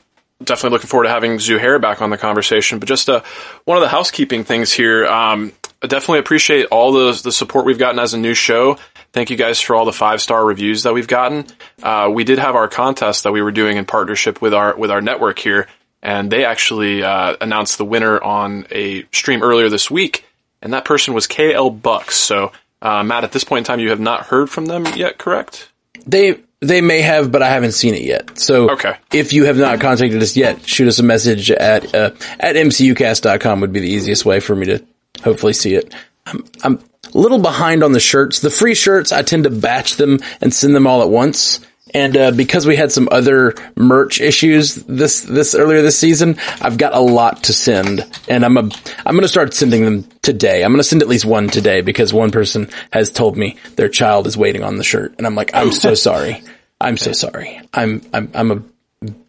definitely 0.44 0.76
looking 0.76 0.90
forward 0.90 1.06
to 1.06 1.10
having 1.10 1.38
Zuhair 1.38 1.82
back 1.82 2.04
on 2.04 2.12
the 2.12 2.18
conversation. 2.18 2.78
But 2.78 2.88
just 2.88 3.10
uh, 3.10 3.24
one 3.66 3.78
of 3.78 3.82
the 3.82 3.90
housekeeping 3.90 4.44
things 4.44 4.72
here. 4.72 5.08
Um, 5.08 5.54
I 5.84 5.88
definitely 5.88 6.20
appreciate 6.20 6.68
all 6.68 6.92
the 6.92 7.20
the 7.24 7.32
support 7.32 7.66
we've 7.66 7.80
gotten 7.80 7.98
as 7.98 8.14
a 8.14 8.20
new 8.20 8.36
show. 8.36 8.78
Thank 9.12 9.32
you 9.32 9.36
guys 9.36 9.60
for 9.60 9.76
all 9.76 9.86
the 9.86 9.92
five 9.92 10.22
star 10.22 10.46
reviews 10.46 10.84
that 10.84 10.94
we've 10.94 11.08
gotten. 11.08 11.48
Uh, 11.82 12.12
we 12.14 12.24
did 12.24 12.38
have 12.38 12.56
our 12.56 12.68
contest 12.68 13.24
that 13.24 13.32
we 13.32 13.42
were 13.42 13.52
doing 13.52 13.78
in 13.78 13.86
partnership 13.86 14.40
with 14.40 14.54
our 14.54 14.76
with 14.78 14.92
our 14.92 15.02
network 15.02 15.40
here 15.40 15.68
and 16.02 16.32
they 16.32 16.46
actually 16.46 17.04
uh, 17.04 17.36
announced 17.42 17.78
the 17.78 17.86
winner 17.86 18.22
on 18.22 18.66
a 18.72 19.04
stream 19.12 19.44
earlier 19.44 19.70
this 19.70 19.92
week, 19.92 20.26
and 20.62 20.74
that 20.74 20.86
person 20.86 21.14
was 21.14 21.28
KL 21.28 21.82
Bucks. 21.82 22.16
So, 22.16 22.52
uh, 22.82 23.04
Matt, 23.04 23.24
at 23.24 23.32
this 23.32 23.44
point 23.44 23.60
in 23.60 23.64
time, 23.66 23.80
you 23.80 23.90
have 23.90 24.00
not 24.00 24.26
heard 24.26 24.50
from 24.50 24.66
them 24.66 24.86
yet, 24.96 25.18
correct? 25.18 25.70
They 26.06 26.40
they 26.60 26.82
may 26.82 27.02
have, 27.02 27.32
but 27.32 27.42
I 27.42 27.50
haven't 27.50 27.72
seen 27.72 27.96
it 27.96 28.04
yet. 28.04 28.38
So, 28.38 28.72
okay. 28.72 28.96
if 29.12 29.34
you 29.34 29.46
have 29.46 29.58
not 29.58 29.80
contacted 29.80 30.22
us 30.22 30.38
yet, 30.38 30.68
shoot 30.68 30.88
us 30.88 31.00
a 31.00 31.04
message 31.04 31.52
at 31.52 31.94
uh, 31.94 32.12
at 32.40 32.56
mcucast.com 32.56 33.62
would 33.62 33.74
be 33.74 33.80
the 33.80 33.90
easiest 33.90 34.26
way 34.26 34.40
for 34.40 34.56
me 34.56 34.68
to 34.68 34.86
hopefully 35.24 35.54
see 35.54 35.76
it. 35.76 35.94
I'm, 36.26 36.46
I'm 36.64 36.80
a 37.14 37.18
little 37.18 37.40
behind 37.40 37.84
on 37.84 37.92
the 37.92 38.00
shirts. 38.00 38.40
The 38.40 38.50
free 38.50 38.76
shirts, 38.76 39.12
I 39.12 39.22
tend 39.22 39.44
to 39.46 39.50
batch 39.50 39.96
them 39.96 40.20
and 40.40 40.54
send 40.54 40.76
them 40.76 40.88
all 40.88 41.02
at 41.02 41.10
once. 41.10 41.60
And 41.94 42.16
uh, 42.16 42.32
because 42.32 42.66
we 42.66 42.76
had 42.76 42.92
some 42.92 43.10
other 43.12 43.54
merch 43.76 44.22
issues 44.22 44.76
this 44.76 45.22
this 45.22 45.56
earlier 45.56 45.82
this 45.82 45.98
season, 45.98 46.38
I've 46.62 46.78
got 46.78 46.94
a 46.94 47.00
lot 47.00 47.44
to 47.44 47.54
send, 47.54 48.06
and 48.28 48.46
I'm 48.46 48.58
a 48.58 48.62
I'm 49.06 49.16
going 49.16 49.22
to 49.22 49.28
start 49.28 49.54
sending 49.54 49.84
them 49.84 50.04
today. 50.22 50.64
I'm 50.64 50.72
going 50.72 50.80
to 50.80 50.84
send 50.84 51.02
at 51.02 51.08
least 51.08 51.26
one 51.26 51.50
today 51.50 51.82
because 51.82 52.14
one 52.14 52.32
person 52.32 52.70
has 52.92 53.12
told 53.12 53.36
me 53.36 53.58
their 53.76 53.90
child 53.90 54.28
is 54.28 54.38
waiting 54.38 54.64
on 54.64 54.78
the 54.78 54.84
shirt, 54.84 55.16
and 55.18 55.28
I'm 55.28 55.36
like, 55.36 55.52
I'm 55.54 55.72
so 55.72 55.94
sorry. 55.96 56.42
I'm 56.80 56.98
so 56.98 57.12
sorry. 57.12 57.62
I'm 57.74 58.02
I'm 58.14 58.32
I'm 58.34 58.52
a 58.52 58.64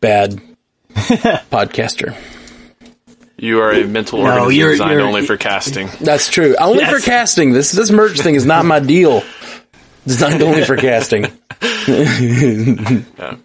bad 0.01 0.41
podcaster. 0.95 2.17
You 3.39 3.61
are 3.61 3.73
a 3.73 3.85
mental 3.89 4.21
no, 4.21 4.27
organism 4.27 4.53
you're, 4.53 4.71
designed 4.71 4.93
you're, 4.93 5.01
only 5.01 5.27
for 5.27 5.37
casting. 5.37 5.89
That's 6.01 6.29
true. 6.29 6.55
Only 6.57 6.79
yes. 6.79 6.93
for 6.93 7.01
casting. 7.01 7.53
This 7.53 7.73
this 7.73 7.91
merch 7.91 8.21
thing 8.21 8.37
is 8.37 8.47
not 8.47 8.65
my 8.65 8.79
deal. 8.79 9.25
Designed 10.07 10.43
only 10.43 10.65
for 10.65 10.77
casting. 10.77 11.25
yeah. 11.89 13.37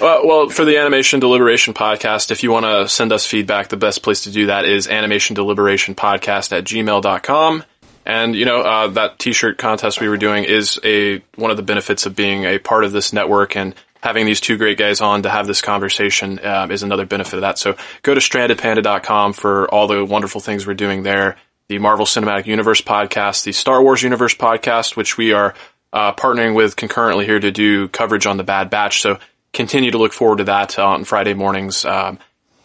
Well, 0.00 0.48
for 0.48 0.64
the 0.64 0.78
Animation 0.78 1.20
Deliberation 1.20 1.72
podcast, 1.72 2.30
if 2.30 2.42
you 2.42 2.50
want 2.50 2.66
to 2.66 2.88
send 2.88 3.12
us 3.12 3.26
feedback, 3.26 3.68
the 3.68 3.76
best 3.76 4.02
place 4.02 4.24
to 4.24 4.30
do 4.30 4.46
that 4.46 4.64
is 4.64 4.88
animation 4.88 5.34
deliberation 5.34 5.94
podcast 5.94 6.56
at 6.56 6.64
gmail.com. 6.64 7.64
And, 8.04 8.36
you 8.36 8.44
know, 8.44 8.60
uh, 8.60 8.88
that 8.88 9.18
t-shirt 9.18 9.58
contest 9.58 10.00
we 10.00 10.08
were 10.08 10.16
doing 10.16 10.44
is 10.44 10.78
a, 10.84 11.22
one 11.34 11.50
of 11.50 11.56
the 11.56 11.62
benefits 11.62 12.06
of 12.06 12.14
being 12.14 12.44
a 12.44 12.58
part 12.58 12.84
of 12.84 12.92
this 12.92 13.12
network 13.12 13.56
and 13.56 13.74
having 14.00 14.26
these 14.26 14.40
two 14.40 14.56
great 14.56 14.78
guys 14.78 15.00
on 15.00 15.22
to 15.22 15.30
have 15.30 15.46
this 15.46 15.60
conversation 15.60 16.38
uh, 16.38 16.68
is 16.70 16.82
another 16.82 17.06
benefit 17.06 17.34
of 17.34 17.40
that. 17.40 17.58
So 17.58 17.76
go 18.02 18.14
to 18.14 18.20
strandedpanda.com 18.20 19.32
for 19.32 19.68
all 19.68 19.88
the 19.88 20.04
wonderful 20.04 20.40
things 20.40 20.66
we're 20.66 20.74
doing 20.74 21.02
there 21.02 21.36
the 21.68 21.78
Marvel 21.78 22.06
Cinematic 22.06 22.46
Universe 22.46 22.80
podcast, 22.80 23.44
the 23.44 23.52
Star 23.52 23.82
Wars 23.82 24.02
Universe 24.02 24.34
podcast, 24.34 24.96
which 24.96 25.16
we 25.16 25.32
are 25.32 25.54
uh, 25.92 26.12
partnering 26.12 26.54
with 26.54 26.76
concurrently 26.76 27.26
here 27.26 27.40
to 27.40 27.50
do 27.50 27.88
coverage 27.88 28.26
on 28.26 28.36
the 28.36 28.44
Bad 28.44 28.70
Batch. 28.70 29.00
So 29.00 29.18
continue 29.52 29.90
to 29.90 29.98
look 29.98 30.12
forward 30.12 30.38
to 30.38 30.44
that 30.44 30.78
on 30.78 31.04
Friday 31.04 31.34
mornings. 31.34 31.84
Um, 31.84 32.18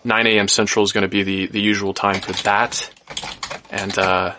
9 0.03 0.27
a.m. 0.27 0.47
Central 0.47 0.83
is 0.83 0.91
going 0.91 1.03
to 1.03 1.07
be 1.07 1.23
the, 1.23 1.47
the 1.47 1.61
usual 1.61 1.93
time 1.93 2.21
for 2.21 2.33
that. 2.43 2.91
And 3.69 3.97
uh, 3.97 4.35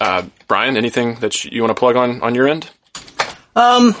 uh, 0.00 0.24
Brian, 0.46 0.76
anything 0.76 1.16
that 1.16 1.44
you 1.44 1.62
want 1.62 1.70
to 1.70 1.78
plug 1.78 1.96
on 1.96 2.22
on 2.22 2.34
your 2.34 2.48
end? 2.48 2.68
Um, 3.54 3.94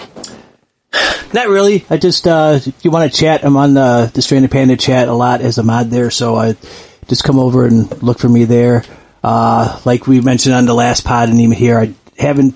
not 1.32 1.48
really. 1.48 1.84
I 1.90 1.96
just 1.96 2.26
uh, 2.26 2.58
if 2.64 2.84
you 2.84 2.90
want 2.90 3.10
to 3.10 3.18
chat, 3.18 3.44
I'm 3.44 3.56
on 3.56 3.74
the 3.74 4.10
the 4.12 4.22
Stranded 4.22 4.50
Panda 4.50 4.76
chat 4.76 5.08
a 5.08 5.12
lot 5.12 5.40
as 5.40 5.58
a 5.58 5.62
mod 5.62 5.90
there, 5.90 6.10
so 6.10 6.36
I 6.36 6.56
just 7.06 7.24
come 7.24 7.38
over 7.38 7.66
and 7.66 8.02
look 8.02 8.18
for 8.18 8.28
me 8.28 8.44
there. 8.44 8.84
Uh, 9.30 9.78
like 9.84 10.06
we 10.06 10.22
mentioned 10.22 10.54
on 10.54 10.64
the 10.64 10.72
last 10.72 11.04
pod 11.04 11.28
and 11.28 11.38
even 11.38 11.54
here, 11.54 11.78
I 11.78 11.94
haven't, 12.16 12.54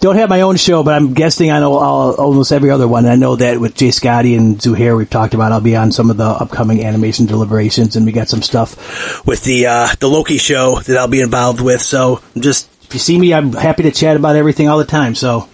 don't 0.00 0.16
have 0.16 0.28
my 0.28 0.42
own 0.42 0.56
show, 0.56 0.82
but 0.82 0.92
I'm 0.92 1.14
guesting 1.14 1.50
on 1.50 1.62
all, 1.62 1.78
all, 1.78 2.14
almost 2.16 2.52
every 2.52 2.68
other 2.68 2.86
one. 2.86 3.06
And 3.06 3.12
I 3.14 3.16
know 3.16 3.36
that 3.36 3.58
with 3.58 3.74
Jay 3.74 3.90
Scotty 3.90 4.34
and 4.34 4.58
Zuhair, 4.58 4.94
we've 4.98 5.08
talked 5.08 5.32
about, 5.32 5.50
I'll 5.50 5.62
be 5.62 5.76
on 5.76 5.92
some 5.92 6.10
of 6.10 6.18
the 6.18 6.26
upcoming 6.26 6.84
animation 6.84 7.24
deliberations 7.24 7.96
and 7.96 8.04
we 8.04 8.12
got 8.12 8.28
some 8.28 8.42
stuff 8.42 9.26
with 9.26 9.44
the, 9.44 9.64
uh, 9.64 9.88
the 9.98 10.08
Loki 10.08 10.36
show 10.36 10.78
that 10.80 10.98
I'll 10.98 11.08
be 11.08 11.22
involved 11.22 11.62
with. 11.62 11.80
So 11.80 12.20
just, 12.38 12.68
if 12.82 12.92
you 12.92 13.00
see 13.00 13.18
me, 13.18 13.32
I'm 13.32 13.54
happy 13.54 13.84
to 13.84 13.90
chat 13.90 14.14
about 14.14 14.36
everything 14.36 14.68
all 14.68 14.76
the 14.76 14.84
time. 14.84 15.14
So 15.14 15.48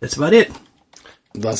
that's 0.00 0.18
about 0.18 0.34
it. 0.34 0.52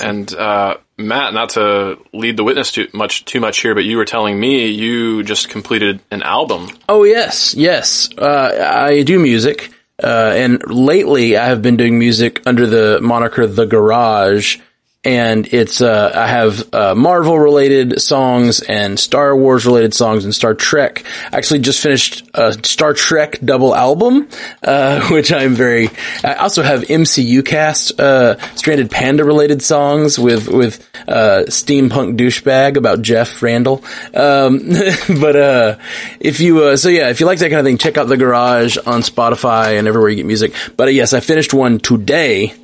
And, 0.03 0.31
uh, 0.35 0.77
Matt, 0.99 1.35
not 1.35 1.51
to 1.51 1.99
lead 2.13 2.37
the 2.37 2.45
witness 2.45 2.73
too 2.73 2.89
much 2.95 3.25
too 3.27 3.41
much 3.41 3.61
here, 3.61 3.75
but 3.75 3.85
you 3.85 3.99
were 3.99 4.07
telling 4.07 4.39
me 4.39 4.69
you 4.69 5.23
just 5.23 5.51
completed 5.51 6.01
an 6.11 6.23
album. 6.23 6.69
Oh 6.89 7.05
yes, 7.05 7.55
yes. 7.55 8.09
Uh, 8.17 8.85
I 8.87 9.03
do 9.03 9.19
music, 9.19 9.73
uh, 10.03 10.33
and 10.35 10.63
lately 10.71 11.37
I 11.37 11.47
have 11.47 11.61
been 11.61 11.77
doing 11.77 11.99
music 11.99 12.43
under 12.47 12.67
the 12.67 13.01
moniker 13.03 13.47
The 13.47 13.67
Garage 13.67 14.59
and 15.07 15.47
it's 15.55 15.81
uh, 15.81 16.11
I 16.13 16.27
have 16.27 16.75
uh, 16.75 16.95
Marvel 16.97 17.39
related 17.39 18.03
songs 18.03 18.59
and 18.61 18.99
Star 18.99 19.37
Wars 19.37 19.65
related 19.65 19.95
songs 19.95 20.25
and 20.25 20.35
Star 20.35 20.53
Trek. 20.53 21.05
I 21.33 21.37
actually 21.37 21.61
just 21.61 21.81
finished 21.81 22.29
a 22.35 22.53
Star 22.67 22.93
Trek 22.93 23.39
double 23.43 23.73
album, 23.73 24.29
uh, 24.65 25.09
which 25.11 25.33
I'm 25.33 25.55
very. 25.55 25.91
I 26.25 26.35
also 26.35 26.65
have 26.65 26.83
MCU 26.83 27.47
cast 27.47 28.01
uh, 28.01 28.37
Stranded 28.57 28.91
Panda 28.91 29.25
related 29.25 29.63
songs 29.63 30.19
with 30.19 30.49
with 30.49 30.85
uh, 31.07 31.45
steampunk 31.47 32.19
douchebag 32.19 32.77
about 32.77 33.01
Jeff 33.01 33.41
Randall. 33.41 33.85
Um, 34.13 34.59
but 35.21 35.37
uh, 35.37 35.79
if 36.19 36.41
you 36.41 36.77
so 36.77 36.89
yeah, 36.89 37.11
if 37.11 37.21
you 37.21 37.27
like 37.27 37.39
that 37.39 37.51
kind 37.51 37.61
of 37.61 37.65
thing, 37.65 37.79
check 37.79 37.97
out 37.97 38.09
the 38.09 38.17
Garage 38.17 38.77
on 38.77 39.03
Spotify 39.03 39.79
and 39.79 39.87
everywhere 39.87 40.11
you 40.11 40.17
get 40.17 40.27
music. 40.27 40.53
But 40.77 40.93
yes, 40.95 41.13
I 41.13 41.21
finished 41.21 41.55
one 41.55 41.79
today 41.79 42.55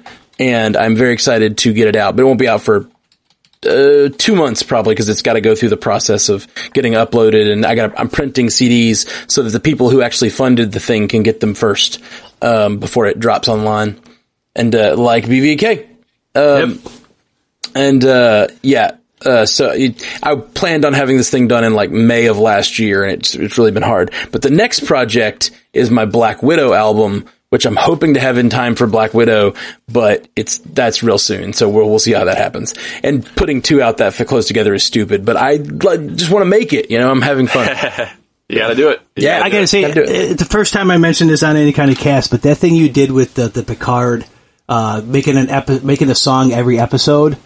and 0.43 0.77
I'm 0.77 0.97
very 0.97 1.13
excited 1.13 1.59
to 1.59 1.73
get 1.73 1.87
it 1.87 1.95
out. 1.95 2.17
But 2.17 2.23
it 2.23 2.27
won't 2.27 2.41
be 2.41 2.49
out 2.49 2.63
for 2.63 2.89
uh, 3.65 4.09
two 4.19 4.35
months 4.35 4.65
probably 4.65 4.93
because 4.93 5.09
it's 5.09 5.23
got 5.23 5.35
to 5.35 5.41
go 5.41 5.55
through 5.55 5.69
the 5.69 5.77
process 5.77 6.29
of 6.29 6.49
getting 6.73 6.95
uploaded, 6.95 7.51
and 7.53 7.65
I 7.65 7.77
got 7.77 7.99
I'm 7.99 8.09
printing 8.09 8.49
CDs 8.49 9.31
so 9.31 9.45
that 9.45 9.51
the 9.51 9.61
people 9.61 9.89
who 9.89 10.03
actually 10.03 10.31
funded 10.31 10.73
the 10.73 10.81
thing 10.81 11.07
can 11.07 11.23
get 11.23 11.39
them 11.39 11.55
first 11.55 12.03
um, 12.43 12.79
before 12.79 13.07
it 13.07 13.21
drops 13.21 13.49
online. 13.49 14.01
And 14.55 14.75
uh, 14.75 14.97
like 14.97 15.25
BVK, 15.25 15.87
um, 16.35 16.71
yep. 16.85 16.93
and 17.75 18.05
uh, 18.05 18.49
yeah. 18.63 18.97
Uh, 19.25 19.47
so 19.47 19.71
it, 19.71 20.05
I 20.21 20.35
planned 20.35 20.85
on 20.85 20.95
having 20.95 21.17
this 21.17 21.31
thing 21.31 21.47
done 21.47 21.63
in 21.63 21.75
like 21.75 21.91
May 21.91 22.27
of 22.27 22.39
last 22.39 22.81
year, 22.81 23.05
and 23.05 23.13
it's 23.13 23.37
it's 23.37 23.57
really 23.57 23.71
been 23.71 23.85
hard. 23.85 24.13
But 24.33 24.43
the 24.43 24.51
next 24.51 24.85
project 24.85 25.53
is 25.73 25.91
my 25.91 26.05
Black 26.05 26.43
Widow 26.43 26.73
album, 26.73 27.27
which 27.53 27.67
I'm 27.67 27.77
hoping 27.77 28.15
to 28.15 28.21
have 28.21 28.39
in 28.39 28.49
time 28.49 28.77
for 28.77 28.87
Black 28.87 29.13
Widow, 29.13 29.53
but 29.87 30.27
it's 30.35 30.57
that's 30.57 31.03
real 31.03 31.19
soon. 31.19 31.53
So 31.53 31.69
we'll 31.69 31.87
we'll 31.87 31.99
see 31.99 32.13
how 32.13 32.25
that 32.25 32.39
happens. 32.39 32.73
And 33.03 33.27
putting 33.37 33.61
two 33.61 33.83
out 33.83 33.99
that 33.99 34.15
close 34.27 34.47
together 34.47 34.73
is 34.73 34.85
stupid, 34.85 35.27
but 35.27 35.37
I 35.37 35.59
just 35.59 36.31
want 36.31 36.41
to 36.41 36.49
make 36.49 36.73
it. 36.73 36.91
You 36.91 36.99
know, 36.99 37.11
I'm 37.11 37.21
having 37.21 37.49
fun. 37.49 37.69
you 38.49 38.57
got 38.57 38.69
to 38.69 38.75
do 38.75 38.89
it. 38.89 39.03
You 39.17 39.25
yeah, 39.25 39.37
gotta 39.37 39.45
I 39.45 39.51
got 39.51 39.61
to 39.61 39.67
say, 39.67 39.83
it's 39.83 40.43
the 40.43 40.49
first 40.49 40.73
time 40.73 40.91
I 40.91 40.97
mentioned 40.97 41.29
this 41.29 41.43
on 41.43 41.57
any 41.57 41.75
kind 41.75 41.91
of 41.91 41.99
cast, 41.99 42.31
but 42.31 42.41
that 42.41 42.57
thing 42.57 42.75
you 42.75 42.89
did 42.89 43.11
with 43.11 43.35
the, 43.35 43.49
the 43.49 43.63
Picard, 43.63 44.25
uh, 44.67 45.03
making 45.05 45.37
an 45.37 45.51
epi- 45.51 45.81
making 45.81 46.09
a 46.09 46.15
song 46.15 46.53
every 46.53 46.79
episode 46.79 47.37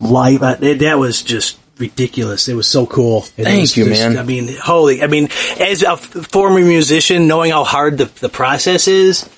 live, 0.00 0.42
uh, 0.42 0.54
that 0.54 0.98
was 0.98 1.22
just 1.22 1.58
ridiculous. 1.76 2.48
It 2.48 2.54
was 2.54 2.66
so 2.66 2.86
cool. 2.86 3.26
It 3.36 3.44
Thank 3.44 3.76
you, 3.76 3.84
just, 3.84 4.00
man. 4.00 4.16
I 4.16 4.22
mean, 4.22 4.56
holy, 4.56 5.02
I 5.02 5.06
mean, 5.06 5.28
as 5.60 5.82
a 5.82 5.98
former 5.98 6.60
musician, 6.60 7.28
knowing 7.28 7.50
how 7.52 7.64
hard 7.64 7.98
the, 7.98 8.06
the 8.06 8.30
process 8.30 8.88
is, 8.88 9.28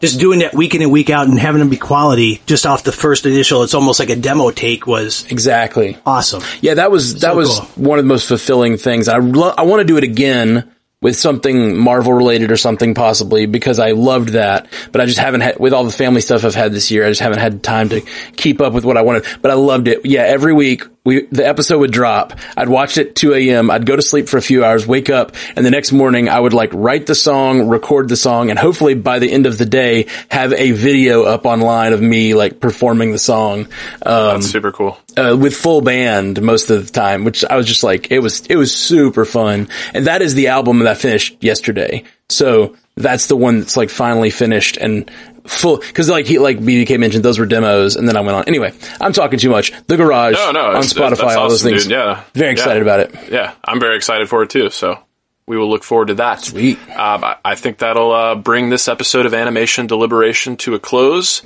just 0.00 0.20
doing 0.20 0.40
that 0.40 0.54
week 0.54 0.74
in 0.74 0.82
and 0.82 0.92
week 0.92 1.10
out 1.10 1.26
and 1.26 1.38
having 1.38 1.58
them 1.58 1.68
be 1.68 1.76
quality 1.76 2.40
just 2.46 2.66
off 2.66 2.84
the 2.84 2.92
first 2.92 3.26
initial, 3.26 3.62
it's 3.62 3.74
almost 3.74 3.98
like 3.98 4.10
a 4.10 4.16
demo 4.16 4.50
take 4.50 4.86
was 4.86 5.30
exactly 5.30 5.98
awesome. 6.06 6.42
Yeah, 6.60 6.74
that 6.74 6.90
was 6.90 7.14
that 7.14 7.32
so 7.32 7.36
was 7.36 7.58
cool. 7.58 7.84
one 7.84 7.98
of 7.98 8.04
the 8.04 8.08
most 8.08 8.28
fulfilling 8.28 8.76
things. 8.76 9.08
I 9.08 9.18
lo- 9.18 9.54
I 9.56 9.62
want 9.62 9.80
to 9.80 9.84
do 9.84 9.96
it 9.96 10.04
again 10.04 10.70
with 11.00 11.16
something 11.16 11.76
Marvel 11.76 12.12
related 12.12 12.50
or 12.50 12.56
something 12.56 12.94
possibly 12.94 13.46
because 13.46 13.78
I 13.78 13.92
loved 13.92 14.30
that, 14.30 14.66
but 14.90 15.00
I 15.00 15.06
just 15.06 15.18
haven't 15.18 15.42
had 15.42 15.58
with 15.58 15.72
all 15.72 15.84
the 15.84 15.92
family 15.92 16.20
stuff 16.20 16.44
I've 16.44 16.54
had 16.54 16.72
this 16.72 16.90
year. 16.90 17.04
I 17.04 17.08
just 17.08 17.20
haven't 17.20 17.38
had 17.38 17.62
time 17.62 17.88
to 17.90 18.00
keep 18.36 18.60
up 18.60 18.72
with 18.72 18.84
what 18.84 18.96
I 18.96 19.02
wanted, 19.02 19.24
but 19.40 19.50
I 19.50 19.54
loved 19.54 19.86
it. 19.88 20.04
Yeah, 20.04 20.22
every 20.22 20.52
week 20.52 20.84
we 21.08 21.22
the 21.32 21.46
episode 21.46 21.78
would 21.78 21.90
drop. 21.90 22.38
I'd 22.54 22.68
watch 22.68 22.98
it 22.98 23.16
2 23.16 23.32
a.m. 23.32 23.70
I'd 23.70 23.86
go 23.86 23.96
to 23.96 24.02
sleep 24.02 24.28
for 24.28 24.36
a 24.36 24.42
few 24.42 24.62
hours, 24.62 24.86
wake 24.86 25.08
up, 25.08 25.34
and 25.56 25.64
the 25.64 25.70
next 25.70 25.90
morning 25.90 26.28
I 26.28 26.38
would 26.38 26.52
like 26.52 26.70
write 26.74 27.06
the 27.06 27.14
song, 27.14 27.66
record 27.68 28.10
the 28.10 28.16
song, 28.16 28.50
and 28.50 28.58
hopefully 28.58 28.94
by 28.94 29.18
the 29.18 29.32
end 29.32 29.46
of 29.46 29.56
the 29.56 29.64
day 29.64 30.06
have 30.30 30.52
a 30.52 30.72
video 30.72 31.22
up 31.22 31.46
online 31.46 31.94
of 31.94 32.02
me 32.02 32.34
like 32.34 32.60
performing 32.60 33.12
the 33.12 33.18
song. 33.18 33.60
Um, 34.02 34.40
That's 34.40 34.50
super 34.50 34.70
cool. 34.70 34.98
uh, 35.16 35.34
with 35.40 35.56
full 35.56 35.80
band 35.80 36.42
most 36.42 36.68
of 36.68 36.86
the 36.86 36.92
time, 36.92 37.24
which 37.24 37.42
I 37.42 37.56
was 37.56 37.66
just 37.66 37.82
like, 37.82 38.10
it 38.10 38.18
was, 38.18 38.46
it 38.46 38.56
was 38.56 38.74
super 38.74 39.24
fun. 39.24 39.68
And 39.94 40.06
that 40.06 40.20
is 40.20 40.34
the 40.34 40.48
album 40.48 40.80
that 40.80 40.88
I 40.88 40.94
finished 40.94 41.42
yesterday. 41.42 42.04
So 42.28 42.76
that's 42.96 43.28
the 43.28 43.36
one 43.36 43.60
that's 43.60 43.78
like 43.78 43.88
finally 43.88 44.28
finished 44.28 44.76
and 44.76 45.10
full, 45.48 45.78
cause 45.78 46.08
like 46.08 46.26
he, 46.26 46.38
like 46.38 46.58
BVK 46.58 46.98
mentioned, 46.98 47.24
those 47.24 47.38
were 47.38 47.46
demos 47.46 47.96
and 47.96 48.06
then 48.08 48.16
I 48.16 48.20
went 48.20 48.36
on. 48.36 48.44
Anyway, 48.46 48.72
I'm 49.00 49.12
talking 49.12 49.38
too 49.38 49.50
much. 49.50 49.72
The 49.86 49.96
Garage 49.96 50.34
No, 50.34 50.52
no, 50.52 50.66
on 50.76 50.82
Spotify, 50.82 51.10
that's 51.10 51.36
all 51.36 51.48
those 51.48 51.62
things. 51.62 51.82
dude. 51.84 51.92
Yeah. 51.92 52.22
Very 52.34 52.52
excited 52.52 52.84
Yeah. 52.86 52.94
about 52.94 53.00
it. 53.00 53.32
Yeah, 53.32 53.54
I'm 53.64 53.80
very 53.80 53.96
excited 53.96 54.28
for 54.28 54.42
it 54.42 54.50
too. 54.50 54.70
So 54.70 54.98
we 55.46 55.56
will 55.56 55.68
look 55.70 55.82
forward 55.84 56.08
to 56.08 56.14
that. 56.14 56.40
Sweet. 56.42 56.78
Um, 56.90 57.24
I, 57.24 57.36
I 57.44 57.54
think 57.54 57.78
that'll 57.78 58.12
uh, 58.12 58.34
bring 58.34 58.68
this 58.70 58.86
episode 58.88 59.26
of 59.26 59.32
Animation 59.34 59.86
Deliberation 59.86 60.56
to 60.58 60.74
a 60.74 60.78
close. 60.78 61.42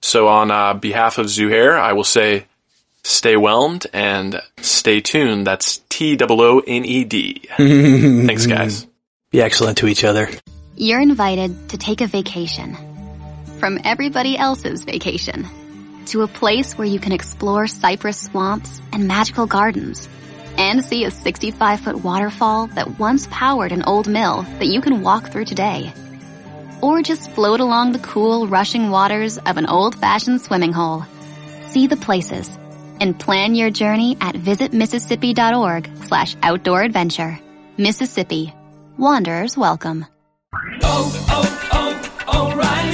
So 0.00 0.28
on 0.28 0.50
uh, 0.50 0.74
behalf 0.74 1.18
of 1.18 1.26
Zuhair, 1.26 1.78
I 1.78 1.92
will 1.94 2.04
say 2.04 2.46
stay 3.04 3.36
whelmed 3.36 3.86
and 3.92 4.40
stay 4.60 5.00
tuned. 5.00 5.46
That's 5.46 5.78
T 5.88 6.18
O 6.20 6.26
O 6.28 6.58
N 6.66 6.84
E 6.84 7.04
D. 7.04 7.42
Thanks, 7.56 8.46
guys. 8.46 8.86
Be 9.30 9.40
excellent 9.40 9.78
to 9.78 9.86
each 9.88 10.04
other. 10.04 10.28
You're 10.76 11.00
invited 11.00 11.68
to 11.70 11.78
take 11.78 12.00
a 12.00 12.06
vacation 12.06 12.76
from 13.64 13.80
everybody 13.82 14.36
else's 14.36 14.84
vacation 14.84 15.48
to 16.04 16.20
a 16.20 16.28
place 16.28 16.76
where 16.76 16.86
you 16.86 17.00
can 17.00 17.12
explore 17.12 17.66
cypress 17.66 18.20
swamps 18.20 18.82
and 18.92 19.08
magical 19.08 19.46
gardens 19.46 20.06
and 20.58 20.84
see 20.84 21.06
a 21.06 21.10
65 21.10 21.80
foot 21.80 22.04
waterfall 22.04 22.66
that 22.66 22.98
once 22.98 23.26
powered 23.30 23.72
an 23.72 23.82
old 23.84 24.06
mill 24.06 24.42
that 24.58 24.66
you 24.66 24.82
can 24.82 25.00
walk 25.00 25.30
through 25.30 25.46
today. 25.46 25.94
Or 26.82 27.00
just 27.00 27.30
float 27.30 27.60
along 27.60 27.92
the 27.92 28.00
cool, 28.00 28.46
rushing 28.46 28.90
waters 28.90 29.38
of 29.38 29.56
an 29.56 29.64
old 29.64 29.94
fashioned 29.94 30.42
swimming 30.42 30.74
hole. 30.74 31.06
See 31.68 31.86
the 31.86 31.96
places 31.96 32.54
and 33.00 33.18
plan 33.18 33.54
your 33.54 33.70
journey 33.70 34.18
at 34.20 34.34
visitmississippi.org 34.34 35.88
slash 36.02 36.36
outdoor 36.42 36.82
adventure. 36.82 37.40
Mississippi. 37.78 38.52
Wanderers 38.98 39.56
welcome. 39.56 40.04
Oh, 40.82 41.26
oh, 41.30 41.70
oh, 41.72 42.93